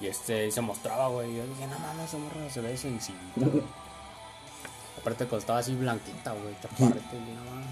[0.00, 1.36] Y este, y se mostraba, güey.
[1.36, 3.62] Yo dije, no mames, esa morra se ve sencillita, güey.
[5.06, 7.14] Aparte, cuando estaba así blanquita, güey, chaparrita.
[7.14, 7.62] y no.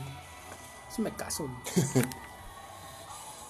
[0.89, 2.07] Sí me caso, güey.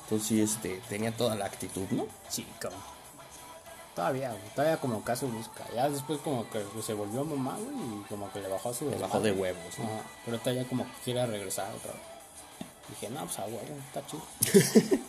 [0.04, 2.06] Entonces sí, este, tenía toda la actitud, ¿no?
[2.30, 2.80] Sí, cabrón.
[3.94, 4.42] Todavía, güey.
[4.54, 5.66] Todavía como caso busca.
[5.74, 7.76] Ya después como que se volvió mamá, güey.
[7.76, 9.84] Y como que le bajó a su Le bajó de huevos, ¿no?
[9.84, 10.02] Ajá.
[10.24, 12.00] Pero ya como que quiere regresar otra vez.
[12.88, 14.22] Dije, no, pues a huevo, está chido.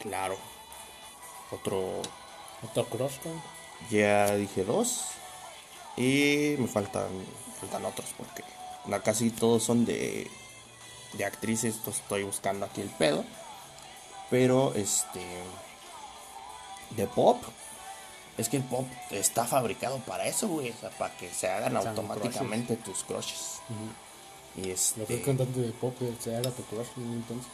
[0.00, 0.36] Claro.
[1.52, 2.02] Otro,
[2.64, 3.36] Otro güey.
[3.88, 5.16] ya dije dos.
[5.96, 7.08] Y me faltan,
[7.60, 8.44] faltan otros porque
[9.02, 10.30] casi todos son de,
[11.14, 11.76] de actrices.
[11.76, 13.24] Entonces estoy buscando aquí el pedo.
[14.30, 15.20] Pero este.
[16.90, 17.42] De pop.
[18.38, 20.70] Es que el pop está fabricado para eso, güey.
[20.70, 23.60] O sea, para que se hagan automáticamente tus crushes.
[24.56, 25.14] Y Lo que este.
[25.16, 27.46] es cantante de pop, se era tu crush, güey, entonces.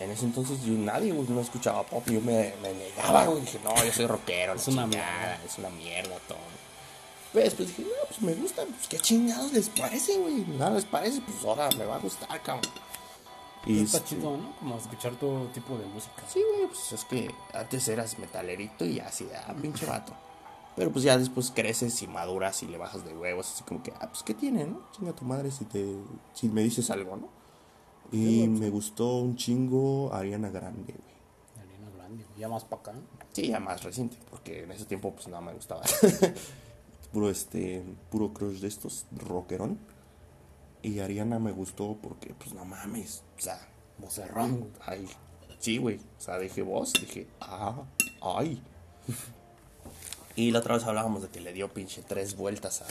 [0.00, 2.02] En ese entonces yo nadie, güey, no escuchaba pop.
[2.06, 3.42] Yo me, me negaba, güey.
[3.42, 4.54] Dije, no, yo soy rockero.
[4.54, 5.40] Es una chingada, mierda.
[5.46, 6.38] Es una mierda todo.
[7.34, 8.64] Pero después dije, no, pues me gusta.
[8.64, 10.46] Pues qué chingados les parece, güey.
[10.56, 12.72] Nada les parece, pues ahora me va a gustar, cabrón.
[13.66, 14.54] Y Está este, chido, ¿no?
[14.56, 16.22] Como escuchar todo tipo de música.
[16.28, 20.12] Sí, güey, pues es que antes eras metalerito y así, ah, pinche vato.
[20.76, 23.92] Pero pues ya después creces y maduras y le bajas de huevos, así como que,
[24.00, 24.86] ah, pues qué tiene, ¿no?
[24.92, 25.96] Chinga tu madre si te
[26.34, 27.28] si me dices algo, ¿no?
[28.12, 31.66] Y me gustó un chingo Ariana Grande, güey.
[31.66, 32.92] Ariana Grande, ya más para acá.
[33.32, 35.82] Sí, ya más reciente, porque en ese tiempo pues no me gustaba.
[37.14, 39.78] puro este, puro crush de estos rockerón.
[40.82, 43.66] Y Ariana me gustó porque pues no mames, o sea,
[43.98, 44.64] güey.
[44.84, 45.08] ay,
[45.58, 47.84] sí, güey, o sea, dije voz, dije, ah,
[48.20, 48.62] ay.
[50.36, 52.86] y la otra vez hablábamos de que le dio pinche tres vueltas a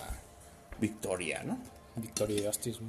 [0.79, 1.59] Victoria, ¿no?
[1.95, 2.79] Victoria Justice.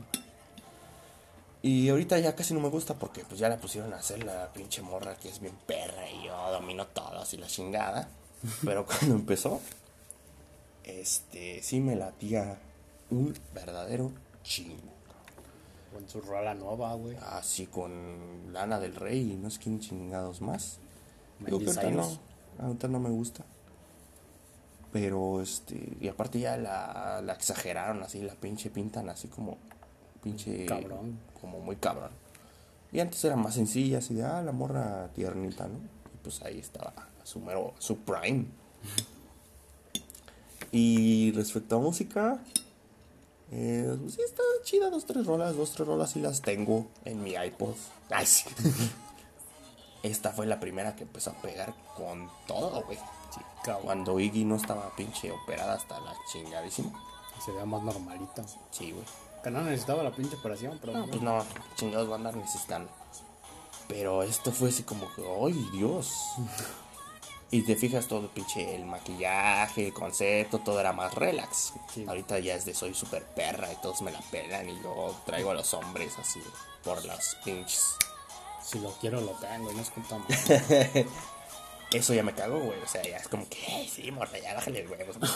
[1.61, 4.52] Y ahorita ya casi no me gusta porque pues ya la pusieron a hacer la
[4.52, 8.09] pinche morra que es bien perra y yo domino todo así la chingada.
[8.65, 9.61] Pero cuando empezó,
[10.85, 12.59] este, sí me latía
[13.11, 14.12] un verdadero
[14.43, 14.93] chingo.
[15.93, 17.16] Con su rola nueva, güey.
[17.31, 20.78] Así con Lana del Rey y no sé quién chingados más.
[21.40, 22.19] Digo que ahorita no,
[22.59, 23.44] ahorita no me gusta.
[24.93, 29.59] Pero este, y aparte ya la, la exageraron así, la pinche pintan así como
[30.23, 31.19] pinche Cabrón.
[31.40, 32.11] como muy cabrón.
[32.93, 35.78] Y antes era más sencilla, así de ah, la morra tiernita, ¿no?
[35.78, 36.93] Y pues ahí estaba
[37.24, 38.47] su mero, su prime.
[40.76, 42.36] Y respecto a música,
[43.52, 47.22] eh, pues sí está chida, dos, tres rolas, dos, tres rolas sí las tengo en
[47.22, 47.76] mi iPod.
[48.10, 48.44] Ay, sí.
[50.02, 52.98] Esta fue la primera que empezó a pegar con todo, güey.
[53.32, 53.84] Sí, cabrón.
[53.84, 56.90] Cuando Iggy no estaba pinche operada hasta la chingadísima.
[57.44, 58.44] Se vea más normalita.
[58.72, 59.05] Sí, güey.
[59.44, 60.92] Que no necesitaba la pinche operación, pero.
[60.92, 61.44] No, pues no,
[61.76, 62.90] chingados van a andar necesitando.
[63.86, 66.12] Pero esto fue así como que, ¡ay, Dios!
[67.55, 71.74] Y te fijas todo, pinche, el maquillaje, el concepto, todo era más relax.
[71.94, 72.05] Sí.
[72.05, 75.52] Ahorita ya es de soy super perra y todos me la pelan y yo traigo
[75.52, 76.40] a los hombres así
[76.82, 77.94] por las pinches.
[78.60, 81.06] Si lo quiero, lo tengo y no es culpa mía.
[81.93, 82.81] Eso ya me cago, güey.
[82.81, 85.16] O sea, ya es como que, "Ey, sí, morra, ya bájale huevos.
[85.20, 85.31] güey".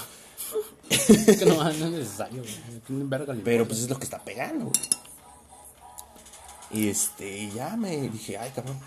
[0.91, 2.43] es que no, no es necesario,
[2.89, 3.43] güey.
[3.45, 4.81] Pero pues es lo que está pegando, güey.
[6.73, 8.81] Y este, y ya me dije, ay, cabrón.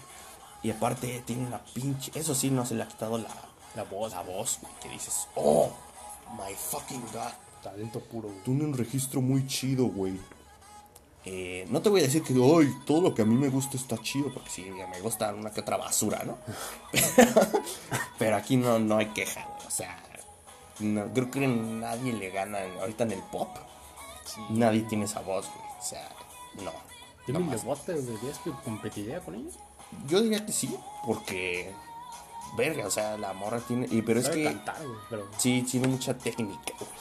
[0.63, 2.11] Y aparte tiene una pinche.
[2.13, 3.29] Eso sí, no se le ha quitado la,
[3.75, 4.73] la voz, la voz, güey.
[4.81, 5.71] Que dices, oh,
[6.37, 7.31] my fucking god.
[7.63, 8.43] Talento puro, güey.
[8.43, 10.19] Tiene un registro muy chido, güey.
[11.23, 13.77] Eh, no te voy a decir que ay, todo lo que a mí me gusta
[13.77, 16.37] está chido, porque sí, me gusta una que otra basura, ¿no?
[18.17, 19.67] Pero aquí no, no hay queja, güey.
[19.67, 20.03] O sea,
[20.79, 23.49] no- creo que nadie le gana ahorita en el pop.
[24.49, 25.65] Nadie tiene esa voz, güey.
[25.79, 26.09] O sea,
[26.63, 26.71] no.
[27.25, 27.63] ¿Tiene no un más.
[27.63, 27.95] bote
[28.43, 29.59] que competiría con ellos?
[30.07, 31.71] Yo diría que sí, porque.
[32.57, 33.87] Verga, o sea, la morra tiene.
[33.89, 34.43] Y, pero es que.
[34.43, 34.77] cantar,
[35.09, 35.27] pero.
[35.37, 36.91] Sí, tiene mucha técnica, güey.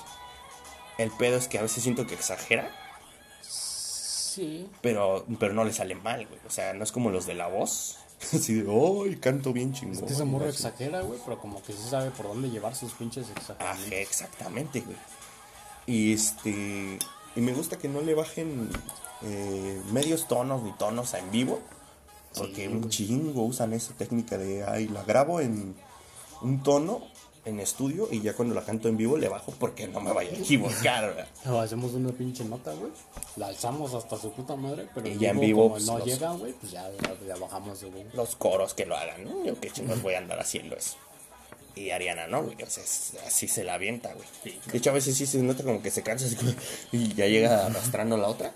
[0.99, 2.71] El pedo es que a veces siento que exagera,
[3.43, 4.69] Sí.
[4.81, 6.41] pero, pero no le sale mal, güey.
[6.47, 7.97] O sea, no es como los de la voz,
[8.35, 9.95] Así de, ¡ay, canto bien chingón!
[9.97, 12.93] Es que esa morra exagera, güey, pero como que sí sabe por dónde llevar sus
[12.93, 13.93] pinches Ajá, exageraciones.
[13.93, 14.97] exactamente, güey.
[15.87, 16.99] Y este.
[17.35, 18.69] Y me gusta que no le bajen
[19.23, 21.61] eh, medios tonos ni tonos a en vivo.
[22.37, 25.75] Porque Sí, un chingo usan esa técnica de, ay, la grabo en
[26.43, 27.03] un tono
[27.47, 30.31] en estudio y ya cuando la canto en vivo le bajo porque no me vaya
[30.31, 31.27] a equivocar, ¿verdad?
[31.51, 32.93] O hacemos una pinche nota, güey.
[33.37, 36.07] La alzamos hasta su puta madre, pero Y ya en vivo, como pues, no los-
[36.07, 36.89] llegan, güey, pues ya,
[37.41, 38.05] bajamos, güey.
[38.13, 39.45] Los coros que lo hagan, ¿no?
[39.45, 40.97] Yo qué chingos voy a andar haciendo eso.
[41.75, 42.63] Y Ariana no, güey.
[42.63, 42.85] O sea,
[43.27, 44.27] así se la avienta, güey.
[44.71, 46.27] De hecho, a veces sí se nota como que se cansa
[46.93, 48.53] y ya llega arrastrando la otra.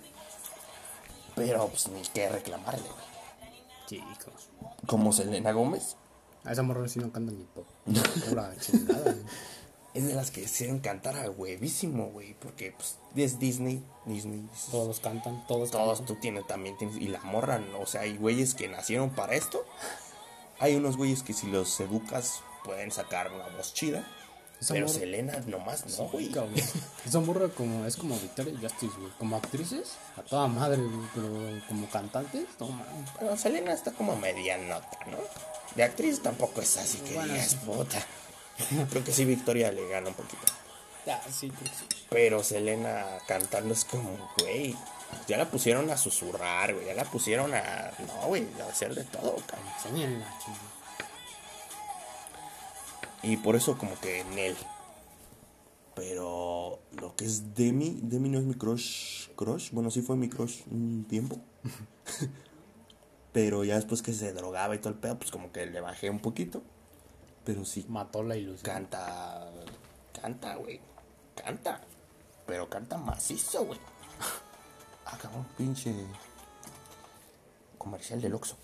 [1.35, 3.14] Pero pues ni qué reclamarle, güey.
[3.90, 4.32] Hijo.
[4.86, 5.97] Como Selena Gómez.
[6.44, 7.66] A esa morra sí no canta ni pop.
[8.28, 9.15] Pura chingada.
[9.94, 12.35] Es de las que se encantar a huevísimo, güey.
[12.35, 13.82] Porque pues es Disney.
[14.05, 14.40] Disney.
[14.51, 16.06] dices, Todos cantan, todos Todos cantan.
[16.16, 16.97] tú tienes también tienes.
[16.97, 17.81] Y la morra, ¿no?
[17.81, 19.65] o sea, hay güeyes que nacieron para esto.
[20.59, 24.06] Hay unos güeyes que si los educas pueden sacar una voz chida.
[24.65, 26.31] Esa pero morra- Selena nomás no, güey.
[27.07, 29.12] Esa morra como, es como Victoria Justice, güey.
[29.19, 31.07] Como actrices, a toda madre, güey.
[31.15, 33.11] Pero como cantantes, mames.
[33.19, 35.19] Pero Selena está como medianota, ¿no?
[35.74, 37.57] De actriz tampoco es así que Bueno, digas, sí.
[37.66, 38.05] puta.
[38.91, 40.43] Creo que sí, Victoria le gana un poquito.
[41.05, 41.85] Ya, sí, creo que sí.
[42.09, 44.74] Pero Selena cantando es como, güey.
[45.28, 46.86] Ya la pusieron a susurrar, güey.
[46.86, 47.93] Ya la pusieron a.
[48.07, 50.24] No, güey, a hacer de todo, cabrón.
[53.25, 54.57] Y por eso, como que en él.
[55.95, 59.29] Pero lo que es Demi, Demi no es mi crush.
[59.37, 61.39] Crush, bueno, sí fue mi crush un tiempo.
[63.33, 66.11] Pero ya después que se drogaba y todo el pedo, pues como que le bajé
[66.11, 66.63] un poquito.
[67.45, 68.65] Pero sí, Mató la ilusión.
[68.65, 69.51] canta.
[70.21, 70.81] Canta, güey.
[71.35, 71.81] Canta.
[72.47, 73.79] Pero canta macizo, güey.
[75.07, 75.95] Ah, cabrón, pinche.
[77.77, 78.57] Comercial del Oxxo.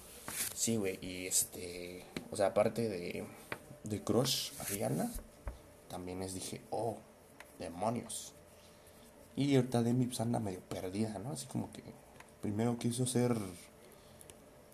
[0.55, 2.07] Sí, güey, y este.
[2.31, 3.27] O sea, aparte de.
[3.85, 5.11] De Crush Ariana,
[5.89, 6.97] también les dije, oh,
[7.59, 8.33] demonios.
[9.37, 11.33] Y ahorita Demi pues anda medio perdida, ¿no?
[11.33, 11.83] Así como que.
[12.43, 13.37] Primero quiso ser.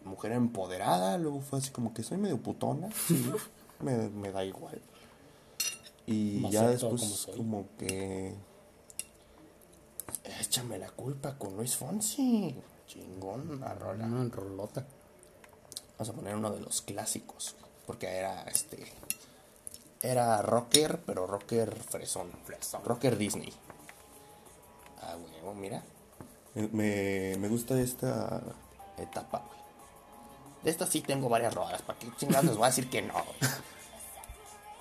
[0.05, 2.89] Mujer empoderada, luego fue así como que soy medio putona.
[2.93, 3.31] Sí,
[3.81, 4.81] me, me da igual.
[6.07, 8.35] Y Me ya después como que
[10.41, 12.55] échame la culpa con Luis Fonsi.
[12.87, 14.07] Chingón, la rola.
[14.07, 14.87] Una rolota.
[15.99, 17.57] Vamos a poner uno de los clásicos,
[17.87, 18.93] porque era este
[20.03, 22.31] era rocker, pero rocker fresón,
[22.85, 23.53] rocker Disney.
[25.03, 25.83] Ah, huevo, mira.
[26.55, 28.41] Me, me, gusta esta
[28.97, 29.59] etapa, güey.
[30.63, 33.15] De esta sí tengo varias rolas, ¿para qué chingados les voy a decir que no?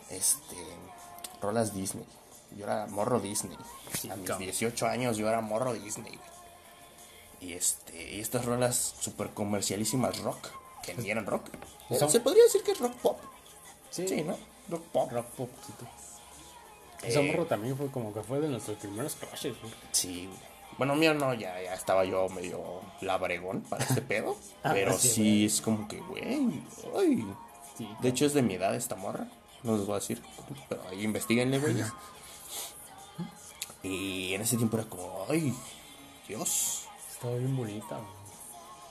[0.08, 0.56] Este,
[1.42, 2.06] rolas Disney.
[2.56, 3.58] Yo era morro Disney.
[4.00, 4.46] Sí, a mis cabrón.
[4.46, 6.30] 18 años yo era morro Disney, güey.
[7.42, 10.48] Y este, y estas rolas super comercialísimas rock,
[10.92, 11.46] eran rock.
[11.98, 13.20] Son- Se podría decir que es rock pop.
[13.90, 14.38] Sí, Sí, ¿no?
[14.70, 15.12] Rock pop.
[15.12, 15.86] Rock pop, sí, tú.
[17.06, 19.74] Esa Eh, morra también fue como que fue de nuestros primeros crushes, güey.
[19.92, 20.40] Sí, güey.
[20.78, 24.36] Bueno, mío no, ya, ya estaba yo medio labregón para este pedo.
[24.64, 26.24] Ah, pero sí, sí, es como que, güey,
[26.98, 27.26] ay.
[27.78, 29.28] Sí, De hecho, es de mi edad esta morra.
[29.64, 30.22] No les voy a decir,
[30.70, 31.76] pero ahí investiguenle, güey.
[33.84, 35.54] Y en ese tiempo era como, ay,
[36.28, 36.88] Dios.
[37.12, 38.15] estaba bien bonita, güey.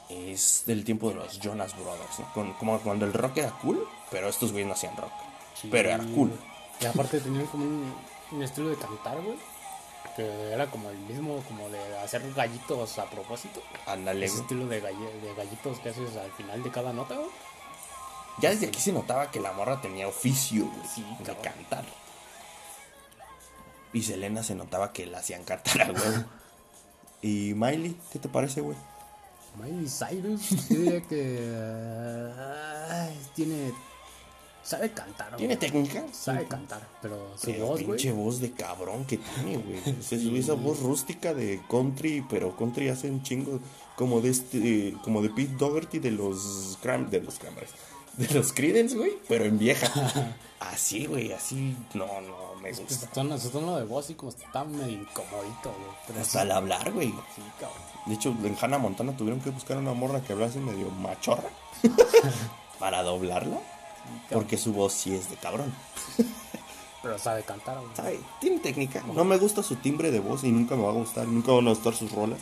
[0.08, 2.32] Es del tiempo de los Jonas Brothers, ¿no?
[2.34, 5.12] Con- como cuando el rock era cool, pero estos güeyes no hacían rock.
[5.60, 5.68] Sí.
[5.70, 6.30] Pero era cool.
[6.80, 7.94] Y aparte tenían como un,
[8.32, 9.36] un estilo de cantar, güey.
[10.16, 13.62] Que era como el mismo, como de hacer gallitos a propósito.
[13.86, 14.42] Ándale, Ese güey.
[14.42, 17.30] estilo de, galle- de gallitos que haces al final de cada nota, güey.
[18.38, 21.84] Ya desde aquí se notaba que la morra tenía oficio, güey, Sí, de cantar.
[23.92, 26.24] Y Selena se notaba que la hacían cantar huevo.
[27.22, 28.76] y Miley, ¿qué te parece, güey?
[29.62, 31.38] Miley Cyrus, yo diría que
[33.34, 33.72] tiene,
[34.62, 35.38] sabe cantar, güey.
[35.38, 36.04] ¿Tiene técnica?
[36.12, 38.24] sabe cantar, pero su Pero voz, pinche güey.
[38.24, 40.02] voz de cabrón que tiene, güey.
[40.02, 43.60] Sube esa voz rústica de country, pero country hace un chingo
[43.96, 47.72] como de este, como de Pete Doherty de los Cram, de los Cranberries,
[48.16, 49.90] de los Creedence, güey, pero en vieja.
[50.60, 53.06] Así, güey, así, no, no, me gusta.
[53.08, 55.74] tono, su tono de voz, sí, como está medio incomodito,
[56.08, 56.18] güey.
[56.20, 57.08] Hasta al hablar, güey.
[57.36, 57.82] sí, cabrón.
[58.06, 61.50] De hecho, en Hannah Montana tuvieron que buscar una morra que hablase medio machorra
[62.78, 63.58] para doblarla,
[64.30, 65.70] porque su voz sí es de cabrón.
[67.02, 67.94] Pero sabe cantar, güey.
[67.94, 68.20] ¿Sabe?
[68.40, 69.02] Tiene técnica.
[69.12, 71.66] No me gusta su timbre de voz y nunca me va a gustar, nunca van
[71.66, 72.40] a gustar sus rolas.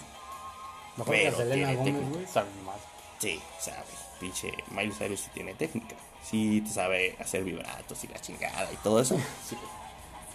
[0.97, 2.15] Mejor Pero que Selena tiene Gómez, técnica.
[2.15, 2.77] güey, sabe más.
[3.19, 4.02] Sí, sabe.
[4.23, 5.97] Pinche Miley Cyrus sí tiene técnica.
[6.23, 9.19] Sí te sabe hacer vibratos y la chingada y todo eso.
[9.49, 9.57] Sí.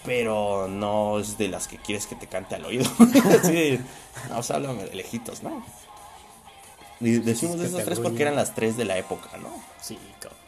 [0.05, 2.85] Pero no es de las que quieres que te cante al oído.
[3.43, 3.81] De,
[4.30, 5.65] no, o sea, háblame de lejitos, ¿no?
[7.01, 9.49] Y decimos de esas tres porque eran las tres de la época, ¿no?
[9.81, 10.39] Sí, cabrón.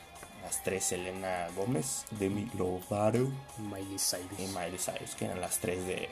[0.43, 4.39] Las tres, Selena Gómez, Demi Lovato Miley Cyrus.
[4.39, 6.09] y Miley Cyrus, que eran las tres de...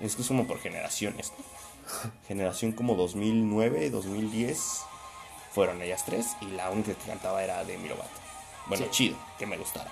[0.00, 2.10] Es que es como por generaciones, ¿no?
[2.26, 4.82] Generación como 2009, 2010,
[5.52, 8.10] fueron ellas tres y la única que cantaba era Demi Lovato.
[8.66, 8.90] Bueno, Sí.
[8.90, 9.90] chido, que me gustara.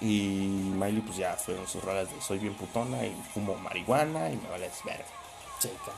[0.00, 0.38] Y
[0.74, 4.48] Miley pues ya fueron sus rolas de soy bien putona y fumo marihuana y me
[4.48, 5.04] vale verga.
[5.58, 5.96] Sí, cabrón.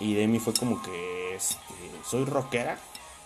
[0.00, 1.56] Y Demi fue como que este,
[2.08, 2.78] soy rockera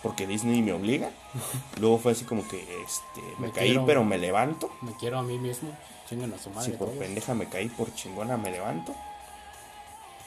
[0.03, 1.11] porque Disney me obliga.
[1.79, 3.85] Luego fue así como que este, me, Me caí quiero.
[3.85, 4.69] pero me levanto.
[4.81, 5.69] Me quiero a mí mismo.
[6.09, 6.71] Chingan a su madre.
[6.71, 6.99] Si por todos.
[6.99, 8.93] pendeja me caí, por chingona me levanto.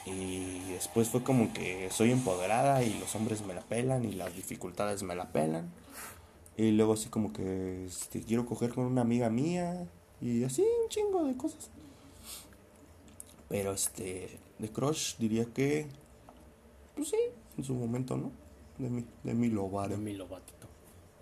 [0.05, 4.35] Y después fue como que soy empoderada y los hombres me la pelan y las
[4.35, 5.71] dificultades me la pelan.
[6.57, 9.87] Y luego así como que este, quiero coger con una amiga mía
[10.19, 11.69] y así un chingo de cosas.
[13.47, 15.87] Pero este, de Crush diría que,
[16.95, 17.17] pues sí,
[17.57, 18.31] en su momento, ¿no?
[18.77, 19.89] De mi, de mi Lovato.
[19.89, 20.67] De mi lobatito.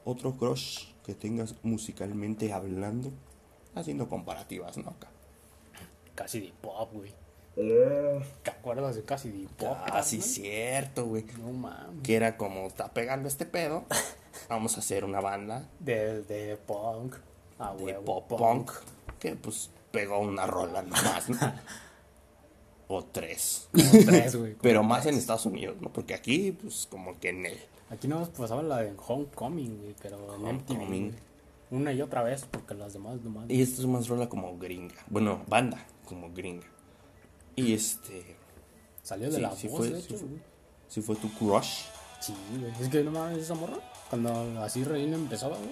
[0.06, 3.12] Otro crush que tengas musicalmente hablando,
[3.76, 4.90] haciendo comparativas, ¿no?
[4.90, 5.10] Acá.
[6.16, 7.14] Casi de pop, güey.
[7.56, 9.78] ¿Te acuerdas de casi de pop?
[9.86, 11.26] Ah, sí, cierto, güey.
[11.40, 12.04] No mames.
[12.04, 13.86] Que era como, está pegando este pedo,
[14.50, 17.16] vamos a hacer una banda De, de punk.
[17.58, 18.72] Ah, de pop punk,
[19.20, 21.38] que pues pegó una rola nomás, ¿no?
[22.92, 23.70] O tres.
[23.72, 24.56] Como tres, güey.
[24.60, 25.14] Pero más en.
[25.14, 25.94] Estados Unidos, ¿no?
[25.94, 27.60] Porque aquí, pues como que en el...
[27.92, 30.72] Aquí no nos pasaba la de Homecoming, güey, pero en MTV.
[30.72, 31.16] Homecoming.
[31.70, 33.48] Una y otra vez, porque las demás nomás.
[33.48, 34.96] Y esto es más rola como gringa.
[35.08, 36.66] Bueno, banda como gringa.
[37.60, 38.36] Y este...
[39.04, 40.28] Salió de Sí, la sí voz, fue, de sí hecho, fue.
[40.28, 40.42] güey.
[40.88, 41.84] Si fue tu crush.
[42.20, 42.72] Sí, güey.
[42.82, 43.78] Es que no mames, esa morra.
[44.10, 45.70] Cuando así recién empezaba, güey.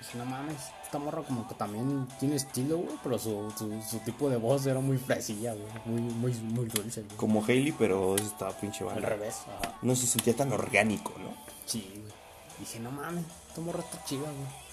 [0.00, 2.96] Dije, no mames, esta morra como que también tiene estilo, güey.
[3.02, 5.66] Pero su, su, su tipo de voz era muy fresilla, güey.
[5.86, 7.16] Muy, muy, muy dulce, güey.
[7.16, 9.08] Como Hailey, pero esta pinche Al banda.
[9.08, 9.78] revés, ajá.
[9.82, 11.34] No se sentía tan orgánico, ¿no?
[11.66, 12.12] Sí, güey.
[12.58, 14.63] Dije, no mames, esta morra está chida, güey.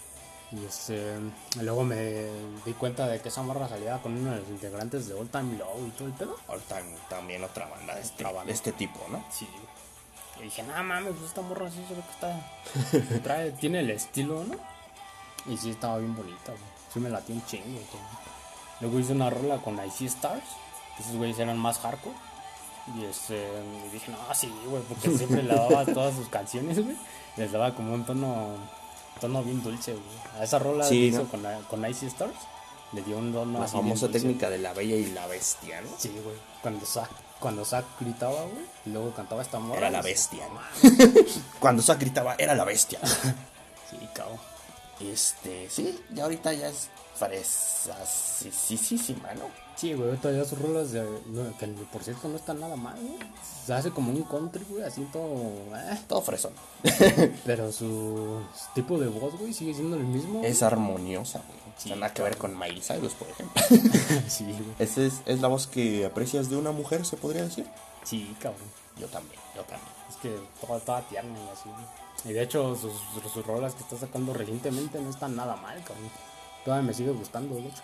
[0.51, 1.15] Y este,
[1.61, 2.25] luego me
[2.65, 5.57] di cuenta de que esa morra salía con uno de los integrantes de All Time
[5.57, 6.35] Low y todo el pedo.
[6.47, 8.45] Ahorita también otra banda de este, Otra banda.
[8.47, 9.23] de este tipo, ¿no?
[9.31, 9.47] Sí.
[10.39, 13.23] Y dije, no mames, pues esta morra sí se ve que está.
[13.23, 14.55] Trae, tiene el estilo, ¿no?
[15.51, 16.63] Y sí estaba bien bonita, güey.
[16.93, 17.79] Sí me latió un chingo.
[18.81, 20.43] Luego hice una rola con IC Stars.
[20.99, 22.15] Esos güeyes eran más hardcore.
[22.97, 23.47] Y este,
[23.87, 26.97] y dije, no, sí, güey, porque siempre le daba todas sus canciones, güey.
[27.37, 28.55] Les daba como un tono,
[29.21, 30.03] tono bien dulce, güey.
[30.39, 32.35] A esa rola Sí, que hizo con, con IC Stars,
[32.91, 34.19] le dio un tono La así bien famosa dulce.
[34.19, 35.89] técnica de la bella y la bestia, ¿no?
[35.97, 36.35] Sí, güey.
[36.61, 39.77] Cuando Zack, cuando Zack gritaba, güey, y luego cantaba esta morra.
[39.79, 40.45] Era la bestia.
[41.59, 42.99] Cuando Zack gritaba, era la bestia.
[43.91, 44.39] Sí, cabrón.
[45.01, 49.49] Este, sí, ya ahorita ya es fresasísima, ¿no?
[49.81, 51.03] Sí, güey, ya sus rolas, de,
[51.59, 53.17] que por cierto no están nada mal, güey.
[53.65, 55.33] Se hace como un country, güey, así todo.
[55.75, 56.53] eh, Todo fresón.
[57.47, 58.41] Pero su
[58.75, 60.43] tipo de voz, güey, sigue siendo el mismo.
[60.43, 61.59] Es armoniosa, güey.
[61.77, 63.59] Sí, nada que ver con Miley Cyrus, por ejemplo.
[64.29, 64.75] Sí, güey.
[64.77, 67.65] ¿Esa es, es la voz que aprecias de una mujer, se podría decir?
[68.03, 68.69] Sí, cabrón.
[68.99, 69.89] Yo también, yo también.
[70.11, 72.31] Es que toda, toda tierna y así, güey.
[72.31, 75.83] Y de hecho, sus, sus, sus rolas que está sacando recientemente no están nada mal,
[75.83, 76.11] cabrón.
[76.63, 77.81] Todavía me sigue gustando, de hecho.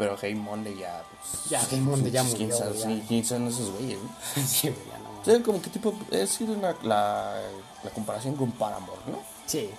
[0.00, 1.44] Pero Hey Monday ya, pues...
[1.50, 4.42] Ya, Hey Monday ya ¿quién murió, ¿Quién son esos güeyes, no?
[4.46, 5.20] sí, güey, ya no.
[5.20, 7.38] O sea, como que tipo, es una, la,
[7.84, 9.18] la comparación con Paramore, ¿no?
[9.44, 9.70] Sí.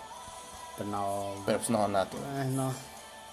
[0.77, 1.26] Pero no.
[1.48, 2.45] Pero pues no, nada que ver.
[2.45, 2.68] eh, no.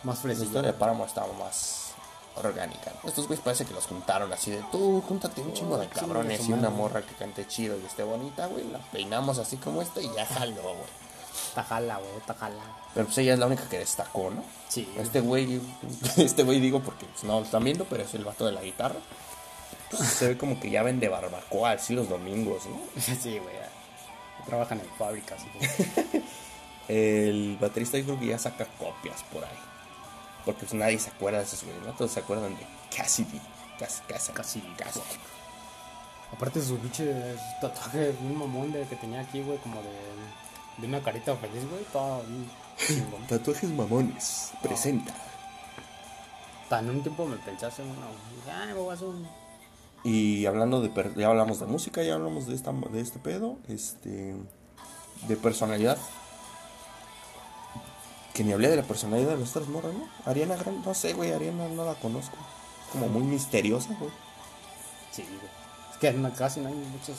[0.03, 0.47] Más La fresilla.
[0.47, 1.93] historia de Paramore estaba más
[2.37, 2.91] orgánica.
[3.03, 3.09] ¿no?
[3.11, 6.53] Estos güeyes parece que los juntaron así de tú, júntate un chingo de cabrones y
[6.55, 8.67] una morra que cante chido y esté bonita, güey.
[8.71, 11.08] La peinamos así como esta y ya jaló, güey.
[11.59, 12.63] Tajala, güey, tajala.
[12.95, 14.45] Pero pues ella es la única que destacó, ¿no?
[14.69, 14.89] Sí.
[14.97, 15.61] Este güey,
[16.17, 18.63] este güey digo porque pues, no lo están viendo, pero es el vato de la
[18.63, 19.01] guitarra.
[19.91, 22.79] Pues, se ve como que ya vende barbacoa así los domingos, ¿no?
[23.21, 23.57] sí, güey.
[24.47, 25.43] Trabajan en fábricas.
[26.89, 29.59] El baterista yo creo que ya saca copias por ahí.
[30.45, 31.93] Porque pues nadie se acuerda de esos güeyes, ¿no?
[31.95, 32.65] Todos se acuerdan de
[32.97, 33.41] Cassidy.
[33.81, 34.75] Cass, Cass, Cassidy.
[34.77, 35.05] Cassidy.
[36.33, 37.13] Aparte su pinche
[37.61, 39.91] tatuaje un mamón de que tenía aquí, güey, como de,
[40.79, 41.85] de una carita feliz, güey.
[41.93, 42.51] Todo bien
[42.87, 43.27] chingón.
[43.27, 44.53] Tatuajes mamones.
[44.63, 45.13] Presenta.
[46.69, 48.07] Tan un tiempo me pensé hacer uno.
[48.53, 49.09] ah, me voy a hacer.
[50.05, 50.91] Y hablando de...
[50.91, 53.57] per- Ya hablamos de música, ya hablamos de, esta, de este pedo.
[53.69, 54.37] Este...
[55.27, 55.99] De personalidad.
[58.35, 60.09] Que ni hablé de la personalidad de las otras morras, ¿no?
[60.25, 62.37] Ariana Grande, no sé, güey, Ariana no la conozco.
[62.93, 64.13] Como muy misteriosa, güey.
[65.11, 65.39] Sí, güey.
[65.91, 67.17] Es que no- casi no hay muchos.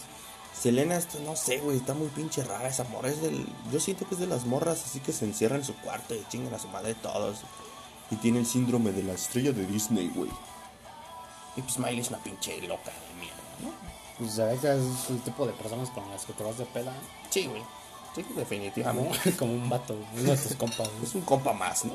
[0.61, 3.09] Selena, esto no sé, güey, está muy pinche rara esa morra.
[3.09, 5.73] Es del, yo siento que es de las morras así que se encierra en su
[5.75, 7.39] cuarto y chingan a su madre todos.
[8.11, 10.31] Y tiene el síndrome de la estrella de Disney, güey.
[11.55, 13.71] Y pues Miley es una pinche loca de mierda, ¿no?
[14.17, 16.93] Pues a veces es el tipo de personas con las que te vas de peda.
[17.29, 17.63] Sí, güey.
[18.15, 19.35] Sí, definitivamente.
[19.37, 20.89] como un vato, uno de tus compas.
[21.01, 21.93] Es un compa más, ¿no?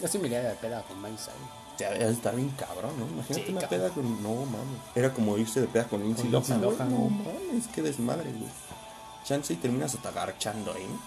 [0.00, 1.63] Yo sí me iría de peda con Miley Cyrus.
[1.78, 3.06] Debe estar bien cabrón, ¿no?
[3.06, 3.80] Imagínate Sí, una cabrón.
[3.80, 4.22] peda con.
[4.22, 4.78] No, mames.
[4.94, 6.60] Era como irse de peda con Lindsay Lohan.
[6.60, 8.50] No mames, qué desmadre, güey.
[9.24, 11.00] Chance y terminas hasta garchando ahí, ¿no?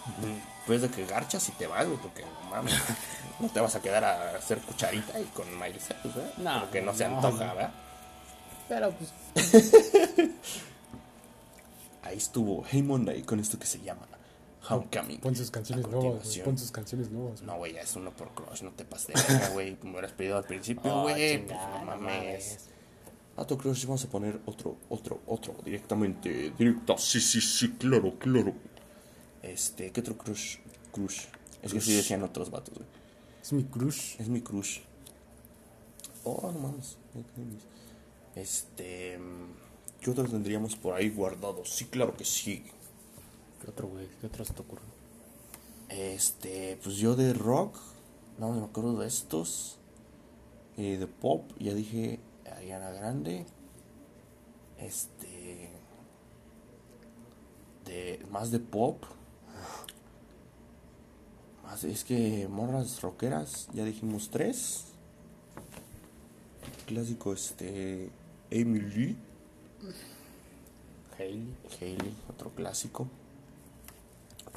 [0.58, 2.74] Después de que garchas y te vas, güey, porque no mames.
[3.40, 6.34] no te vas a quedar a hacer cucharita y con Miley Cyrus, ¿verdad?
[6.38, 7.56] No, Porque no se antoja, no.
[7.56, 7.72] ¿verdad?
[8.68, 9.14] Pero pues,
[12.04, 14.02] Ahí estuvo Hey Monday con esto que se llama
[14.70, 15.20] Homecoming.
[15.20, 16.38] pon sus canciones A nuevas.
[16.44, 17.42] Pon sus canciones nuevas.
[17.42, 19.16] No, güey, ya es uno por crush, no te pases
[19.54, 19.78] güey.
[19.84, 21.46] Me hubieras pedido al principio, Oh, güey.
[21.46, 22.02] pues, no mames.
[22.02, 22.60] mames.
[23.36, 26.98] Otro crush, vamos a poner otro, otro, otro, directamente, directo.
[26.98, 28.54] Sí, sí, sí, claro, claro.
[29.44, 30.58] Este, ¿qué otro crush?
[30.92, 31.26] Crush.
[31.62, 32.88] Es que sí decían otros vatos, güey.
[33.42, 34.16] Es mi crush.
[34.20, 34.80] Es mi crush.
[36.24, 36.98] Oh, no mames.
[38.36, 39.20] Este,
[40.02, 41.64] ¿qué otro tendríamos por ahí guardado?
[41.66, 42.66] Sí, claro que sí.
[43.62, 44.08] ¿Qué otro, güey?
[44.22, 44.82] ¿Qué otro se te ocurre?
[45.90, 47.78] Este, pues yo de rock,
[48.38, 49.78] no me acuerdo de estos.
[50.78, 52.20] Eh, de pop, ya dije
[52.56, 53.46] Ariana Grande.
[54.78, 55.70] Este,
[57.86, 59.04] de más de pop.
[61.64, 64.86] Más, es que morras rockeras, ya dijimos tres.
[66.86, 68.10] Clásico, este,
[68.52, 69.18] Amy Lee,
[71.18, 71.54] Hailey.
[71.82, 73.08] Hailey, otro clásico.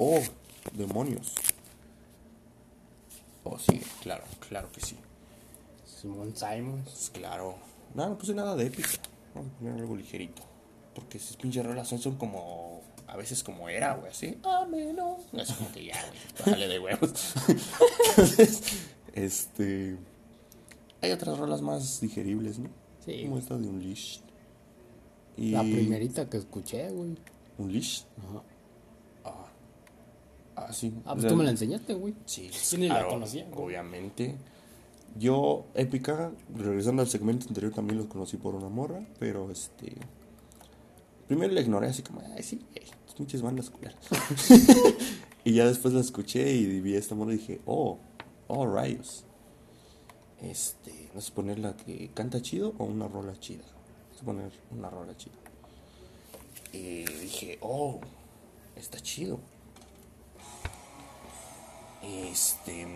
[0.03, 0.19] Oh,
[0.73, 1.35] demonios.
[3.43, 4.95] Oh, sí, claro, claro que sí.
[5.85, 6.85] Simon Simons.
[6.85, 7.55] Pues claro.
[7.93, 8.89] No, no puse nada de épica.
[9.35, 10.41] Vamos a poner algo ligerito.
[10.95, 12.81] Porque esas pinches rolas son, son como.
[13.05, 14.39] A veces como era, güey, así.
[14.43, 15.19] Ah, no.
[15.33, 16.19] Es como que ya, güey.
[16.39, 17.33] Bájale de huevos.
[18.09, 18.63] Entonces,
[19.13, 19.97] este.
[21.03, 22.69] Hay otras rolas más digeribles, ¿no?
[23.05, 23.25] Sí.
[23.25, 24.21] Como esta de Unleashed.
[25.37, 27.15] Y La primerita que escuché, güey.
[27.59, 28.05] Unleashed.
[28.17, 28.41] Ajá.
[30.55, 30.93] Ah, sí.
[31.05, 32.13] Ah, pues tú me la enseñaste, güey.
[32.25, 33.65] Sí, Yo ni la conocía, güey.
[33.65, 34.35] Obviamente.
[35.17, 39.95] Yo, épica, regresando al segmento anterior, también los conocí por una morra, pero este.
[41.27, 42.81] Primero la ignoré así como, ay, sí, eh,
[43.21, 43.97] pinches bandas culeras.
[45.43, 47.99] y ya después la escuché y vi a esta morra y dije, oh,
[48.47, 49.25] oh, rayos.
[50.41, 53.63] Este, no sé poner la que canta chido o una rola chida.
[54.11, 55.35] No sé poner una rola chida.
[56.73, 57.99] Y dije, oh,
[58.75, 59.39] está chido.
[62.03, 62.87] Este.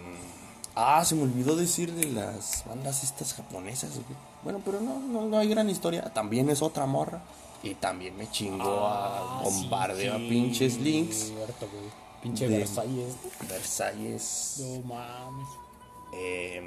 [0.76, 3.92] Ah, se me olvidó decir de las bandas estas japonesas.
[3.94, 4.06] güey.
[4.44, 6.14] Bueno, pero no, no, no hay gran historia.
[6.14, 7.24] También es otra morra.
[7.64, 11.32] Y también me chingó a bombardeo a pinches links.
[11.32, 11.46] Güey.
[12.22, 13.16] Pinche De- Versalles.
[13.50, 14.58] Versalles.
[14.60, 15.48] No mames.
[16.14, 16.62] eh,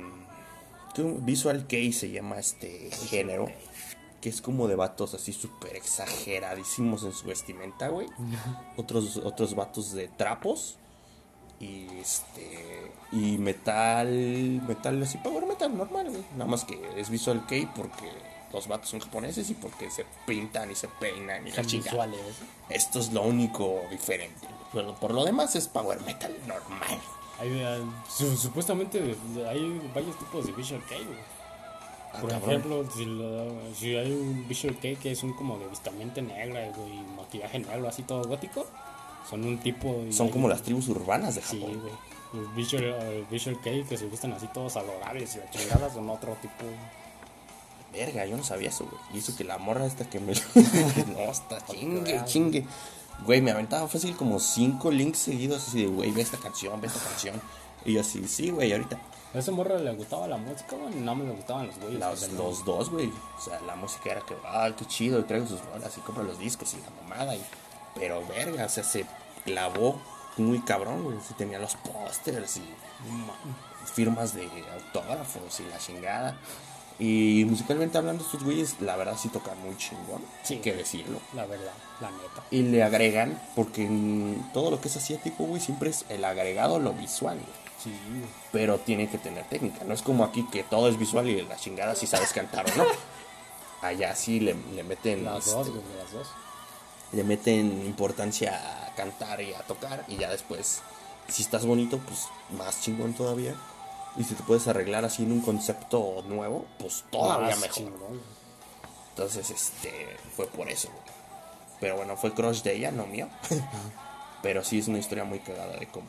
[0.98, 3.47] un Visual Kei se llama este género.
[4.20, 8.09] Que es como de vatos así súper exageradísimos en su vestimenta, güey.
[8.77, 10.77] otros, otros vatos de trapos.
[11.60, 12.90] Y este.
[13.12, 14.09] Y metal.
[14.66, 16.22] Metal así, power metal normal, güey.
[16.36, 18.10] Nada más que es Visual Kei porque
[18.52, 22.20] los vatos son japoneses y porque se pintan y se peinan y la visuales.
[22.68, 24.47] Esto es lo único diferente.
[24.72, 26.98] Pero por lo demás es power metal normal.
[27.40, 28.98] Hay, eh, su- supuestamente
[29.48, 31.18] hay varios tipos de Visual Kei, güey.
[32.12, 32.51] Ah, Por cabrón.
[32.51, 36.68] ejemplo, si, lo- si hay un Visual Kei que es un como de vestimenta negra
[36.76, 38.66] güey, y maquillaje negro, así todo gótico,
[39.28, 40.05] son un tipo.
[40.10, 41.80] Son como las tribus urbanas de Sí, Japón.
[41.80, 41.92] güey.
[42.32, 46.09] Los Visual, eh, Visual Kei que se gustan así todos adorables y la chingada son
[46.10, 46.64] otro tipo.
[47.92, 49.00] Verga, yo no sabía eso, güey.
[49.14, 50.32] Y eso que la morra esta que me...
[51.16, 52.66] no, está chingue, chingue.
[53.24, 56.86] Güey, me aventaba fácil como cinco links seguidos así de, güey, ve esta canción, ve
[56.88, 57.40] esta canción.
[57.84, 59.00] Y yo así, sí, güey, ahorita.
[59.34, 62.32] A ese morro le gustaba la música, güey, no me le gustaban los güeyes.
[62.32, 63.10] Los dos, güey.
[63.38, 66.22] O sea, la música era que, ah, qué chido, y traigo sus rolas y compro
[66.24, 67.34] los discos y la mamada.
[67.34, 67.40] Y...
[67.98, 69.04] Pero, verga, o sea, se
[69.44, 70.00] clavó
[70.36, 71.18] muy cabrón, güey.
[71.26, 72.74] Sí, tenía los pósters y
[73.94, 76.38] firmas de autógrafos y la chingada.
[76.98, 80.20] Y musicalmente hablando, estos güeyes, la verdad, sí tocan muy chingón.
[80.42, 80.54] Sí.
[80.54, 81.20] Hay que decirlo.
[81.34, 82.42] La verdad, la neta.
[82.50, 86.80] Y le agregan, porque en todo lo que es asiático, güey, siempre es el agregado
[86.80, 87.68] lo visual, güey.
[87.82, 87.92] Sí.
[88.50, 89.84] Pero tiene que tener técnica.
[89.84, 92.76] No es como aquí que todo es visual y la chingada si sabes cantar o
[92.76, 92.84] no.
[93.82, 96.28] Allá sí le, le meten Las este, dos, güey, las dos.
[97.12, 100.82] Le meten importancia a cantar y a tocar y ya después
[101.28, 102.26] si estás bonito pues
[102.56, 103.55] más chingón todavía.
[104.16, 107.76] Y si te puedes arreglar así en un concepto nuevo pues todavía Más mejor.
[107.76, 108.20] chingón,
[109.10, 110.89] entonces este fue por eso.
[111.80, 113.28] Pero bueno fue crush de ella no mío.
[114.43, 116.09] Pero sí es una historia muy cagada de cómo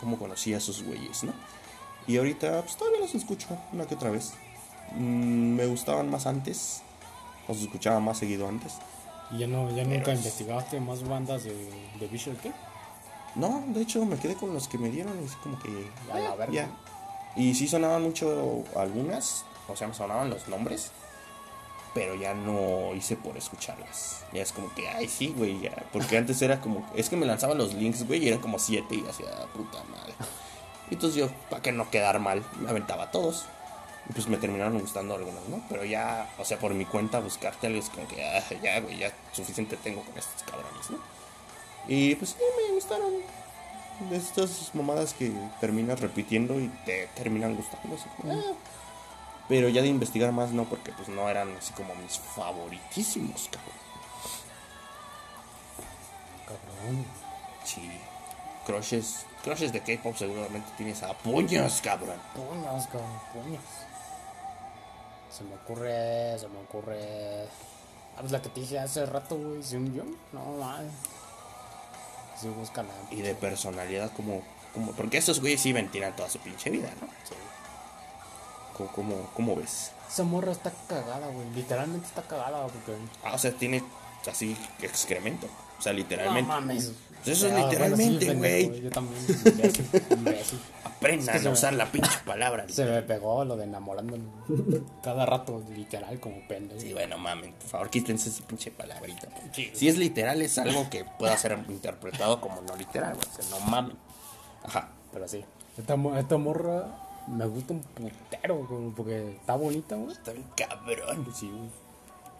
[0.00, 1.32] cómo conocí a esos güeyes no
[2.06, 4.32] y ahorita pues todavía los escucho una que otra vez.
[4.92, 6.82] Mm, me gustaban más antes
[7.48, 8.74] los escuchaba más seguido antes
[9.30, 11.54] ¿Y ya, no, ya nunca investigaste más bandas de,
[12.00, 12.52] de Visual Kei?
[13.34, 15.90] No, de hecho me quedé con los que me dieron y es como que...
[16.12, 16.52] A la verga.
[16.52, 16.68] ya.
[17.36, 20.90] Y sí sonaban mucho algunas, o sea, me sonaban los nombres,
[21.94, 24.24] pero ya no hice por escucharlas.
[24.32, 25.84] Ya es como que, ay, sí, güey, ya.
[25.92, 28.96] Porque antes era como, es que me lanzaban los links, güey, y eran como siete
[28.96, 30.14] y hacía puta madre.
[30.90, 33.44] Y entonces yo, para que no quedar mal, me aventaba todos.
[34.08, 35.62] Y pues me terminaron gustando algunos, ¿no?
[35.68, 38.98] Pero ya, o sea, por mi cuenta, buscarte algo es como que, ah, ya, güey,
[38.98, 40.98] ya suficiente tengo con estos cabrones, ¿no?
[41.86, 43.12] Y pues sí, me gustaron.
[44.12, 47.96] Estas mamadas que terminas repitiendo y te terminan gustando.
[47.96, 48.54] así como, ah.
[49.48, 53.78] Pero ya de investigar más no, porque pues no eran así como mis favoritísimos, cabrón.
[56.46, 57.06] Cabrón.
[57.64, 57.90] Sí.
[58.66, 62.18] Crushes, crushes de K-pop seguramente tienes a puños, cabrón.
[62.34, 63.62] Puños, cabrón, puños.
[65.30, 67.44] Se me ocurre, se me ocurre.
[68.16, 70.04] Ah, pues la que te dije hace rato, güey, un yo.
[70.32, 70.92] No, mames.
[72.40, 72.88] Sí, búscala.
[73.10, 74.42] Y de personalidad como,
[74.72, 77.06] como porque esos güeyes sí ventilan toda su pinche vida, ¿no?
[77.24, 77.34] Sí.
[78.76, 79.92] ¿Cómo, cómo, cómo ves?
[80.08, 81.50] Esa morra está cagada, güey.
[81.54, 82.96] Literalmente está cagada, porque.
[83.24, 83.82] Ah, o sea, tiene
[84.30, 85.48] así excremento.
[85.78, 86.48] O sea, literalmente.
[86.48, 86.92] No mames.
[87.24, 88.62] Pues eso es Ah, bueno, literalmente, sí, güey.
[88.66, 90.58] pendejo, Yo también, imbécil, imbécil.
[90.84, 92.66] Aprendan Es que a me- usar la pinche palabra.
[92.68, 94.24] Se me pegó lo de enamorándome
[95.02, 96.80] cada rato, literal, como pendejo.
[96.80, 99.28] Sí, bueno, mamen, por favor, quítense esa pinche palabrita.
[99.52, 99.70] Sí.
[99.74, 103.26] Si es literal, es algo que pueda ser interpretado como no literal, güey.
[103.28, 103.96] O sea, no mamen.
[104.64, 104.88] Ajá.
[105.12, 105.44] Pero sí.
[105.76, 106.86] Esta, esta morra
[107.28, 110.12] me gusta un putero, porque está bonita, güey.
[110.12, 111.26] Está bien cabrón.
[111.34, 111.68] Sí, güey.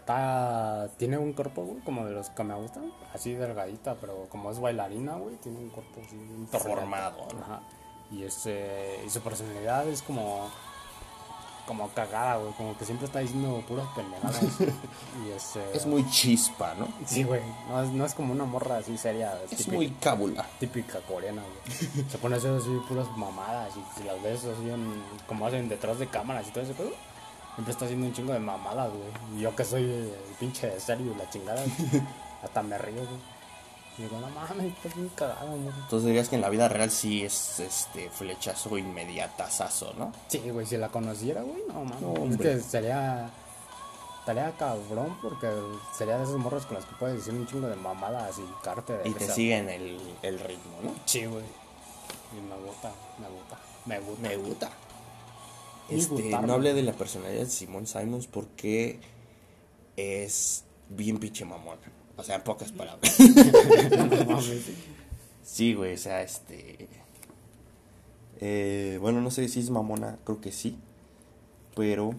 [0.09, 2.91] Está, tiene un cuerpo, güey, como de los que me gustan.
[3.13, 6.17] Así delgadita, pero como es bailarina, güey, tiene un cuerpo así.
[6.51, 7.43] Formado, ¿no?
[7.43, 7.61] Ajá.
[8.11, 10.49] Y, ese, y su personalidad es como.
[11.67, 12.55] Como cagada, güey.
[12.55, 14.41] Como que siempre está diciendo puras pendejadas.
[15.27, 15.61] y ese.
[15.75, 16.89] Es muy chispa, ¿no?
[17.05, 17.43] Sí, güey.
[17.69, 19.39] No es, no es como una morra así seria.
[19.43, 20.47] Es típica, muy cábula.
[20.59, 22.09] típica coreana, güey.
[22.09, 23.75] Se pone a hacer así puras mamadas.
[23.77, 26.93] Y si las ves así en, como hacen detrás de cámaras y todo ese pedo.
[27.59, 29.37] Siempre está haciendo un chingo de mamadas, güey.
[29.37, 31.61] Y yo que soy el pinche de serio y la chingada.
[32.45, 33.39] hasta me río, güey.
[33.99, 35.67] Y digo, no mames, estás bien cagado, güey.
[35.67, 40.13] Entonces dirías que en la vida real sí es este flechazo inmediatazazo, ¿no?
[40.29, 42.01] Sí, güey, si la conociera, güey, no mames.
[42.01, 43.29] No, es que sería.
[44.21, 45.49] Estaría cabrón porque
[45.97, 48.99] sería de esos morros con los que puedes decir un chingo de mamadas y carte
[48.99, 50.95] de Y te siguen el, el ritmo, ¿no?
[51.07, 51.43] Sí, güey.
[52.37, 54.29] Y me gusta, me gusta, me gusta.
[54.29, 54.71] Me gusta.
[55.89, 58.99] Este, no hablé de la personalidad de Simón Simons porque
[59.97, 61.79] es bien pinche mamón.
[62.17, 63.17] O sea, en pocas palabras.
[65.43, 66.89] Sí, güey, o sea, este.
[68.39, 70.77] eh, bueno, no sé si es mamona, creo que sí.
[71.75, 72.15] Pero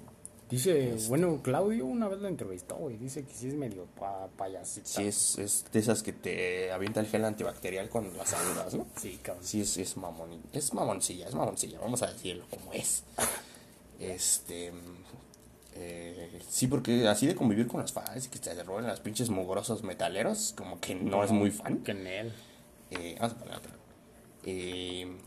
[0.49, 2.97] Dice, bueno, Claudio una vez lo entrevistó, güey.
[2.97, 4.87] Dice que sí es medio pa payasita.
[4.87, 8.87] sí es, es de esas que te avienta el gel antibacterial cuando las saludas, ¿no?
[8.99, 9.45] Sí, cabrón.
[9.45, 10.41] Sí, es, es mamón.
[10.51, 11.79] Es mamoncilla, es mamoncilla.
[11.79, 13.03] Vamos a decirlo como es.
[13.99, 14.71] Este.
[15.75, 19.29] eh, sí, porque así de convivir con los fans y que te roben las pinches
[19.29, 21.79] mugrosos metaleros, como que no es muy fan.
[21.79, 22.33] Que en él.
[22.91, 23.73] Eh, vamos a poner otra.
[24.45, 25.17] Eh,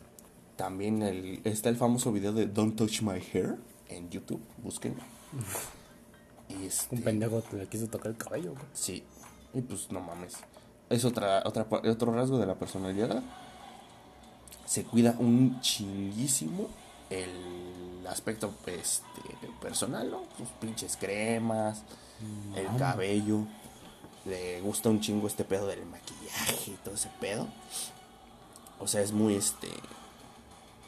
[0.57, 3.57] también el, está el famoso video de Don't Touch My Hair
[3.89, 5.03] en YouTube, búsquenlo.
[6.49, 8.53] Y este, Un pendejo le quiso tocar el cabello.
[8.75, 9.03] Sí,
[9.55, 10.35] y pues no mames.
[10.91, 13.23] Es otra, otra, otro rasgo de la personalidad.
[14.67, 16.69] Se cuida un chinguísimo
[17.11, 19.21] el aspecto este,
[19.61, 20.23] personal, ¿no?
[20.39, 21.83] Sus pinches cremas,
[22.57, 23.41] el cabello.
[24.25, 27.49] Le gusta un chingo este pedo del maquillaje y todo ese pedo.
[28.79, 29.69] O sea, es muy este.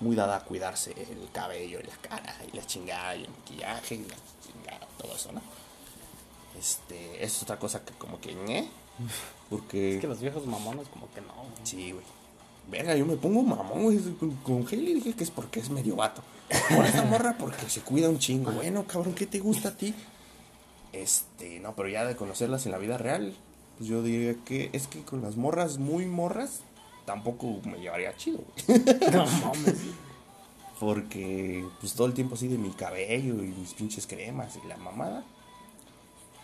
[0.01, 3.95] Muy dada a cuidarse el cabello y la cara y la chingada y el maquillaje
[3.95, 5.41] y la chingada, todo eso, ¿no?
[6.59, 8.69] Este, es otra cosa que como que ñe,
[9.51, 11.49] porque Es que los viejos mamones como que no, güey.
[11.65, 12.05] sí, güey.
[12.71, 15.97] Verga, yo me pongo mamón, güey, con, con Hailey dije que es porque es medio
[15.97, 16.23] vato.
[16.75, 18.53] Por esta morra porque se cuida un chingo.
[18.53, 19.95] Bueno, cabrón, ¿qué te gusta a ti?
[20.93, 23.35] Este, no, pero ya de conocerlas en la vida real,
[23.77, 26.61] pues yo diría que es que con las morras muy morras
[27.05, 28.81] tampoco me llevaría chido, güey.
[29.13, 29.77] No mames.
[30.81, 34.77] Porque, pues todo el tiempo así de mi cabello y mis pinches cremas y la
[34.77, 35.25] mamada.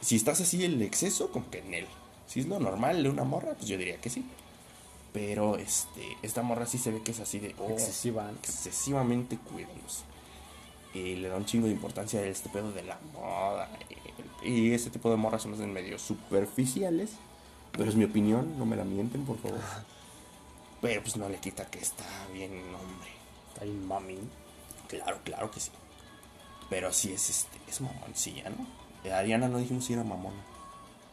[0.01, 1.87] Si estás así el exceso, como que en él.
[2.27, 4.25] Si es lo normal de una morra, pues yo diría que sí.
[5.13, 8.31] Pero, este, esta morra sí se ve que es así de, oh, Excesiva.
[8.31, 10.05] excesivamente cuidándose.
[10.95, 13.69] Y le da un chingo de importancia a este pedo de la moda.
[14.43, 17.11] Y, ese tipo de morras son en medio superficiales.
[17.73, 19.61] Pero es mi opinión, no me la mienten, por favor.
[20.81, 23.11] Pero pues no le quita que está bien, hombre.
[23.53, 24.19] Está bien mami.
[24.89, 25.71] Claro, claro que sí.
[26.69, 28.67] Pero sí es este, es mamoncilla, ¿no?
[29.05, 30.43] Eh, Ariana no dijimos si era mamona.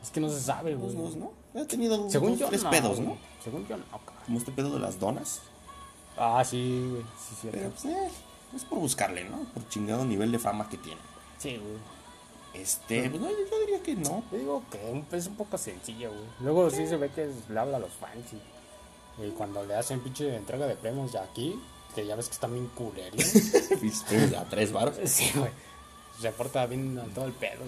[0.02, 0.96] Es que no se sabe, güey.
[0.96, 1.32] dos, ¿no?
[1.62, 3.08] Ha tenido Según yo, tres no, pedos, güey.
[3.10, 3.18] ¿no?
[3.44, 4.24] Según yo, no, cabrón.
[4.26, 5.42] Como este pedo de las donas.
[6.18, 7.04] Ah, sí, güey.
[7.04, 7.58] Sí, cierto.
[7.60, 8.10] Pero pues, eh,
[8.56, 9.38] es por buscarle, ¿no?
[9.54, 11.00] Por chingado nivel de fama que tiene.
[11.38, 11.78] Sí, güey.
[12.62, 14.24] Este, pues no, yo, yo diría que no.
[14.32, 16.24] Yo digo que es un poco sencillo, güy.
[16.42, 18.26] Luego sí se ve que es- le habla a los fans
[19.20, 21.60] y, y cuando le hacen pinche entrega de premios de aquí,
[21.94, 23.24] que ya ves que están bien culeros.
[23.82, 24.96] Viste, a tres baros.
[25.06, 25.52] sí, güey.
[26.20, 27.62] Se porta bien a todo el pedo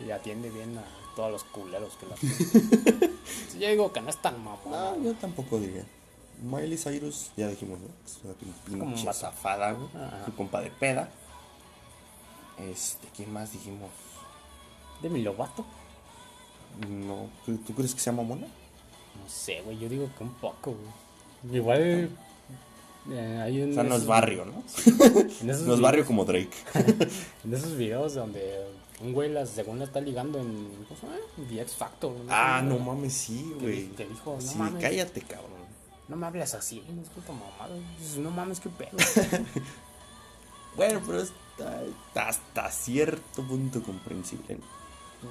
[0.00, 0.84] y, y atiende bien a
[1.14, 2.16] todos los culeros que la
[3.50, 4.70] Sí, Yo digo que no es tan mamón.
[4.70, 5.84] No, yo tampoco diría.
[6.42, 7.86] Miley Cyrus, ya dijimos, ¿no?
[8.04, 9.88] Es una como un zafada, güey.
[10.24, 11.08] Su compa de peda.
[12.58, 13.90] Este, ¿quién más dijimos?
[15.00, 15.64] Demi Lovato.
[16.88, 18.46] No, ¿tú, tú crees que sea mamona?
[18.46, 19.78] No sé, güey.
[19.78, 21.56] Yo digo que un poco, güey.
[21.56, 22.10] Igual.
[23.10, 23.72] eh, hay un.
[23.72, 24.62] O sea, no es barrio, ¿no?
[24.76, 26.50] Esos, No es barrio como Drake.
[27.44, 28.66] en esos videos donde
[29.02, 30.68] un güey la, según la está ligando en.
[30.88, 31.18] ¿Cómo se llama?
[31.48, 32.12] The X Factor.
[32.28, 33.86] Ah, no mames, sí, Que- güey.
[33.90, 34.82] que dijo, no Sí, mames.
[34.82, 35.50] cállate, cabrón.
[36.08, 37.74] No me hables así, no es puta mamada.
[37.98, 38.90] Dices, no mames, qué pedo.
[40.76, 44.56] Bueno, pero está, está hasta cierto punto comprensible.
[44.56, 45.28] ¿no?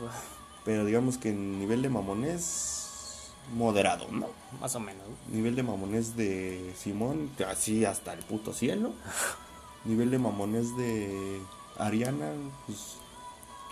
[0.63, 4.27] Pero digamos que en nivel de mamones moderado, ¿no?
[4.59, 5.03] Más o menos.
[5.31, 8.91] Nivel de mamones de Simón, así hasta el puto cielo.
[9.85, 11.41] Nivel de mamones de
[11.79, 12.33] Ariana,
[12.67, 12.97] pues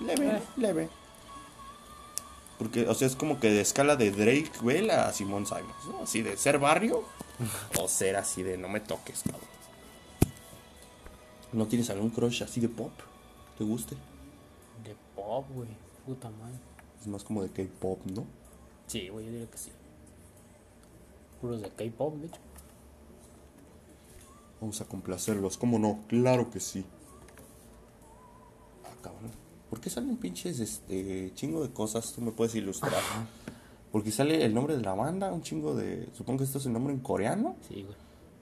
[0.01, 0.41] leve, Eh.
[0.57, 0.89] leve.
[2.57, 6.03] Porque, o sea, es como que de escala de Drake, güey, a Simón Simons, ¿no?
[6.03, 7.03] Así de ser barrio
[7.80, 9.47] o ser así de no me toques, cabrón.
[11.53, 12.91] ¿No tienes algún crush así de pop?
[13.57, 13.95] ¿Te guste?
[14.84, 15.69] De pop, güey.
[16.05, 16.55] Puta madre.
[16.99, 18.26] Es más como de K-pop, ¿no?
[18.88, 19.71] Sí, güey, yo diría que sí.
[21.39, 22.39] Puros de K-pop, de hecho.
[24.59, 25.99] Vamos a complacerlos, ¿cómo no?
[26.09, 26.84] Claro que sí.
[28.84, 29.31] Ah, cabrón.
[29.69, 32.11] ¿Por qué salen pinches este chingo de cosas?
[32.13, 32.93] Tú me puedes ilustrar.
[33.91, 36.09] Porque sale el nombre de la banda, un chingo de.
[36.13, 37.55] Supongo que esto es el nombre en coreano.
[37.67, 37.95] Sí, güey.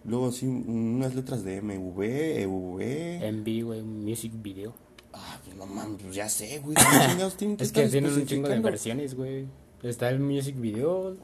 [0.05, 3.31] Luego sí, unas letras de MV, EV.
[3.33, 4.73] MV, güey, un music video.
[5.13, 6.75] Ah, pues no mames, pues ya sé, güey.
[6.75, 9.47] ¿qué chingados tienen Es que tienen un chingo de versiones, güey.
[9.83, 11.17] Está el music video,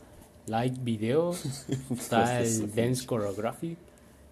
[0.48, 1.32] light video,
[1.92, 3.78] está su el dance choreography.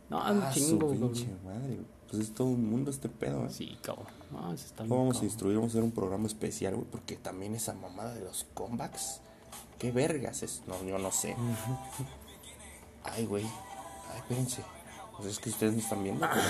[0.10, 1.00] No, un Ah, su chingo, güey.
[1.00, 1.88] pinche madre, güey.
[2.10, 3.50] Pues es todo un mundo este pedo, ¿eh?
[3.50, 4.08] Sí, cabrón.
[4.32, 7.54] No, se está vamos a instruir, vamos a hacer un programa especial, güey, porque también
[7.56, 9.20] esa mamada de los comebacks,
[9.78, 11.36] qué vergas es, no, yo no sé.
[13.04, 14.64] Ay, güey, ay, espérense,
[15.18, 16.42] pues es que ustedes no están viendo, pero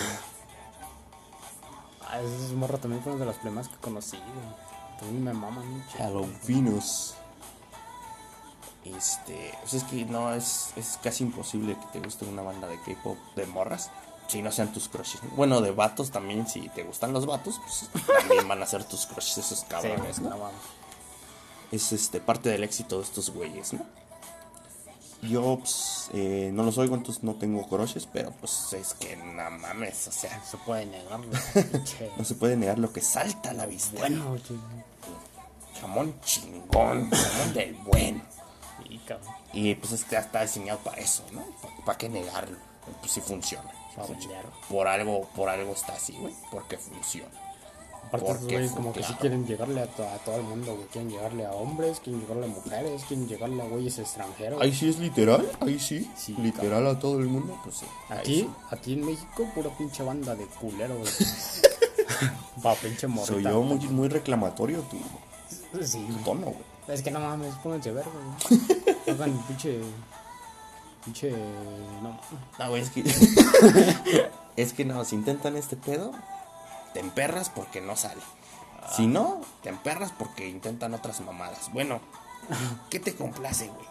[2.12, 5.00] Ah, esos morros también fueron de los problemas que conocí, güey.
[5.00, 5.86] También me maman.
[5.98, 7.14] Hello Venus.
[8.84, 12.82] Este, pues es que no, es, es casi imposible que te guste una banda de
[12.82, 13.92] K-pop de morras.
[14.32, 15.20] Si no sean tus crushes.
[15.36, 19.06] Bueno, de vatos también, si te gustan los vatos, pues también van a ser tus
[19.06, 20.50] crushes esos cabrones, ¿no?
[21.72, 23.86] es este parte del éxito de estos güeyes, ¿no?
[25.22, 29.52] Yo pues, eh, no los oigo, entonces no tengo crushes, pero pues es que no
[29.52, 31.20] mames, o sea, No se puede negar,
[32.18, 34.00] no se puede negar lo que salta a la vista.
[34.00, 34.38] Bueno.
[35.82, 38.24] Jamón chingón, jamón del buen.
[38.88, 39.34] Sí, cabrón.
[39.52, 41.44] Y pues es que está diseñado para eso, ¿no?
[41.86, 42.58] ¿Para qué negarlo?
[43.02, 43.70] Pues sí funciona.
[43.96, 44.28] Sí.
[44.70, 47.30] Por algo, por algo está así, güey, porque funciona.
[48.08, 49.20] Aparte, Porque fue como que sí claro.
[49.22, 50.88] quieren llegarle a, to- a todo el mundo, güey.
[50.88, 54.62] Quieren llegarle a hombres, quieren llegarle a mujeres, quieren llegarle a güeyes extranjeros.
[54.62, 57.86] Ahí sí es literal, ahí sí, Sí, literal a todo el mundo, pues sí.
[58.10, 58.50] Aquí, sí.
[58.70, 61.62] aquí en México, pura pinche banda de culeros.
[62.64, 63.34] Pa' pinche morrita.
[63.34, 64.98] Soy yo muy, muy reclamatorio tu,
[65.86, 66.24] Sí, tu güey.
[66.26, 66.58] tono, güey.
[66.90, 68.62] Es que no mames, pónganse ver, güey.
[69.08, 69.80] Hagan pinche.
[71.04, 71.32] Pinche.
[72.02, 72.20] No.
[72.60, 73.04] No, güey, es que.
[74.56, 76.12] es que no, si intentan este pedo,
[76.94, 78.22] te emperras porque no sale.
[78.96, 81.72] Si no, te emperras porque intentan otras mamadas.
[81.72, 82.02] Bueno,
[82.90, 83.88] ¿qué te complace, güey?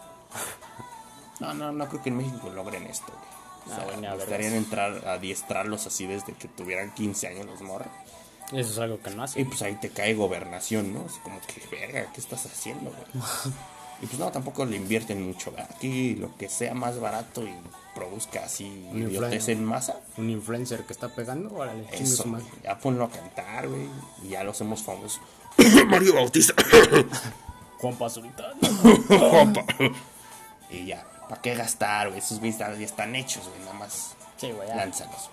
[1.41, 3.31] No, no, no creo que en México logren esto, güey.
[3.66, 7.61] O Ah, sea, me gustaría entrar a adiestrarlos así desde que tuvieran 15 años los
[7.61, 7.89] morros.
[8.53, 9.45] Eso es algo que no Y hace.
[9.45, 11.05] pues ahí te cae gobernación, ¿no?
[11.07, 13.24] Así como que, verga, ¿qué estás haciendo, güey?
[14.02, 15.52] Y pues no, tampoco le invierten mucho.
[15.59, 17.52] Aquí lo que sea más barato y
[17.94, 18.64] produzca así
[18.94, 19.56] influencer.
[19.56, 22.24] en masa, Un influencer que está pegando, órale, eso,
[22.64, 23.86] ya ponlo a cantar, güey,
[24.24, 25.20] y ya lo hacemos famosos.
[25.89, 26.55] Mario Bautista.
[27.78, 28.52] Juan Pazurita.
[30.70, 32.20] y ya, ¿para qué gastar, güey?
[32.20, 34.77] Esos güeyes ya están hechos, güey, nada más Sí, güey, ya.
[34.77, 35.28] lánzalos.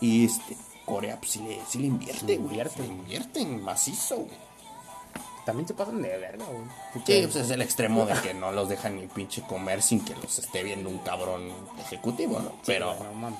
[0.00, 0.56] Y este,
[0.86, 2.48] Corea, pues sí le, sí le invierte, Le güey.
[2.48, 2.82] invierte.
[2.82, 4.47] Le invierten macizo, güey.
[5.48, 6.62] También se pasan de verga, güey.
[7.06, 10.14] Sí, pues es el extremo de que no los dejan ni pinche comer sin que
[10.14, 11.50] los esté viendo un cabrón
[11.80, 12.52] ejecutivo, ¿no?
[12.66, 13.38] Pero, Pero, no mames.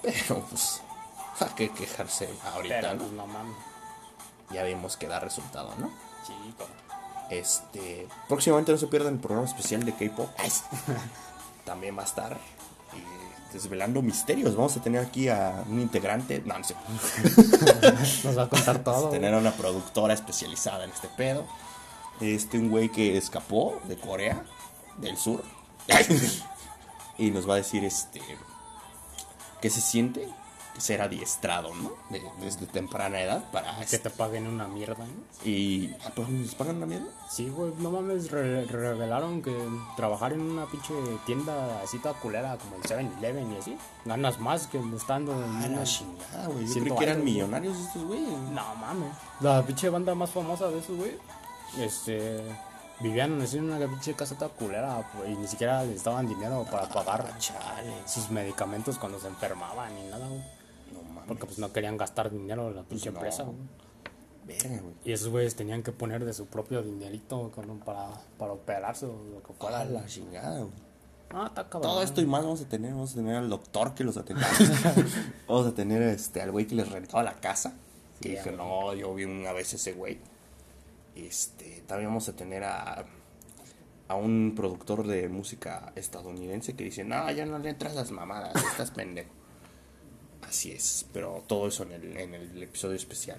[0.00, 0.80] pero pues,
[1.40, 2.98] ¿a qué quejarse ahorita, Pero, no?
[3.00, 3.56] pues, no mames.
[4.52, 5.90] Ya vimos que da resultado, ¿no?
[6.26, 6.32] Sí.
[7.28, 10.30] Este, próximamente no se pierdan el programa especial de K-pop.
[11.66, 12.38] También va a estar
[13.52, 14.54] desvelando misterios.
[14.56, 16.74] Vamos a tener aquí a un integrante, no, no sé.
[18.24, 19.08] Nos va a contar Vamos todo.
[19.08, 21.46] a tener a una productora especializada en este pedo.
[22.20, 24.44] Este, un güey que escapó de Corea
[24.98, 25.42] del Sur.
[27.18, 28.20] y nos va a decir, este,
[29.60, 30.28] qué se siente
[30.78, 31.92] ser adiestrado, ¿no?
[32.10, 33.84] De- desde temprana edad para...
[33.86, 35.48] Que te paguen una mierda, ¿no?
[35.48, 35.94] Y...
[36.06, 37.06] ah, pues, ¿Les pagan una mierda?
[37.30, 39.54] Sí, güey, no mames, re- revelaron que
[39.96, 40.94] trabajar en una pinche
[41.26, 45.68] tienda así toda culera como el 7-Eleven y así, ganas más que estando en Ah,
[45.68, 46.66] la chingada, güey.
[46.66, 48.28] Yo creí que eran millonarios estos güeyes.
[48.52, 49.12] No mames.
[49.40, 51.16] La pinche banda más famosa de esos, güey,
[51.78, 52.42] este...
[53.00, 56.66] Vivían así en una pinche casa toda culera pues, y ni siquiera les daban dinero
[56.68, 57.94] para pagar Chale.
[58.08, 60.42] sus medicamentos cuando se enfermaban ni nada, güey.
[61.28, 63.18] Porque pues no querían gastar dinero en la pinche no.
[63.18, 63.44] empresa.
[64.46, 64.94] Verga, güey.
[65.04, 69.12] Y esos güeyes tenían que poner de su propio dinerito con- para, para operarse o
[69.34, 69.84] lo que fuera.
[69.84, 70.72] La chingada, güey.
[71.30, 71.82] Ah, está cabrón.
[71.82, 72.92] Todo esto y más vamos a tener.
[72.92, 74.48] Vamos a tener al doctor que los atendía.
[75.46, 77.74] vamos a tener este, al güey que les rentaba la casa.
[78.22, 80.18] Que Sí, dije, no, yo vi una vez ese güey.
[81.14, 83.04] Este, también vamos a tener a,
[84.08, 88.54] a un productor de música estadounidense que dice, no, ya no le entras las mamadas,
[88.70, 89.30] estás pendejo.
[90.48, 93.38] Así es, pero todo eso en el, en el episodio especial.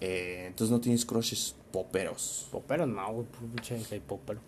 [0.00, 2.48] Eh, entonces no tienes crushes poperos.
[2.50, 4.40] Popero no, güey, puro pinche K-pop, pero.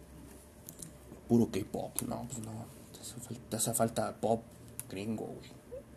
[1.28, 2.52] Puro K-pop, no, pues no.
[2.92, 4.42] Te hace, fal- te hace falta pop
[4.90, 5.50] gringo, güey.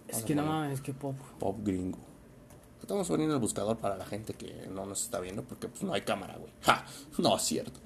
[0.08, 1.16] Es que no mames, es que pop.
[1.40, 1.98] Pop gringo.
[2.82, 5.94] Estamos poniendo el buscador para la gente que no nos está viendo porque pues no
[5.94, 6.52] hay cámara, güey.
[6.62, 6.86] ¡Ja!
[7.18, 7.80] No es cierto.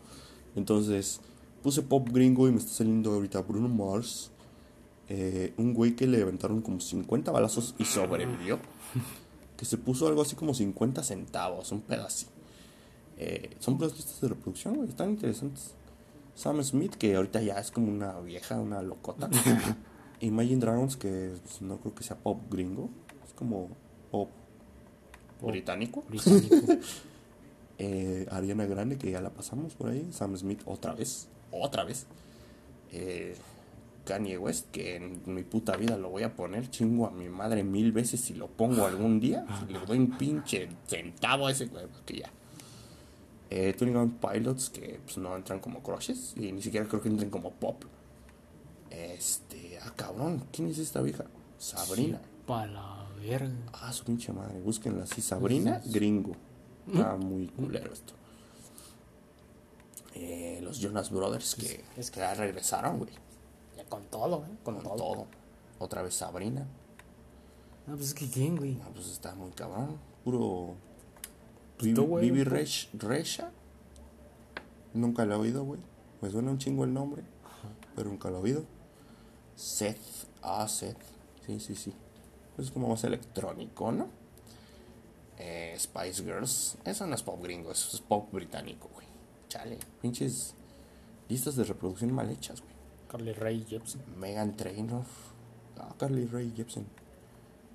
[0.56, 1.22] Entonces,
[1.64, 4.30] puse pop gringo y me está saliendo ahorita Bruno Mars.
[5.14, 8.60] Eh, un güey que le aventaron como 50 balazos y sobrevivió.
[9.58, 12.28] Que se puso algo así como 50 centavos, un así.
[13.18, 14.88] Eh, son puras listas de reproducción, güey.
[14.88, 15.72] Están interesantes.
[16.34, 19.30] Sam Smith, que ahorita ya es como una vieja, una locota.
[20.22, 22.90] Imagine Dragons, que no creo que sea pop gringo.
[23.28, 23.68] Es como
[24.12, 24.30] pop,
[25.42, 26.04] británico.
[26.08, 26.56] Británico.
[27.84, 30.08] Eh, Ariana Grande, que ya la pasamos por ahí.
[30.12, 31.28] Sam Smith, otra vez.
[31.52, 32.06] Otra vez.
[32.92, 33.36] Eh,
[34.06, 36.70] Kanye West, que en mi puta vida lo voy a poner.
[36.70, 39.46] Chingo a mi madre mil veces si lo pongo algún día.
[39.60, 42.32] Si le doy un pinche centavo a ese güey, que ya.
[43.50, 46.34] Eh, 21 Pilots, que pues, no entran como crushes.
[46.38, 47.84] Y ni siquiera creo que entren como pop.
[48.90, 51.26] Este, ah, cabrón, ¿quién es esta vieja?
[51.58, 52.20] Sabrina.
[52.46, 53.54] Pa' la verga.
[53.74, 55.22] Ah, su pinche madre, búsquenla así.
[55.22, 56.36] Sabrina Gringo.
[56.88, 58.14] Está muy culero esto.
[60.14, 63.12] Eh, los Jonas Brothers que, es que ya regresaron, güey.
[63.92, 64.50] Con todo, güey.
[64.64, 64.96] Con, Con todo.
[64.96, 65.28] todo.
[65.80, 66.66] Otra vez Sabrina.
[67.86, 68.80] No, pues es que quién, güey.
[68.84, 69.98] Ah, pues está muy cabrón.
[70.24, 70.76] Puro.
[71.78, 73.52] Pues tú, güey, po- Resh- Resha.
[74.94, 75.82] Nunca lo he oído, güey.
[76.22, 77.24] Me suena un chingo el nombre.
[77.96, 78.64] Pero nunca lo he oído.
[79.56, 80.00] Seth.
[80.42, 80.98] Ah, Seth.
[81.46, 81.94] Sí, sí, sí.
[82.58, 84.08] Es como más electrónico, ¿no?
[85.38, 86.78] Eh, Spice Girls.
[86.86, 89.08] Eso no es pop gringo, eso es pop británico, güey.
[89.50, 89.80] Chale.
[90.02, 90.54] Pinches
[91.28, 92.71] listas de reproducción mal hechas, güey.
[93.12, 94.02] Carly Ray Jepsen.
[94.18, 95.04] Megan Trainor.
[95.78, 96.86] Ah, Carly Ray Jepsen.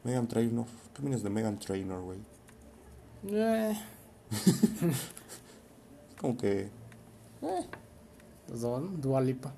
[0.02, 0.64] Megan Trainor.
[0.94, 2.18] ¿Qué opinas de Megan Trainor, güey?
[3.28, 3.76] Eh.
[6.08, 6.70] Es como que.
[7.42, 7.66] Eh.
[8.48, 8.88] Los dos, ¿no?
[8.96, 9.52] Dua Lipa.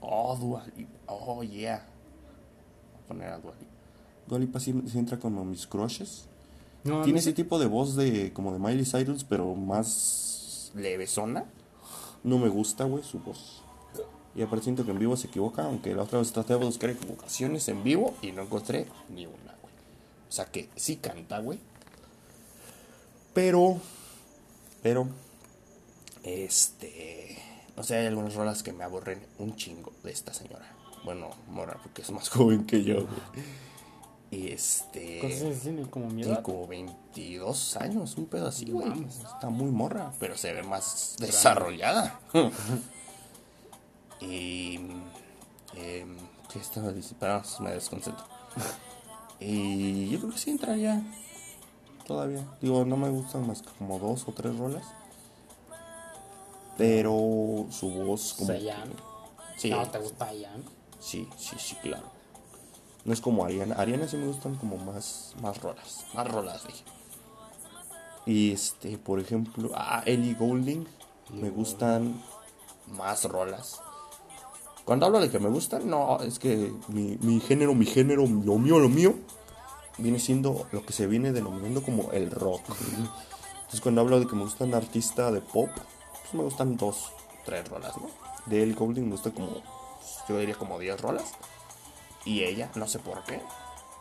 [0.00, 0.90] Oh, Dua Lipa.
[1.08, 1.84] Oh, yeah.
[2.92, 3.72] Voy a poner a Dua Lipa.
[4.26, 6.28] Dua Lipa sí, sí entra como mis crushes.
[6.82, 11.44] No, Tiene ese tipo de voz de como de Miley Cyrus, pero más levesona.
[12.24, 13.59] No me gusta, güey, su voz.
[14.34, 16.90] Y aparte siento que en vivo se equivoca, aunque la otra vez traté de buscar
[16.90, 19.74] equivocaciones en vivo y no encontré ni una, güey.
[20.28, 21.58] O sea que sí canta, güey.
[23.34, 23.80] Pero,
[24.82, 25.08] pero,
[26.22, 27.38] este,
[27.76, 30.76] o sea, hay algunas rolas que me aburren un chingo de esta señora.
[31.04, 33.60] Bueno, Mora, porque es más joven que yo, güey.
[34.32, 35.18] Y este...
[35.18, 35.82] ¿Cuántos años tiene?
[35.90, 39.04] Como mi Tiene como 22 años, un pedo así, No güey.
[39.08, 42.20] Está muy morra, pero se ve más desarrollada.
[44.20, 44.76] y.
[45.76, 46.16] em,
[46.52, 47.42] ¿Qué estaba diciendo?
[47.60, 48.24] Me desconcentro.
[49.40, 51.02] y yo creo que sí entraría.
[52.06, 52.44] Todavía.
[52.60, 54.84] Digo, no me gustan más que como dos o tres rolas.
[56.76, 58.52] Pero su voz como.
[59.56, 60.54] Sí, No, te gusta ya.
[60.98, 62.10] sí, sí, sí, claro.
[63.04, 63.74] No es como Ariana.
[63.76, 66.04] Ariana sí me gustan como más, más rolas.
[66.14, 66.84] Más rolas, dije.
[68.26, 70.86] Y este, por ejemplo, ah, Ellie Goulding.
[71.32, 72.20] Me gustan
[72.88, 73.80] más rolas.
[74.90, 78.58] Cuando hablo de que me gustan, no, es que mi, mi género, mi género, lo
[78.58, 79.14] mío, lo mío,
[79.98, 82.62] viene siendo lo que se viene denominando como el rock.
[82.66, 87.12] Entonces, cuando hablo de que me gusta un artista de pop, pues me gustan dos,
[87.44, 88.10] tres rolas, ¿no?
[88.46, 89.62] De Ellie Goulding me gusta como,
[90.28, 91.34] yo diría como 10 rolas.
[92.24, 93.40] Y ella, no sé por qué.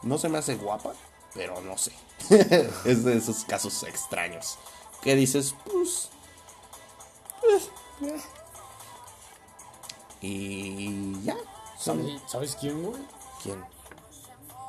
[0.02, 0.94] No se me hace guapa,
[1.36, 1.92] pero no sé.
[2.86, 4.58] es de esos casos extraños.
[5.04, 5.54] ¿Qué dices?
[5.68, 6.10] Pues...
[7.44, 8.39] eh, eh.
[10.22, 11.36] Y ya.
[11.78, 11.98] Son...
[12.06, 13.02] ¿Sabes, ¿Sabes quién, güey?
[13.42, 13.64] ¿Quién?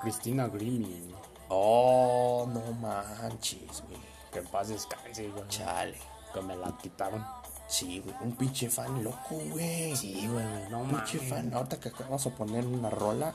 [0.00, 1.14] Cristina Grimmie.
[1.48, 4.00] Oh, no manches, güey.
[4.32, 5.48] Que en paz descanse, güey.
[5.48, 5.98] Chale.
[6.32, 7.24] Que me la quitaron.
[7.66, 8.14] Sí, güey.
[8.20, 9.94] Un pinche fan loco, güey.
[9.96, 11.10] Sí, güey, no Un mames.
[11.10, 11.52] pinche fan.
[11.52, 13.34] Ahorita que acabamos a poner una rola.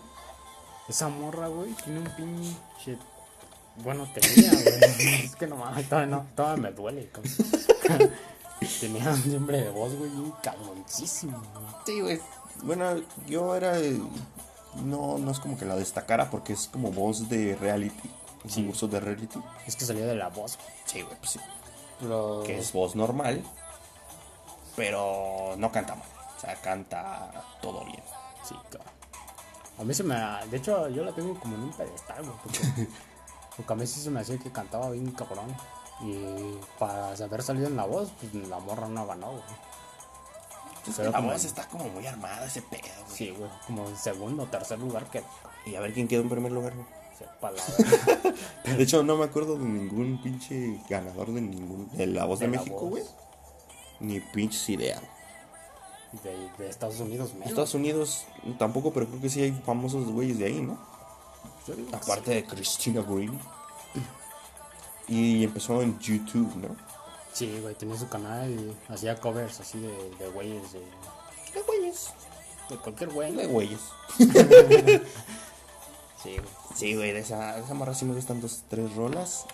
[0.87, 2.97] Esa morra, güey, tiene un pinche.
[3.83, 5.23] Bueno, tenía, güey.
[5.25, 7.09] es que no mames, todavía no, todavía me duele.
[8.79, 11.41] Tenía un timbre de voz, güey, un cabroncísimo.
[11.85, 12.19] Sí, güey.
[12.63, 13.77] Bueno, yo era.
[14.83, 18.09] No, no es como que la destacara porque es como voz de reality.
[18.47, 18.61] Sí.
[18.61, 19.39] concurso de reality.
[19.65, 20.69] Es que salió de la voz, güey.
[20.85, 21.39] Sí, güey, pues sí.
[21.99, 22.43] Pero.
[22.45, 23.43] Que es voz normal.
[24.75, 26.07] Pero no canta mal.
[26.37, 27.31] O sea, canta
[27.61, 28.03] todo bien.
[28.43, 28.93] Sí, cabrón.
[29.79, 30.15] A mí se me.
[30.49, 32.37] De hecho, yo la tengo como en un pedestal, güey.
[32.43, 32.59] Porque,
[33.57, 35.55] porque a mí sí se me hacía que cantaba bien cabrón.
[36.01, 39.41] Y para haber salido en la voz, pues la morra no ganó, güey.
[40.87, 43.17] Es que Pero la como- voz está como muy armada ese pedo, güey.
[43.17, 43.49] Sí, güey.
[43.65, 45.23] Como en segundo o tercer lugar que
[45.65, 46.85] Y a ver quién quedó en primer lugar, güey.
[47.17, 48.33] sepa la verdad.
[48.77, 51.89] De hecho, no me acuerdo de ningún pinche ganador de ningún.
[51.91, 52.89] De la voz de, De La México, Voz.
[52.89, 53.03] güey.
[54.01, 55.01] Ni pinches idea.
[56.23, 57.47] De, de Estados Unidos, menos.
[57.49, 58.25] Estados Unidos
[58.59, 60.77] tampoco, pero creo que sí hay famosos güeyes de ahí, ¿no?
[61.93, 63.39] Aparte de Christina Green.
[65.07, 66.75] Y empezó en YouTube, ¿no?
[67.33, 72.11] Sí, güey, tenía su canal y hacía covers así de, de güeyes, de, De güeyes.
[72.69, 73.33] de cualquier güey.
[73.35, 73.79] De güeyes.
[76.23, 76.49] Sí, güey.
[76.75, 79.45] Sí, güey, de esa, de esa morra sí me gustan dos, tres rolas.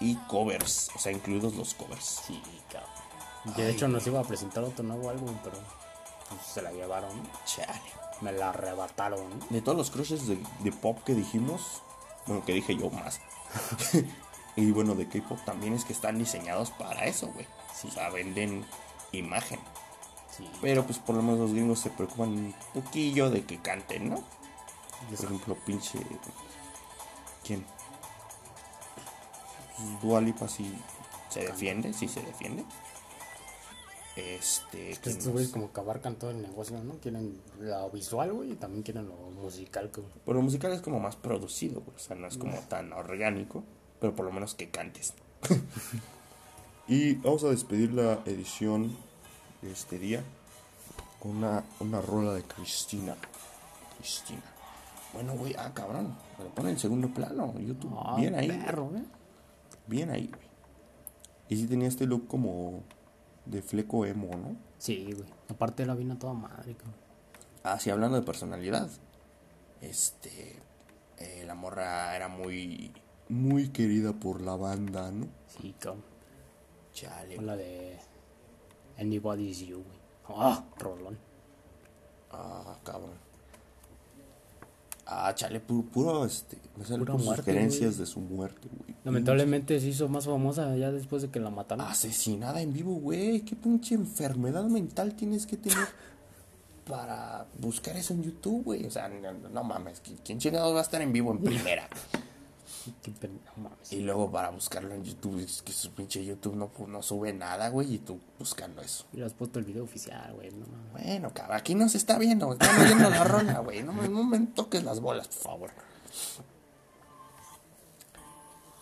[0.00, 2.20] Y covers, o sea, incluidos los covers.
[2.26, 3.56] Sí, cabrón.
[3.56, 5.56] De hecho, nos iba a presentar otro nuevo álbum, pero
[6.28, 7.10] pues, se la llevaron.
[7.46, 7.80] Chale.
[8.20, 9.40] Me la arrebataron.
[9.48, 11.82] De todos los crushes de, de pop que dijimos,
[12.26, 13.20] bueno, que dije yo más.
[14.58, 17.46] y bueno, de K-pop también es que están diseñados para eso, güey.
[17.84, 18.64] O sea, venden
[19.12, 19.60] imagen.
[20.36, 20.50] Sí.
[20.60, 24.24] Pero pues por lo menos los gringos se preocupan un poquillo de que canten, ¿no?
[25.16, 26.00] Por ejemplo, pinche.
[27.44, 27.64] ¿Quién?
[30.02, 30.76] Dualipa sí
[31.28, 32.64] se defiende, sí se defiende.
[34.16, 34.90] Este.
[34.90, 36.94] Que ¿quién estos güeyes como que abarcan todo el negocio, ¿no?
[36.94, 40.08] Quieren lo visual, güey, y también quieren lo musical, güey.
[40.24, 41.94] Pero lo musical es como más producido, güey.
[41.94, 43.62] O sea, no es como tan orgánico.
[44.00, 45.14] Pero por lo menos que cantes.
[46.88, 48.96] y vamos a despedir la edición
[49.62, 50.22] de este día
[51.20, 53.16] con una, una rola de Cristina.
[53.98, 54.42] Cristina.
[55.12, 56.16] Bueno, güey, ah, cabrón.
[56.38, 57.54] Me lo pone en segundo plano.
[57.58, 57.94] YouTube.
[57.98, 58.48] Ah, bien ahí.
[58.48, 59.04] perro, ¿eh?
[59.86, 60.48] Bien ahí, güey.
[61.48, 62.82] Y sí tenía este look como
[63.46, 64.56] de fleco emo, ¿no?
[64.78, 65.28] Sí, güey.
[65.48, 66.94] Aparte la vino toda madre, cabrón.
[67.64, 68.88] Ah, sí, hablando de personalidad.
[69.80, 70.60] Este.
[71.16, 72.92] eh, la morra era muy.
[73.28, 75.26] Muy querida por la banda, ¿no?
[75.60, 76.02] Sí, cabrón.
[76.94, 77.36] Chale.
[77.36, 77.96] Con la de
[78.98, 79.98] Anybody's You, güey.
[80.28, 81.18] Ah, rolón.
[82.30, 83.12] Ah, cabrón.
[85.06, 86.58] Ah, chale, puro, puro este.
[86.76, 88.00] Me salen sugerencias güey.
[88.00, 88.94] de su muerte, güey.
[89.04, 91.86] Lamentablemente se hizo más famosa ya después de que la mataron.
[91.86, 93.40] Asesinada en vivo, güey.
[93.42, 95.78] ¿Qué pinche enfermedad mental tienes que tener
[96.86, 98.84] para buscar eso en YouTube, güey?
[98.84, 100.02] O sea, no, no mames.
[100.02, 101.88] ¿qui- ¿Quién chingados va a estar en vivo en primera?
[103.02, 103.12] Qué
[103.56, 103.92] mames.
[103.92, 107.32] y luego para buscarlo en YouTube, es que su pinche YouTube no, pu- no sube
[107.32, 107.94] nada, güey.
[107.94, 109.04] Y tú buscando eso.
[109.12, 110.50] Y le has puesto el video oficial, güey.
[110.50, 110.92] No mames.
[111.04, 112.52] Bueno, cabrón, aquí no se está viendo.
[112.52, 113.82] Están oyendo la rola, güey.
[113.82, 115.70] No, me- no me toques las bolas, por favor.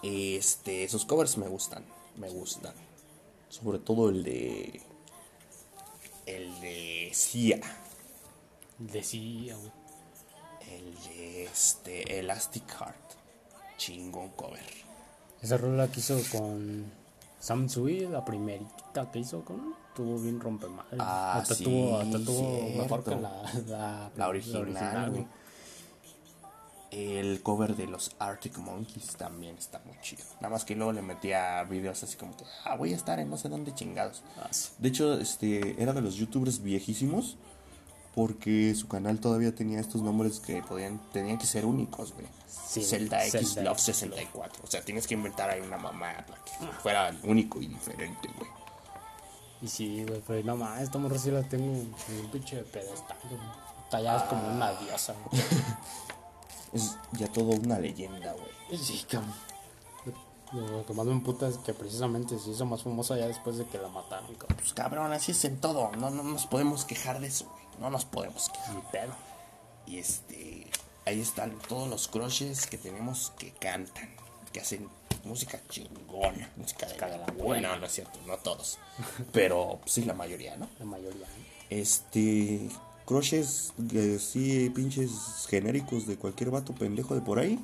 [0.02, 1.84] Este, esos covers me gustan.
[2.16, 2.72] Me gustan.
[3.48, 4.80] Sobre todo el de.
[6.26, 7.60] El de Sia.
[8.78, 9.72] Decía, güey.
[10.70, 12.18] El de este.
[12.20, 13.15] Elastic Heart.
[13.76, 14.60] Chingón cover.
[15.42, 16.84] Esa rola que hizo con
[17.38, 19.74] Sam Tsui, la primerita que hizo con.
[19.94, 20.96] Tuvo bien rompemadre.
[20.98, 23.10] Ah, hasta sí, tuvo, hasta tuvo mejor cierto.
[23.10, 25.26] que la, la, La original, güey.
[26.90, 30.22] El cover de los Arctic Monkeys también está muy chido.
[30.36, 33.28] Nada más que luego le metía videos así como que, ah, voy a estar en
[33.28, 34.22] no sé dónde chingados.
[34.38, 34.70] Ah, sí.
[34.78, 37.36] De hecho, este era de los youtubers viejísimos
[38.16, 42.26] porque su canal todavía tenía estos nombres que podían tenían que ser únicos, güey.
[42.48, 44.64] Sí, Zelda X Zelda Love 64.
[44.64, 48.50] O sea, tienes que inventar ahí una mamá para que fuera único y diferente, güey.
[49.60, 53.18] Y sí, güey, pero no mames, esta morra sí la tengo en un pinche pedestal,
[53.28, 53.38] güey.
[53.90, 55.42] Tallada es como una diosa, güey.
[56.72, 58.78] Es ya todo una leyenda, güey.
[58.78, 59.32] Sí, cabrón.
[60.52, 63.66] Lo que más me emputa es que precisamente se hizo más famosa ya después de
[63.66, 64.58] que la mataron, cabrón.
[64.58, 65.92] Pues cabrón, así es en todo.
[65.92, 67.65] No, no nos podemos quejar de eso, güey.
[67.80, 68.74] No nos podemos quejar.
[68.74, 69.12] Ni pedo.
[69.86, 70.66] Y este.
[71.04, 74.10] Ahí están todos los crushes que tenemos que cantan.
[74.52, 74.88] Que hacen
[75.24, 76.50] música chingona.
[76.56, 77.76] Música de la buena.
[77.76, 78.78] No es cierto, no todos.
[79.32, 80.68] Pero sí, la mayoría, ¿no?
[80.78, 81.26] La mayoría.
[81.26, 81.44] ¿no?
[81.70, 82.68] Este.
[83.04, 87.60] Crushes eh, sí, pinches genéricos de cualquier vato pendejo de por ahí.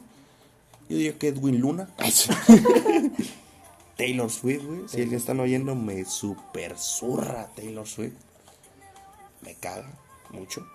[0.88, 1.88] Yo diría que Edwin Luna.
[3.96, 4.88] Taylor Swift, güey.
[4.88, 8.14] Si alguien están oyendo, me super zurra Taylor Swift.
[9.42, 9.90] Me caga
[10.30, 10.66] mucho.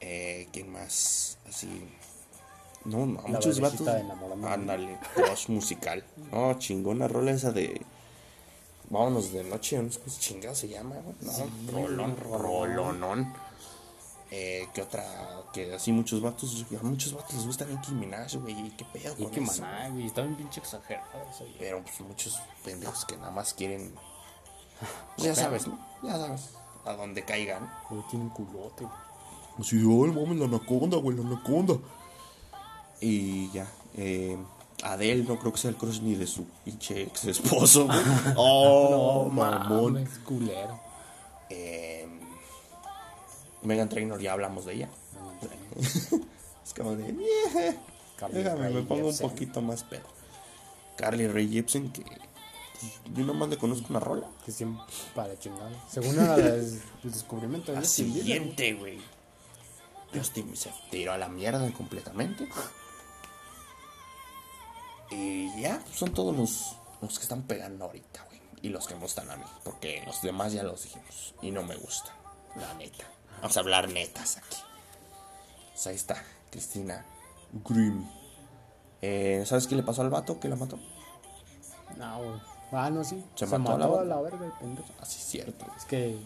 [0.00, 1.38] Eh, ¿Quién más?
[1.48, 1.88] Así.
[2.84, 3.86] No, no, La muchos vatos.
[4.46, 6.04] Ándale, cross musical.
[6.30, 7.80] No, chingona rola esa de.
[8.90, 11.16] Vámonos de noche, no sé cómo chingado se llama, güey.
[11.22, 13.32] No, rolón, rolonón.
[14.30, 15.04] Eh, ¿Qué otra?
[15.52, 18.70] Que así muchos vatos, a muchos vatos les gusta Nicki Minaj, güey.
[18.76, 19.62] ¿Qué pedo con eso?
[19.62, 20.06] maná, güey.
[20.06, 21.46] Está bien pinche exagerado eso.
[21.58, 23.94] Pero pues muchos pendejos que nada más quieren.
[25.16, 25.78] pues, ya sabes, ¿no?
[26.02, 26.50] Ya sabes.
[26.84, 27.70] A donde caigan.
[27.90, 28.96] Güey, tiene un culote, güey.
[29.58, 31.74] Así, ay, mames, la anaconda, güey, la anaconda.
[33.00, 33.66] Y ya.
[33.96, 34.36] Eh,
[34.82, 37.98] Adele no creo que sea el crush ni de su pinche ex esposo, güey.
[38.36, 39.92] Oh, mamón.
[39.94, 40.78] mames, culero.
[41.50, 42.06] Eh,
[43.62, 44.88] Megan Trainor, ya hablamos de ella.
[45.80, 47.06] es como de.
[47.14, 47.76] "Yeah".
[48.30, 50.04] Déjame, me pongo un poquito más pedo.
[50.96, 52.04] Carly Ray Jepsen, que.
[53.02, 54.28] Pues, yo nomás le conozco una rola.
[54.44, 54.84] Que siempre
[55.14, 55.70] para chingar.
[55.90, 58.98] Según era el descubrimiento de siguiente, güey.
[60.12, 62.48] Justin se tiró a la mierda completamente.
[65.10, 68.40] Y ya, son todos los, los que están pegando ahorita, güey.
[68.62, 69.44] Y los que me gustan a mí.
[69.62, 71.34] Porque los demás ya los dijimos.
[71.42, 72.14] Y no me gustan.
[72.56, 73.04] La neta.
[73.40, 74.56] Vamos a hablar netas aquí.
[75.72, 77.04] Pues ahí está, Cristina
[77.52, 78.08] Grimm.
[79.02, 80.78] Eh, ¿Sabes qué le pasó al vato que la mató?
[81.98, 82.53] No, güey.
[82.72, 83.24] Ah, no, sí.
[83.34, 84.88] Se Se, mató a la mató a la verga el pendejo.
[85.00, 85.64] Así es cierto.
[85.76, 86.18] Es que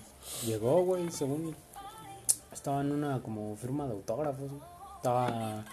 [0.44, 1.54] llegó, güey, según
[2.52, 4.50] estaba en una como firma de autógrafos.
[4.50, 4.62] güey.
[4.96, 5.64] Estaba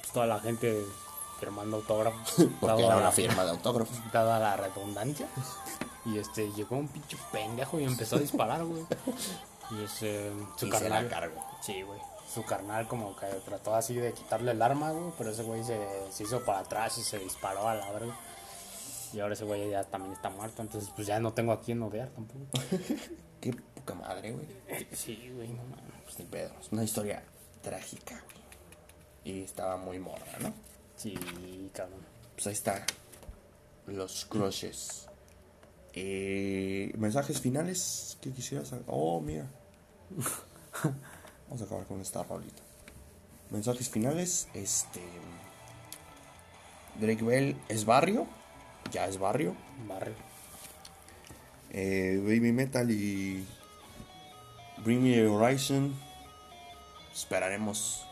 [0.00, 0.82] pues, toda la gente
[1.40, 2.34] firmando autógrafos.
[2.60, 3.96] Porque era la- una firma de autógrafos.
[4.12, 5.28] Dada la redundancia.
[6.04, 8.84] Y este llegó un pinche pendejo y empezó a disparar, güey.
[9.72, 11.04] Y ese su Y se carnal.
[11.04, 11.44] la cargó.
[11.60, 12.00] Sí, güey.
[12.32, 15.78] Su carnal como que trató así de quitarle el arma, güey, pero ese güey se,
[16.12, 18.14] se hizo para atrás y se disparó a la verga.
[19.12, 21.82] Y ahora ese güey ya también está muerto, entonces pues ya no tengo a quién
[21.82, 22.46] odiar tampoco.
[23.40, 24.46] Qué poca madre, güey.
[24.92, 26.02] Sí, güey, no mames.
[26.04, 26.50] Pues ni pedo.
[26.60, 27.22] Es una historia
[27.62, 29.36] trágica, güey.
[29.36, 30.52] Y estaba muy morra, ¿no?
[30.96, 32.00] Sí, cabrón.
[32.34, 32.84] Pues ahí está.
[33.86, 35.08] Los crushes.
[35.92, 38.72] Eh, mensajes finales que quisieras.
[38.86, 39.46] Oh, mira.
[41.48, 42.62] Vamos a acabar con esta rolita.
[43.50, 44.48] Mensajes finales.
[44.54, 45.00] Este.
[47.00, 48.26] Drake Bell es barrio.
[48.92, 49.54] Ya es barrio.
[49.86, 50.14] Barrio.
[51.70, 53.44] Eh, Baby Metal y
[54.78, 55.94] Bring Me the Horizon.
[57.14, 58.06] Esperaremos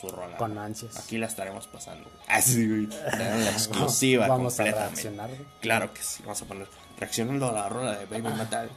[0.00, 0.36] su rola.
[0.36, 0.96] Con ansias.
[0.96, 2.10] Aquí la estaremos pasando.
[2.28, 2.86] Así, güey.
[2.88, 4.28] Tenemos la exclusiva.
[4.28, 5.30] Vamos a reaccionar.
[5.60, 6.22] Claro que sí.
[6.22, 6.68] Vamos a poner
[6.98, 8.70] reaccionando a la rola de Baby Metal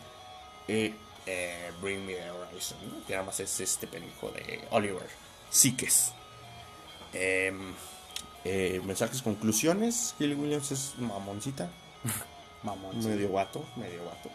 [0.68, 0.94] y
[1.26, 2.78] eh, Bring Me the Horizon.
[2.88, 3.06] ¿no?
[3.06, 5.08] Que nada más es este pendejo de Oliver
[5.50, 6.14] Sikes.
[7.14, 7.74] Em,
[8.44, 10.16] eh, mensajes, conclusiones.
[10.18, 11.70] Gil Williams es mamoncita.
[12.64, 13.04] Mamón.
[13.04, 14.30] Medio guato, medio guato.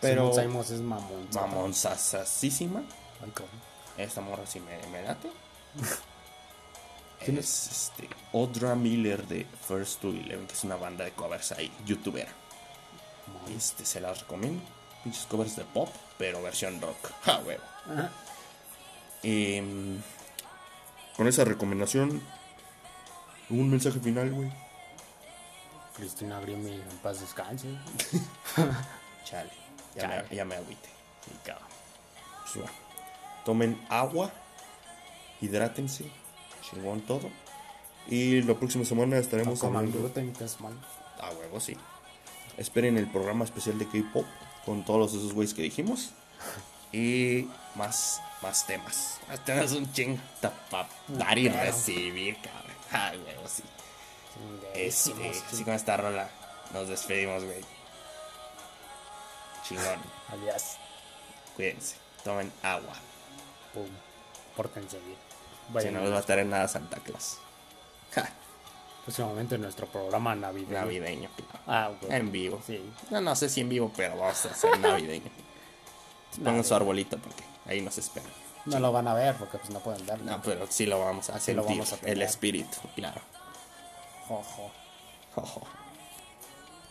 [0.00, 1.28] Pero Simon es mamón.
[1.34, 2.82] mamonzasasísima.
[3.96, 5.30] Esta morra sí me, me late.
[7.24, 11.52] ¿Quién es este, Audra Miller de First to Eleven, que es una banda de covers
[11.52, 12.28] ahí, youtuber.
[13.56, 14.62] Este, se las recomiendo.
[15.02, 15.88] Pinches covers de pop,
[16.18, 17.10] pero versión rock.
[17.22, 17.62] Ja, huevo.
[19.22, 20.00] Em,
[21.16, 22.22] con esa recomendación,
[23.50, 24.50] un mensaje final, güey.
[25.96, 27.68] Cristina Grimm y en paz descanse.
[29.24, 29.50] Chale,
[29.94, 30.22] ya, Chale.
[30.30, 30.88] Me, ya me agüite.
[31.44, 32.70] Pues va.
[33.44, 34.30] Tomen agua,
[35.40, 36.04] hidrátense,
[36.62, 37.30] chingón todo.
[38.08, 39.98] Y la próxima semana estaremos Coman hablando.
[40.00, 40.76] gluten, que es malo.
[41.20, 41.76] A huevo, sí.
[42.56, 44.26] Esperen el programa especial de K-pop
[44.64, 46.10] con todos esos güeyes que dijimos.
[46.92, 49.18] Y más, más temas.
[49.28, 50.18] Más temas un ching
[50.70, 52.75] para dar y recibir, cabrón.
[52.92, 53.62] A huevo, sí.
[54.74, 55.12] Este,
[55.50, 56.28] así con esta rola
[56.72, 57.64] nos despedimos, güey.
[59.66, 60.00] Chingón.
[60.28, 60.76] Adiós.
[61.56, 61.96] Cuídense.
[62.22, 62.94] Tomen agua.
[63.72, 63.88] Pum.
[64.56, 65.16] Pórtense bien.
[65.68, 67.38] Si Vayan no a les va a traer nada Santa Claus.
[68.12, 68.30] Ja,
[69.04, 70.80] próximamente en nuestro programa navideño.
[70.80, 71.58] navideño, claro.
[71.66, 72.14] Ah, güey.
[72.14, 72.60] En vivo.
[72.66, 72.80] Sí.
[73.10, 75.30] No, no sé si en vivo, pero vamos a hacer navideño.
[76.44, 78.30] Pongan su arbolito porque ahí nos esperan.
[78.66, 80.24] No lo van a ver porque pues no pueden verlo.
[80.30, 81.78] No, pero sí lo vamos a Sí lo sentir.
[81.78, 83.20] vamos a el espíritu, claro.
[84.28, 84.70] Ojo.